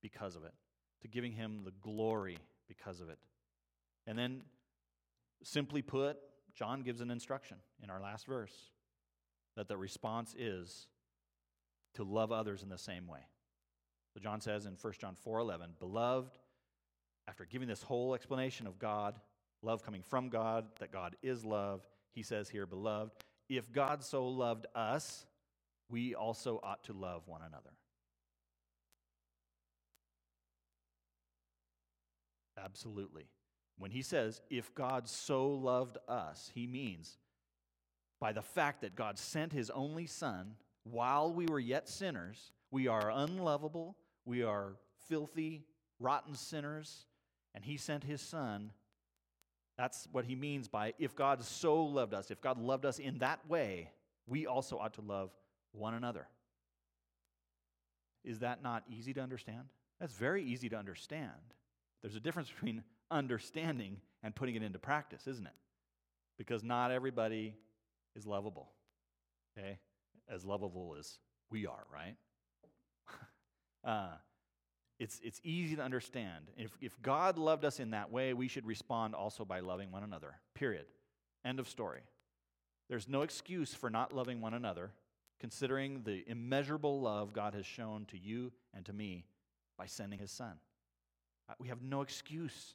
because 0.02 0.36
of 0.36 0.44
it, 0.44 0.52
to 1.02 1.08
giving 1.08 1.32
Him 1.32 1.62
the 1.64 1.72
glory 1.82 2.38
because 2.68 3.00
of 3.00 3.08
it. 3.08 3.18
And 4.06 4.18
then, 4.18 4.42
simply 5.42 5.82
put, 5.82 6.18
John 6.54 6.82
gives 6.82 7.00
an 7.00 7.10
instruction 7.10 7.58
in 7.82 7.90
our 7.90 8.00
last 8.00 8.26
verse 8.26 8.52
that 9.56 9.68
the 9.68 9.76
response 9.76 10.34
is 10.38 10.86
to 11.94 12.04
love 12.04 12.32
others 12.32 12.62
in 12.62 12.68
the 12.68 12.78
same 12.78 13.06
way. 13.06 13.20
So 14.14 14.20
John 14.20 14.40
says 14.40 14.66
in 14.66 14.76
1 14.76 14.92
John 15.00 15.14
4:11, 15.14 15.74
"Beloved, 15.78 16.38
after 17.26 17.44
giving 17.44 17.68
this 17.68 17.82
whole 17.82 18.14
explanation 18.14 18.66
of 18.66 18.78
God, 18.78 19.20
love 19.62 19.82
coming 19.82 20.02
from 20.02 20.28
God, 20.28 20.66
that 20.80 20.92
God 20.92 21.16
is 21.22 21.44
love, 21.44 21.86
he 22.14 22.22
says 22.22 22.48
here, 22.48 22.66
beloved, 22.66 23.12
if 23.48 23.72
God 23.72 24.02
so 24.02 24.26
loved 24.28 24.66
us, 24.74 25.26
we 25.88 26.14
also 26.14 26.60
ought 26.62 26.84
to 26.84 26.92
love 26.92 27.22
one 27.26 27.40
another. 27.42 27.70
Absolutely. 32.62 33.26
When 33.78 33.90
he 33.90 34.02
says, 34.02 34.40
if 34.50 34.74
God 34.74 35.08
so 35.08 35.48
loved 35.48 35.98
us, 36.08 36.50
he 36.52 36.66
means 36.66 37.18
by 38.20 38.32
the 38.32 38.42
fact 38.42 38.80
that 38.80 38.96
God 38.96 39.18
sent 39.18 39.52
his 39.52 39.70
only 39.70 40.06
Son 40.06 40.56
while 40.82 41.32
we 41.32 41.46
were 41.46 41.60
yet 41.60 41.88
sinners, 41.88 42.52
we 42.70 42.88
are 42.88 43.10
unlovable, 43.10 43.96
we 44.24 44.42
are 44.42 44.76
filthy, 45.08 45.64
rotten 46.00 46.34
sinners, 46.34 47.06
and 47.54 47.64
he 47.64 47.76
sent 47.76 48.04
his 48.04 48.20
Son. 48.20 48.72
That's 49.78 50.08
what 50.10 50.24
he 50.24 50.34
means 50.34 50.66
by 50.66 50.92
if 50.98 51.14
God 51.14 51.42
so 51.42 51.84
loved 51.84 52.12
us, 52.12 52.32
if 52.32 52.40
God 52.40 52.58
loved 52.58 52.84
us 52.84 52.98
in 52.98 53.18
that 53.18 53.48
way, 53.48 53.90
we 54.26 54.46
also 54.46 54.76
ought 54.76 54.94
to 54.94 55.00
love 55.00 55.30
one 55.72 55.94
another. 55.94 56.26
Is 58.24 58.40
that 58.40 58.62
not 58.62 58.82
easy 58.90 59.14
to 59.14 59.20
understand? 59.20 59.68
That's 60.00 60.14
very 60.14 60.42
easy 60.42 60.68
to 60.70 60.76
understand. 60.76 61.30
There's 62.02 62.16
a 62.16 62.20
difference 62.20 62.50
between 62.54 62.82
understanding 63.10 63.98
and 64.24 64.34
putting 64.34 64.56
it 64.56 64.62
into 64.62 64.80
practice, 64.80 65.26
isn't 65.28 65.46
it? 65.46 65.54
Because 66.36 66.64
not 66.64 66.90
everybody 66.90 67.54
is 68.16 68.26
lovable. 68.26 68.70
Okay? 69.56 69.78
As 70.28 70.44
lovable 70.44 70.96
as 70.98 71.18
we 71.50 71.66
are, 71.66 71.86
right? 71.92 72.16
uh, 73.84 74.16
it's, 74.98 75.20
it's 75.22 75.40
easy 75.44 75.76
to 75.76 75.82
understand. 75.82 76.50
If, 76.56 76.76
if 76.80 77.00
God 77.02 77.38
loved 77.38 77.64
us 77.64 77.78
in 77.78 77.90
that 77.90 78.10
way, 78.10 78.34
we 78.34 78.48
should 78.48 78.66
respond 78.66 79.14
also 79.14 79.44
by 79.44 79.60
loving 79.60 79.92
one 79.92 80.02
another. 80.02 80.34
Period. 80.54 80.86
End 81.44 81.60
of 81.60 81.68
story. 81.68 82.00
There's 82.88 83.08
no 83.08 83.22
excuse 83.22 83.74
for 83.74 83.90
not 83.90 84.12
loving 84.12 84.40
one 84.40 84.54
another, 84.54 84.90
considering 85.38 86.02
the 86.04 86.24
immeasurable 86.26 87.00
love 87.00 87.32
God 87.32 87.54
has 87.54 87.64
shown 87.64 88.06
to 88.06 88.18
you 88.18 88.50
and 88.74 88.84
to 88.86 88.92
me 88.92 89.24
by 89.76 89.86
sending 89.86 90.18
his 90.18 90.32
son. 90.32 90.54
Uh, 91.48 91.54
we 91.60 91.68
have 91.68 91.82
no 91.82 92.02
excuse. 92.02 92.74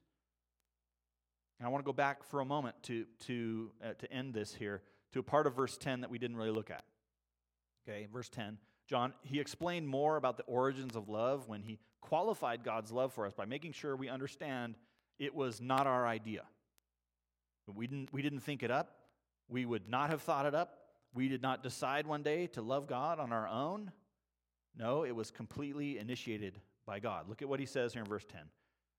And 1.60 1.68
I 1.68 1.70
want 1.70 1.84
to 1.84 1.86
go 1.86 1.94
back 1.94 2.24
for 2.24 2.40
a 2.40 2.46
moment 2.46 2.76
to, 2.84 3.06
to, 3.26 3.72
uh, 3.84 3.94
to 4.00 4.12
end 4.12 4.34
this 4.34 4.54
here 4.54 4.82
to 5.12 5.20
a 5.20 5.24
part 5.24 5.46
of 5.46 5.56
verse 5.56 5.78
10 5.78 6.02
that 6.02 6.10
we 6.10 6.18
didn't 6.18 6.38
really 6.38 6.52
look 6.52 6.72
at. 6.72 6.84
Okay, 7.88 8.08
verse 8.12 8.30
10. 8.30 8.58
John, 8.88 9.14
he 9.24 9.40
explained 9.40 9.88
more 9.88 10.16
about 10.16 10.38
the 10.38 10.44
origins 10.44 10.96
of 10.96 11.10
love 11.10 11.48
when 11.48 11.62
he 11.62 11.80
qualified 12.04 12.64
God's 12.64 12.92
love 12.92 13.14
for 13.14 13.26
us 13.26 13.34
by 13.34 13.46
making 13.46 13.72
sure 13.72 13.96
we 13.96 14.10
understand 14.10 14.76
it 15.20 15.34
was 15.34 15.62
not 15.62 15.88
our 15.88 16.06
idea. 16.06 16.44
We 17.74 17.88
didn't, 17.88 18.12
we 18.12 18.22
didn't 18.22 18.42
think 18.42 18.62
it 18.62 18.72
up. 18.72 18.96
We 19.48 19.66
would 19.66 19.90
not 19.90 20.10
have 20.10 20.22
thought 20.22 20.46
it 20.46 20.54
up. 20.54 20.80
We 21.14 21.30
did 21.30 21.42
not 21.42 21.64
decide 21.64 22.06
one 22.06 22.24
day 22.24 22.48
to 22.48 22.62
love 22.62 22.88
God 22.88 23.20
on 23.20 23.32
our 23.32 23.48
own. 23.48 23.92
No, 24.78 25.04
it 25.04 25.16
was 25.16 25.32
completely 25.32 25.98
initiated 25.98 26.60
by 26.86 27.00
God. 27.00 27.30
Look 27.30 27.42
at 27.42 27.50
what 27.50 27.60
he 27.60 27.66
says 27.66 27.94
here 27.94 28.02
in 28.02 28.10
verse 28.10 28.26
10. 28.26 28.42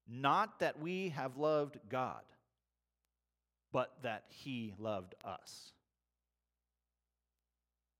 Not 0.09 0.61
that 0.61 0.81
we 0.81 1.11
have 1.11 1.37
loved 1.37 1.79
God, 1.89 2.23
but 3.73 3.93
that 4.03 4.25
he 4.29 4.73
loved 4.79 5.15
us. 5.25 5.73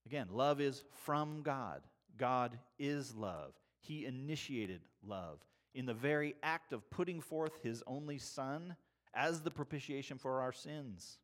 Again, 0.05 0.27
love 0.31 0.61
is 0.61 0.83
from 1.03 1.41
God. 1.41 1.81
God 2.17 2.57
is 2.79 3.13
love. 3.15 3.53
He 3.81 4.05
initiated 4.05 4.81
love 5.07 5.39
in 5.73 5.85
the 5.85 5.93
very 5.93 6.35
act 6.41 6.73
of 6.73 6.89
putting 6.89 7.21
forth 7.21 7.57
his 7.61 7.83
only 7.85 8.17
Son 8.17 8.75
as 9.13 9.41
the 9.41 9.51
propitiation 9.51 10.17
for 10.17 10.41
our 10.41 10.51
sins. 10.51 11.17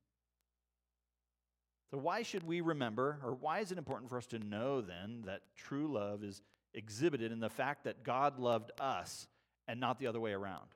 So, 1.90 1.98
why 1.98 2.22
should 2.24 2.44
we 2.44 2.62
remember, 2.62 3.20
or 3.24 3.34
why 3.34 3.60
is 3.60 3.72
it 3.72 3.78
important 3.78 4.10
for 4.10 4.18
us 4.18 4.28
to 4.28 4.40
know 4.40 4.80
then 4.82 5.24
that 5.26 5.42
true 5.58 5.92
love 5.92 6.24
is 6.24 6.42
exhibited 6.74 7.32
in 7.32 7.42
the 7.42 7.50
fact 7.50 7.84
that 7.84 8.04
God 8.04 8.40
loved 8.40 8.72
us 8.80 9.28
and 9.68 9.80
not 9.80 10.00
the 10.00 10.08
other 10.08 10.20
way 10.20 10.32
around? 10.32 10.70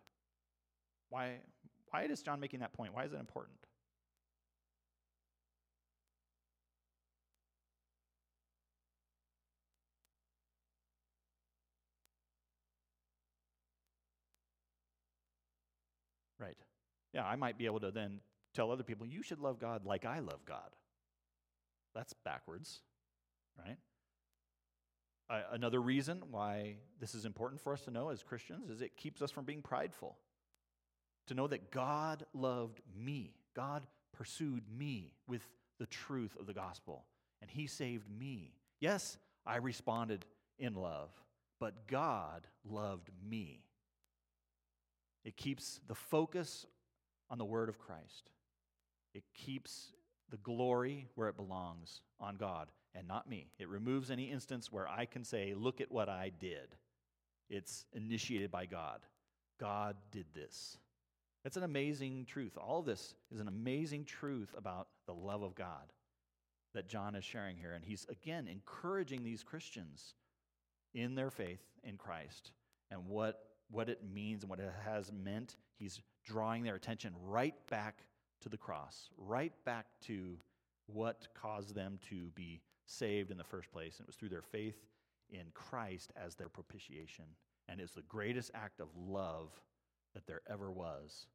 Why, 1.09 1.37
why 1.89 2.03
is 2.03 2.21
John 2.21 2.41
making 2.41 2.59
that 2.59 2.73
point? 2.73 2.93
Why 2.93 3.05
is 3.05 3.13
it 3.13 3.19
important? 3.19 3.57
Right. 16.45 16.57
Yeah, 17.13 17.25
I 17.25 17.35
might 17.35 17.57
be 17.57 17.65
able 17.65 17.79
to 17.79 17.91
then 17.91 18.19
tell 18.53 18.71
other 18.71 18.83
people, 18.83 19.07
you 19.07 19.23
should 19.23 19.39
love 19.39 19.59
God 19.59 19.85
like 19.85 20.05
I 20.05 20.19
love 20.19 20.45
God. 20.45 20.69
That's 21.95 22.13
backwards, 22.23 22.81
right? 23.57 23.77
Uh, 25.29 25.41
another 25.53 25.81
reason 25.81 26.21
why 26.29 26.75
this 26.99 27.15
is 27.15 27.25
important 27.25 27.61
for 27.61 27.73
us 27.73 27.81
to 27.81 27.91
know 27.91 28.09
as 28.09 28.21
Christians 28.21 28.69
is 28.69 28.81
it 28.81 28.95
keeps 28.95 29.21
us 29.21 29.31
from 29.31 29.45
being 29.45 29.61
prideful. 29.61 30.17
To 31.27 31.33
know 31.33 31.47
that 31.47 31.71
God 31.71 32.25
loved 32.33 32.81
me, 32.95 33.33
God 33.55 33.87
pursued 34.13 34.63
me 34.77 35.13
with 35.27 35.41
the 35.79 35.87
truth 35.87 36.37
of 36.39 36.45
the 36.45 36.53
gospel, 36.53 37.05
and 37.41 37.49
He 37.49 37.65
saved 37.65 38.07
me. 38.09 38.53
Yes, 38.79 39.17
I 39.45 39.57
responded 39.57 40.25
in 40.59 40.75
love, 40.75 41.09
but 41.59 41.87
God 41.87 42.45
loved 42.63 43.09
me. 43.27 43.64
It 45.25 45.35
keeps 45.35 45.81
the 45.87 45.95
focus 45.95 46.65
on 47.29 47.37
the 47.37 47.45
word 47.45 47.67
of 47.67 47.79
Christ. 47.79 48.29
It 49.13 49.23
keeps 49.33 49.91
the 50.29 50.37
glory 50.37 51.07
where 51.15 51.27
it 51.27 51.35
belongs 51.35 52.01
on 52.19 52.35
God 52.35 52.69
and 52.93 53.07
not 53.07 53.29
me. 53.29 53.47
It 53.59 53.67
removes 53.67 54.11
any 54.11 54.31
instance 54.31 54.71
where 54.71 54.87
I 54.87 55.05
can 55.05 55.23
say, 55.23 55.53
Look 55.55 55.81
at 55.81 55.91
what 55.91 56.07
I 56.07 56.31
did. 56.39 56.75
It's 57.49 57.85
initiated 57.93 58.51
by 58.51 58.65
God. 58.65 59.01
God 59.59 59.95
did 60.11 60.25
this. 60.33 60.77
That's 61.43 61.57
an 61.57 61.63
amazing 61.63 62.25
truth. 62.25 62.57
All 62.57 62.81
this 62.81 63.13
is 63.31 63.39
an 63.39 63.47
amazing 63.47 64.05
truth 64.05 64.53
about 64.57 64.87
the 65.05 65.13
love 65.13 65.43
of 65.43 65.55
God 65.55 65.93
that 66.73 66.87
John 66.87 67.15
is 67.15 67.23
sharing 67.23 67.55
here. 67.55 67.73
And 67.73 67.85
he's, 67.85 68.05
again, 68.09 68.47
encouraging 68.47 69.23
these 69.23 69.43
Christians 69.43 70.15
in 70.93 71.15
their 71.15 71.29
faith 71.29 71.61
in 71.83 71.97
Christ 71.97 72.51
and 72.89 73.07
what, 73.07 73.43
what 73.69 73.89
it 73.89 74.01
means 74.13 74.43
and 74.43 74.49
what 74.49 74.59
it 74.59 74.71
has 74.85 75.11
meant. 75.11 75.57
He's 75.77 76.01
drawing 76.23 76.63
their 76.63 76.75
attention 76.75 77.13
right 77.23 77.55
back 77.69 78.03
to 78.41 78.49
the 78.49 78.57
cross, 78.57 79.09
right 79.17 79.53
back 79.65 79.85
to 80.05 80.37
what 80.87 81.27
caused 81.33 81.73
them 81.73 81.99
to 82.09 82.29
be 82.35 82.61
saved 82.85 83.31
in 83.31 83.37
the 83.37 83.43
first 83.43 83.71
place. 83.71 83.97
And 83.97 84.05
it 84.05 84.07
was 84.07 84.15
through 84.15 84.29
their 84.29 84.41
faith 84.41 84.85
in 85.29 85.45
Christ 85.53 86.13
as 86.15 86.35
their 86.35 86.49
propitiation. 86.49 87.25
And 87.67 87.79
it's 87.81 87.93
the 87.93 88.03
greatest 88.03 88.51
act 88.53 88.79
of 88.79 88.87
love 88.95 89.49
that 90.13 90.27
there 90.27 90.41
ever 90.49 90.71
was. 90.71 91.27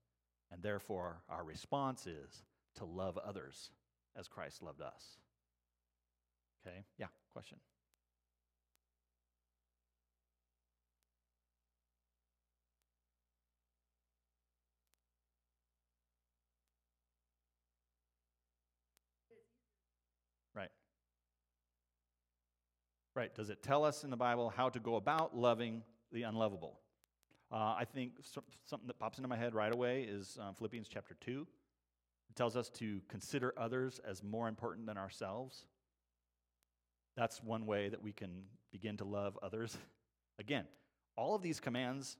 And 0.52 0.62
therefore, 0.62 1.22
our 1.28 1.44
response 1.44 2.06
is 2.06 2.44
to 2.76 2.84
love 2.84 3.18
others 3.18 3.70
as 4.16 4.28
Christ 4.28 4.62
loved 4.62 4.80
us. 4.80 5.18
Okay? 6.66 6.84
Yeah, 6.98 7.06
question. 7.32 7.58
Right. 20.54 20.70
Right. 23.14 23.34
Does 23.34 23.50
it 23.50 23.62
tell 23.62 23.84
us 23.84 24.04
in 24.04 24.10
the 24.10 24.16
Bible 24.16 24.52
how 24.54 24.68
to 24.68 24.80
go 24.80 24.96
about 24.96 25.36
loving 25.36 25.82
the 26.12 26.22
unlovable? 26.22 26.78
Uh, 27.52 27.74
I 27.78 27.84
think 27.84 28.12
something 28.66 28.86
that 28.86 28.98
pops 28.98 29.18
into 29.18 29.28
my 29.28 29.36
head 29.36 29.54
right 29.54 29.74
away 29.74 30.02
is 30.02 30.38
um, 30.40 30.54
Philippians 30.54 30.88
chapter 30.88 31.16
2. 31.20 31.46
It 32.28 32.36
tells 32.36 32.56
us 32.56 32.68
to 32.70 33.00
consider 33.08 33.52
others 33.56 34.00
as 34.08 34.22
more 34.22 34.46
important 34.46 34.86
than 34.86 34.96
ourselves. 34.96 35.66
That's 37.16 37.42
one 37.42 37.66
way 37.66 37.88
that 37.88 38.00
we 38.00 38.12
can 38.12 38.44
begin 38.70 38.96
to 38.98 39.04
love 39.04 39.36
others. 39.42 39.76
Again, 40.38 40.64
all 41.16 41.34
of 41.34 41.42
these 41.42 41.58
commands 41.58 42.16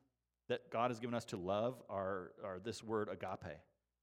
that 0.49 0.71
God 0.71 0.91
has 0.91 0.99
given 0.99 1.15
us 1.15 1.25
to 1.27 1.37
love 1.37 1.81
are, 1.89 2.33
are 2.45 2.59
this 2.59 2.83
word 2.83 3.09
agape, 3.09 3.57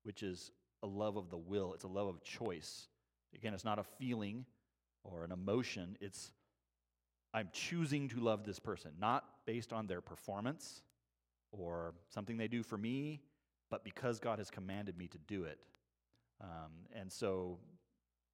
which 0.03 0.23
is 0.23 0.49
a 0.81 0.87
love 0.87 1.17
of 1.17 1.29
the 1.29 1.37
will, 1.37 1.73
it's 1.73 1.83
a 1.83 1.89
love 1.89 2.07
of 2.07 2.23
choice. 2.23 2.87
Again, 3.35 3.53
it's 3.53 3.65
not 3.65 3.79
a 3.79 3.83
feeling 3.83 4.45
or 5.03 5.23
an 5.23 5.31
emotion, 5.31 5.97
it's 6.01 6.31
I'm 7.33 7.49
choosing 7.51 8.07
to 8.09 8.19
love 8.19 8.45
this 8.45 8.59
person, 8.59 8.91
not 8.99 9.23
based 9.45 9.71
on 9.71 9.85
their 9.85 10.01
performance 10.01 10.81
or 11.51 11.93
something 12.09 12.37
they 12.37 12.47
do 12.47 12.63
for 12.63 12.77
me, 12.77 13.21
but 13.69 13.83
because 13.83 14.19
God 14.19 14.39
has 14.39 14.49
commanded 14.49 14.97
me 14.97 15.07
to 15.09 15.17
do 15.19 15.43
it. 15.43 15.59
Um, 16.41 16.71
and 16.93 17.11
so 17.11 17.59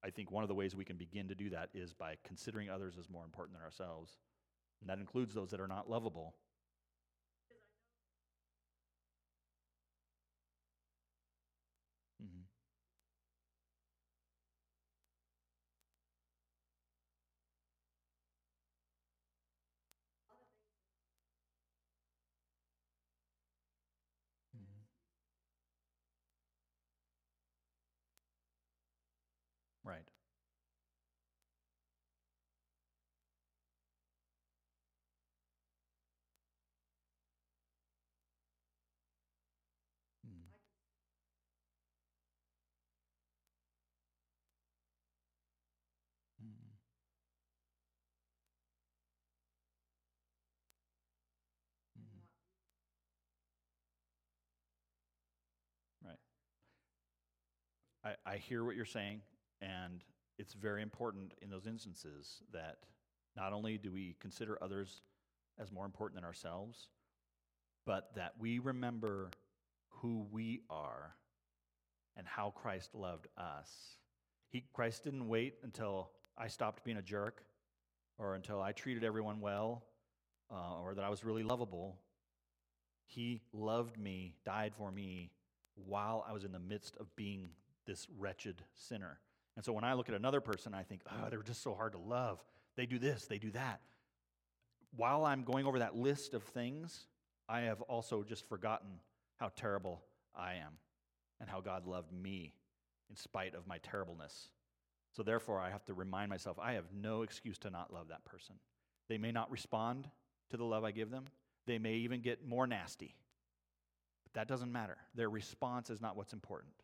I 0.04 0.10
think 0.10 0.30
one 0.30 0.42
of 0.42 0.48
the 0.48 0.54
ways 0.54 0.76
we 0.76 0.84
can 0.84 0.96
begin 0.96 1.28
to 1.28 1.34
do 1.34 1.50
that 1.50 1.70
is 1.74 1.92
by 1.92 2.16
considering 2.24 2.70
others 2.70 2.94
as 2.98 3.10
more 3.10 3.24
important 3.24 3.56
than 3.56 3.64
ourselves. 3.64 4.18
And 4.80 4.90
that 4.90 4.98
includes 4.98 5.34
those 5.34 5.50
that 5.50 5.60
are 5.60 5.68
not 5.68 5.88
lovable. 5.88 6.34
I, 58.04 58.14
I 58.26 58.36
hear 58.36 58.64
what 58.64 58.76
you're 58.76 58.84
saying, 58.84 59.20
and 59.60 60.04
it's 60.38 60.52
very 60.52 60.82
important 60.82 61.32
in 61.40 61.48
those 61.48 61.66
instances 61.66 62.42
that 62.52 62.78
not 63.36 63.52
only 63.52 63.78
do 63.78 63.90
we 63.90 64.16
consider 64.20 64.58
others 64.62 65.02
as 65.58 65.72
more 65.72 65.84
important 65.84 66.16
than 66.16 66.24
ourselves, 66.24 66.88
but 67.86 68.10
that 68.16 68.34
we 68.38 68.58
remember 68.58 69.30
who 69.88 70.26
we 70.30 70.62
are 70.68 71.14
and 72.16 72.26
how 72.26 72.50
Christ 72.50 72.94
loved 72.94 73.26
us. 73.38 73.70
He, 74.50 74.64
Christ 74.72 75.04
didn't 75.04 75.26
wait 75.28 75.54
until 75.62 76.10
I 76.36 76.48
stopped 76.48 76.84
being 76.84 76.96
a 76.96 77.02
jerk 77.02 77.44
or 78.18 78.34
until 78.34 78.60
I 78.60 78.72
treated 78.72 79.04
everyone 79.04 79.40
well 79.40 79.84
uh, 80.50 80.80
or 80.80 80.94
that 80.94 81.04
I 81.04 81.08
was 81.08 81.24
really 81.24 81.42
lovable. 81.42 81.96
He 83.06 83.42
loved 83.52 83.98
me, 83.98 84.36
died 84.44 84.72
for 84.76 84.90
me 84.90 85.30
while 85.74 86.24
I 86.28 86.32
was 86.32 86.44
in 86.44 86.52
the 86.52 86.58
midst 86.58 86.96
of 86.98 87.14
being 87.16 87.50
this 87.86 88.06
wretched 88.18 88.62
sinner. 88.74 89.18
And 89.56 89.64
so 89.64 89.72
when 89.72 89.84
I 89.84 89.94
look 89.94 90.08
at 90.08 90.14
another 90.14 90.40
person, 90.40 90.74
I 90.74 90.82
think, 90.82 91.02
oh, 91.10 91.28
they're 91.30 91.42
just 91.42 91.62
so 91.62 91.74
hard 91.74 91.92
to 91.92 91.98
love. 91.98 92.42
They 92.76 92.86
do 92.86 92.98
this, 92.98 93.26
they 93.26 93.38
do 93.38 93.50
that. 93.52 93.80
While 94.96 95.24
I'm 95.24 95.42
going 95.42 95.66
over 95.66 95.78
that 95.80 95.96
list 95.96 96.34
of 96.34 96.42
things, 96.42 97.06
I 97.48 97.60
have 97.62 97.80
also 97.82 98.22
just 98.22 98.48
forgotten 98.48 99.00
how 99.36 99.50
terrible 99.56 100.02
I 100.34 100.54
am 100.54 100.78
and 101.40 101.48
how 101.48 101.60
God 101.60 101.86
loved 101.86 102.12
me 102.12 102.54
in 103.10 103.16
spite 103.16 103.54
of 103.54 103.66
my 103.66 103.78
terribleness. 103.78 104.48
So 105.12 105.22
therefore, 105.22 105.60
I 105.60 105.70
have 105.70 105.84
to 105.86 105.94
remind 105.94 106.30
myself 106.30 106.58
I 106.60 106.72
have 106.72 106.86
no 106.92 107.22
excuse 107.22 107.58
to 107.58 107.70
not 107.70 107.92
love 107.92 108.08
that 108.08 108.24
person. 108.24 108.56
They 109.08 109.18
may 109.18 109.32
not 109.32 109.50
respond 109.50 110.08
to 110.50 110.56
the 110.56 110.64
love 110.64 110.84
I 110.84 110.90
give 110.90 111.10
them, 111.10 111.24
they 111.66 111.78
may 111.78 111.94
even 111.94 112.20
get 112.20 112.46
more 112.46 112.66
nasty. 112.66 113.14
But 114.24 114.34
that 114.34 114.48
doesn't 114.48 114.72
matter. 114.72 114.96
Their 115.14 115.30
response 115.30 115.90
is 115.90 116.00
not 116.00 116.16
what's 116.16 116.32
important. 116.32 116.74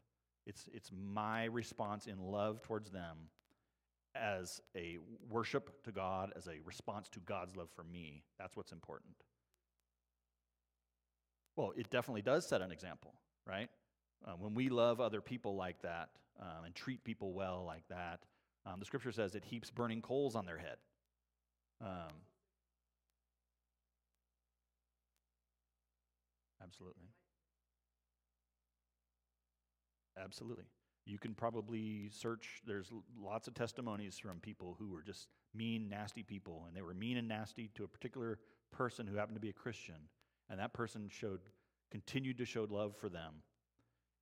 It's, 0.47 0.69
it's 0.73 0.91
my 0.93 1.45
response 1.45 2.07
in 2.07 2.19
love 2.19 2.63
towards 2.63 2.91
them 2.91 3.17
as 4.15 4.61
a 4.77 4.99
worship 5.29 5.83
to 5.85 5.93
God, 5.93 6.33
as 6.37 6.47
a 6.49 6.61
response 6.65 7.09
to 7.11 7.21
God's 7.21 7.57
love 7.57 7.69
for 7.75 7.85
me. 7.85 8.25
That's 8.39 8.57
what's 8.57 8.73
important. 8.73 9.15
Well, 11.57 11.73
it 11.77 11.91
definitely 11.91 12.23
does 12.23 12.47
set 12.47 12.63
an 12.63 12.73
example, 12.73 13.13
right? 13.47 13.69
Uh, 14.27 14.33
when 14.39 14.55
we 14.55 14.69
love 14.69 15.01
other 15.01 15.21
people 15.21 15.57
like 15.57 15.81
that 15.83 16.11
um, 16.41 16.65
and 16.65 16.75
treat 16.75 17.05
people 17.05 17.33
well 17.33 17.65
like 17.67 17.87
that, 17.89 18.21
um, 18.67 18.79
the 18.79 18.85
scripture 18.85 19.13
says 19.13 19.35
it 19.35 19.45
heaps 19.45 19.71
burning 19.71 20.03
coals 20.03 20.35
on 20.35 20.47
their 20.47 20.59
head. 20.59 20.77
Um, 21.81 22.13
absolutely. 26.63 27.07
Absolutely. 30.23 30.65
You 31.07 31.19
can 31.19 31.35
probably 31.35 32.09
search, 32.11 32.61
there's 32.67 32.91
lots 33.21 33.49
of 33.49 33.55
testimonies 33.55 34.19
from 34.19 34.39
people 34.39 34.77
who 34.79 34.89
were 34.89 35.03
just 35.03 35.29
mean, 35.55 35.89
nasty 35.89 36.23
people, 36.23 36.65
and 36.67 36.77
they 36.77 36.83
were 36.83 36.95
mean 36.95 37.17
and 37.17 37.27
nasty 37.29 37.71
to 37.75 37.85
a 37.85 37.89
particular 37.89 38.39
person 38.71 39.07
who 39.07 39.17
happened 39.17 39.37
to 39.37 39.41
be 39.41 39.49
a 39.49 39.55
Christian. 39.55 39.97
And 40.49 40.61
that 40.61 40.73
person 40.73 41.09
showed, 41.11 41.41
continued 41.91 42.39
to 42.39 42.45
show 42.45 42.67
love 42.71 42.97
for 42.97 43.09
them. 43.09 43.35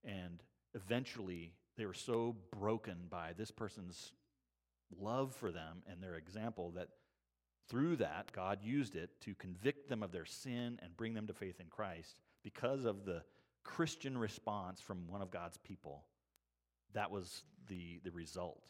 And 0.05 0.42
eventually, 0.74 1.53
they 1.76 1.86
were 1.86 1.94
so 1.94 2.36
broken 2.59 2.96
by 3.11 3.32
this 3.36 3.51
person's 3.51 4.12
love 4.99 5.34
for 5.34 5.51
them 5.51 5.82
and 5.90 6.03
their 6.03 6.14
example 6.14 6.72
that 6.76 6.88
through 7.68 7.96
that, 7.96 8.32
God 8.32 8.61
used 8.62 8.96
it 8.96 9.11
to 9.22 9.34
convict 9.34 9.88
them 9.88 10.03
of 10.03 10.12
their 10.12 10.24
sin 10.24 10.78
and 10.82 10.96
bring 10.96 11.12
them 11.12 11.26
to 11.26 11.34
faith 11.34 11.61
in 11.61 11.66
Christ 11.66 12.18
because 12.42 12.84
of 12.84 13.05
the 13.05 13.22
Christian 13.69 14.16
response 14.16 14.81
from 14.81 15.07
one 15.09 15.21
of 15.21 15.31
God's 15.31 15.59
people. 15.59 16.07
That 16.95 17.11
was 17.11 17.43
the, 17.69 18.01
the 18.03 18.11
result. 18.11 18.62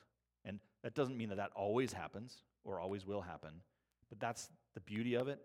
And 0.44 0.59
that 0.82 0.94
doesn't 0.94 1.16
mean 1.16 1.28
that 1.28 1.36
that 1.36 1.53
always 1.55 1.92
happens 1.92 2.42
or 2.64 2.80
always 2.80 3.07
will 3.07 3.20
happen, 3.20 3.53
but 4.09 4.18
that's 4.18 4.51
the 4.74 4.80
beauty 4.80 5.14
of 5.14 5.28
it. 5.28 5.38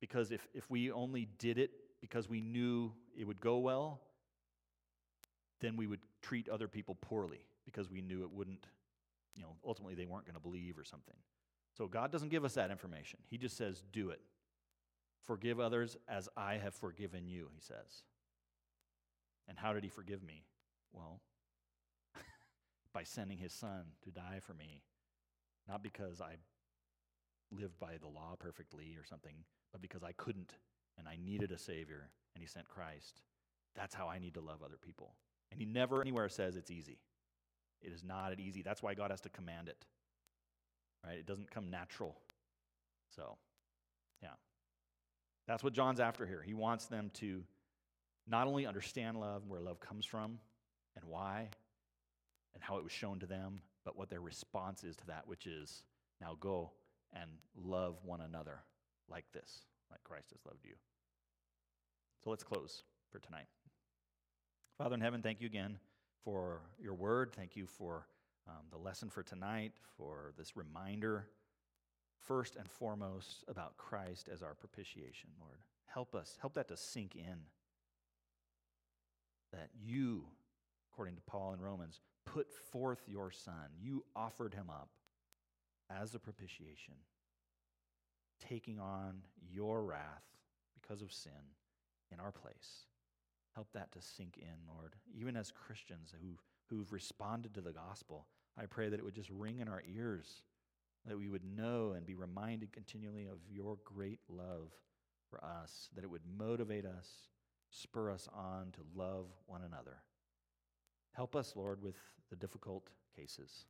Because 0.00 0.32
if, 0.32 0.46
if 0.54 0.68
we 0.68 0.90
only 0.90 1.28
did 1.38 1.56
it 1.56 1.70
because 2.00 2.28
we 2.28 2.40
knew 2.40 2.92
it 3.16 3.24
would 3.24 3.40
go 3.40 3.58
well, 3.58 4.00
then 5.60 5.76
we 5.76 5.86
would 5.86 6.00
treat 6.20 6.48
other 6.48 6.66
people 6.66 6.96
poorly 7.00 7.46
because 7.64 7.88
we 7.88 8.00
knew 8.00 8.22
it 8.22 8.32
wouldn't, 8.32 8.66
you 9.36 9.42
know, 9.42 9.54
ultimately 9.64 9.94
they 9.94 10.06
weren't 10.06 10.24
going 10.24 10.34
to 10.34 10.40
believe 10.40 10.76
or 10.76 10.84
something. 10.84 11.16
So 11.78 11.86
God 11.86 12.10
doesn't 12.10 12.30
give 12.30 12.44
us 12.44 12.54
that 12.54 12.72
information. 12.72 13.20
He 13.28 13.38
just 13.38 13.56
says, 13.56 13.84
do 13.92 14.10
it. 14.10 14.20
Forgive 15.26 15.60
others 15.60 15.96
as 16.08 16.28
I 16.36 16.54
have 16.54 16.74
forgiven 16.74 17.26
you, 17.26 17.48
he 17.54 17.60
says. 17.60 18.04
And 19.48 19.58
how 19.58 19.72
did 19.72 19.84
he 19.84 19.90
forgive 19.90 20.22
me? 20.22 20.44
Well, 20.92 21.20
by 22.94 23.02
sending 23.02 23.38
his 23.38 23.52
son 23.52 23.84
to 24.04 24.10
die 24.10 24.40
for 24.40 24.54
me, 24.54 24.82
not 25.68 25.82
because 25.82 26.20
I 26.20 26.36
lived 27.52 27.78
by 27.78 27.96
the 28.00 28.08
law 28.08 28.36
perfectly 28.38 28.96
or 28.98 29.04
something, 29.04 29.34
but 29.72 29.82
because 29.82 30.02
I 30.02 30.12
couldn't 30.12 30.54
and 30.98 31.08
I 31.08 31.16
needed 31.22 31.52
a 31.52 31.58
Savior 31.58 32.10
and 32.34 32.42
he 32.42 32.48
sent 32.48 32.68
Christ. 32.68 33.22
That's 33.74 33.94
how 33.94 34.08
I 34.08 34.18
need 34.18 34.34
to 34.34 34.40
love 34.40 34.62
other 34.64 34.78
people. 34.80 35.14
And 35.50 35.60
he 35.60 35.66
never 35.66 36.00
anywhere 36.00 36.28
says 36.28 36.56
it's 36.56 36.70
easy. 36.70 36.98
It 37.82 37.92
is 37.92 38.04
not 38.04 38.38
easy. 38.38 38.62
That's 38.62 38.82
why 38.82 38.94
God 38.94 39.10
has 39.10 39.20
to 39.22 39.28
command 39.28 39.68
it. 39.68 39.84
Right? 41.04 41.18
It 41.18 41.26
doesn't 41.26 41.50
come 41.50 41.70
natural. 41.70 42.16
So, 43.14 43.36
yeah. 44.22 44.34
That's 45.50 45.64
what 45.64 45.72
John's 45.72 45.98
after 45.98 46.24
here. 46.24 46.44
He 46.46 46.54
wants 46.54 46.86
them 46.86 47.10
to 47.14 47.42
not 48.28 48.46
only 48.46 48.66
understand 48.66 49.18
love, 49.18 49.48
where 49.48 49.58
love 49.58 49.80
comes 49.80 50.06
from 50.06 50.38
and 50.94 51.04
why, 51.04 51.48
and 52.54 52.62
how 52.62 52.76
it 52.76 52.84
was 52.84 52.92
shown 52.92 53.18
to 53.18 53.26
them, 53.26 53.58
but 53.84 53.98
what 53.98 54.08
their 54.08 54.20
response 54.20 54.84
is 54.84 54.94
to 54.94 55.06
that, 55.08 55.26
which 55.26 55.48
is 55.48 55.82
now 56.20 56.36
go 56.38 56.70
and 57.12 57.28
love 57.56 57.96
one 58.04 58.20
another 58.20 58.60
like 59.08 59.24
this, 59.32 59.62
like 59.90 60.04
Christ 60.04 60.30
has 60.30 60.38
loved 60.46 60.64
you. 60.64 60.74
So 62.22 62.30
let's 62.30 62.44
close 62.44 62.84
for 63.10 63.18
tonight. 63.18 63.46
Father 64.78 64.94
in 64.94 65.00
heaven, 65.00 65.20
thank 65.20 65.40
you 65.40 65.48
again 65.48 65.78
for 66.22 66.60
your 66.80 66.94
word. 66.94 67.32
Thank 67.34 67.56
you 67.56 67.66
for 67.66 68.06
um, 68.46 68.66
the 68.70 68.78
lesson 68.78 69.10
for 69.10 69.24
tonight, 69.24 69.72
for 69.96 70.32
this 70.38 70.56
reminder, 70.56 71.26
first 72.26 72.56
and 72.56 72.68
foremost, 72.70 73.44
about 73.48 73.76
Christ 73.76 74.28
as 74.32 74.42
our 74.42 74.54
propitiation, 74.54 75.30
Lord. 75.40 75.58
Help 75.86 76.14
us, 76.14 76.38
help 76.40 76.54
that 76.54 76.68
to 76.68 76.76
sink 76.76 77.14
in. 77.14 77.38
That 79.52 79.70
you, 79.82 80.24
according 80.92 81.16
to 81.16 81.22
Paul 81.22 81.52
in 81.52 81.60
Romans, 81.60 82.00
put 82.24 82.52
forth 82.52 83.02
your 83.06 83.30
Son. 83.30 83.70
You 83.80 84.04
offered 84.14 84.54
him 84.54 84.70
up 84.70 84.90
as 85.90 86.14
a 86.14 86.20
propitiation, 86.20 86.94
taking 88.38 88.78
on 88.78 89.22
your 89.52 89.82
wrath 89.82 90.22
because 90.80 91.02
of 91.02 91.12
sin 91.12 91.32
in 92.12 92.20
our 92.20 92.30
place. 92.30 92.86
Help 93.54 93.72
that 93.72 93.90
to 93.92 94.00
sink 94.00 94.38
in, 94.38 94.72
Lord. 94.72 94.94
Even 95.12 95.36
as 95.36 95.50
Christians 95.50 96.14
who, 96.22 96.36
who've 96.68 96.92
responded 96.92 97.54
to 97.54 97.60
the 97.60 97.72
gospel, 97.72 98.26
I 98.56 98.66
pray 98.66 98.88
that 98.88 98.98
it 98.98 99.04
would 99.04 99.14
just 99.14 99.30
ring 99.30 99.58
in 99.58 99.68
our 99.68 99.82
ears, 99.92 100.42
that 101.06 101.18
we 101.18 101.28
would 101.28 101.44
know 101.44 101.92
and 101.96 102.06
be 102.06 102.14
reminded 102.14 102.72
continually 102.72 103.26
of 103.26 103.38
your 103.50 103.78
great 103.84 104.20
love 104.28 104.70
for 105.28 105.42
us, 105.44 105.88
that 105.94 106.04
it 106.04 106.10
would 106.10 106.26
motivate 106.38 106.84
us, 106.84 107.08
spur 107.70 108.10
us 108.10 108.28
on 108.34 108.72
to 108.72 108.80
love 108.94 109.26
one 109.46 109.62
another. 109.62 109.96
Help 111.12 111.34
us, 111.34 111.54
Lord, 111.56 111.82
with 111.82 111.96
the 112.28 112.36
difficult 112.36 112.90
cases, 113.16 113.64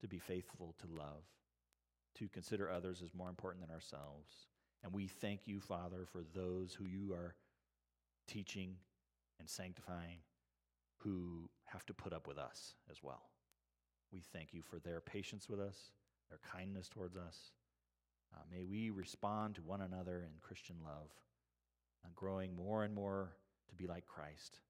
to 0.00 0.08
be 0.08 0.18
faithful 0.18 0.74
to 0.78 0.86
love, 0.86 1.24
to 2.16 2.28
consider 2.28 2.70
others 2.70 3.02
as 3.02 3.14
more 3.14 3.28
important 3.28 3.66
than 3.66 3.74
ourselves. 3.74 4.46
And 4.82 4.92
we 4.92 5.06
thank 5.08 5.40
you, 5.46 5.60
Father, 5.60 6.06
for 6.10 6.22
those 6.34 6.72
who 6.74 6.84
you 6.84 7.12
are 7.12 7.34
teaching 8.26 8.76
and 9.40 9.48
sanctifying 9.48 10.18
who 10.98 11.48
have 11.64 11.84
to 11.86 11.94
put 11.94 12.12
up 12.12 12.26
with 12.26 12.38
us 12.38 12.74
as 12.90 13.02
well. 13.02 13.22
We 14.12 14.20
thank 14.32 14.54
you 14.54 14.62
for 14.62 14.78
their 14.78 15.00
patience 15.00 15.48
with 15.48 15.60
us, 15.60 15.76
their 16.28 16.40
kindness 16.52 16.88
towards 16.88 17.16
us. 17.16 17.52
Uh, 18.34 18.40
may 18.50 18.64
we 18.64 18.90
respond 18.90 19.54
to 19.54 19.62
one 19.62 19.80
another 19.80 20.22
in 20.22 20.40
Christian 20.40 20.76
love, 20.84 21.10
uh, 22.04 22.08
growing 22.14 22.54
more 22.54 22.84
and 22.84 22.94
more 22.94 23.32
to 23.68 23.74
be 23.74 23.86
like 23.86 24.06
Christ. 24.06 24.60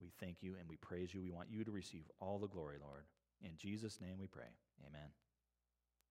We 0.00 0.10
thank 0.20 0.42
you 0.42 0.56
and 0.58 0.68
we 0.68 0.76
praise 0.76 1.14
you. 1.14 1.22
We 1.22 1.30
want 1.30 1.48
you 1.50 1.64
to 1.64 1.70
receive 1.70 2.04
all 2.20 2.38
the 2.38 2.48
glory, 2.48 2.76
Lord. 2.80 3.04
In 3.42 3.52
Jesus' 3.56 4.00
name 4.00 4.16
we 4.18 4.26
pray. 4.26 4.50
Amen. 4.86 5.23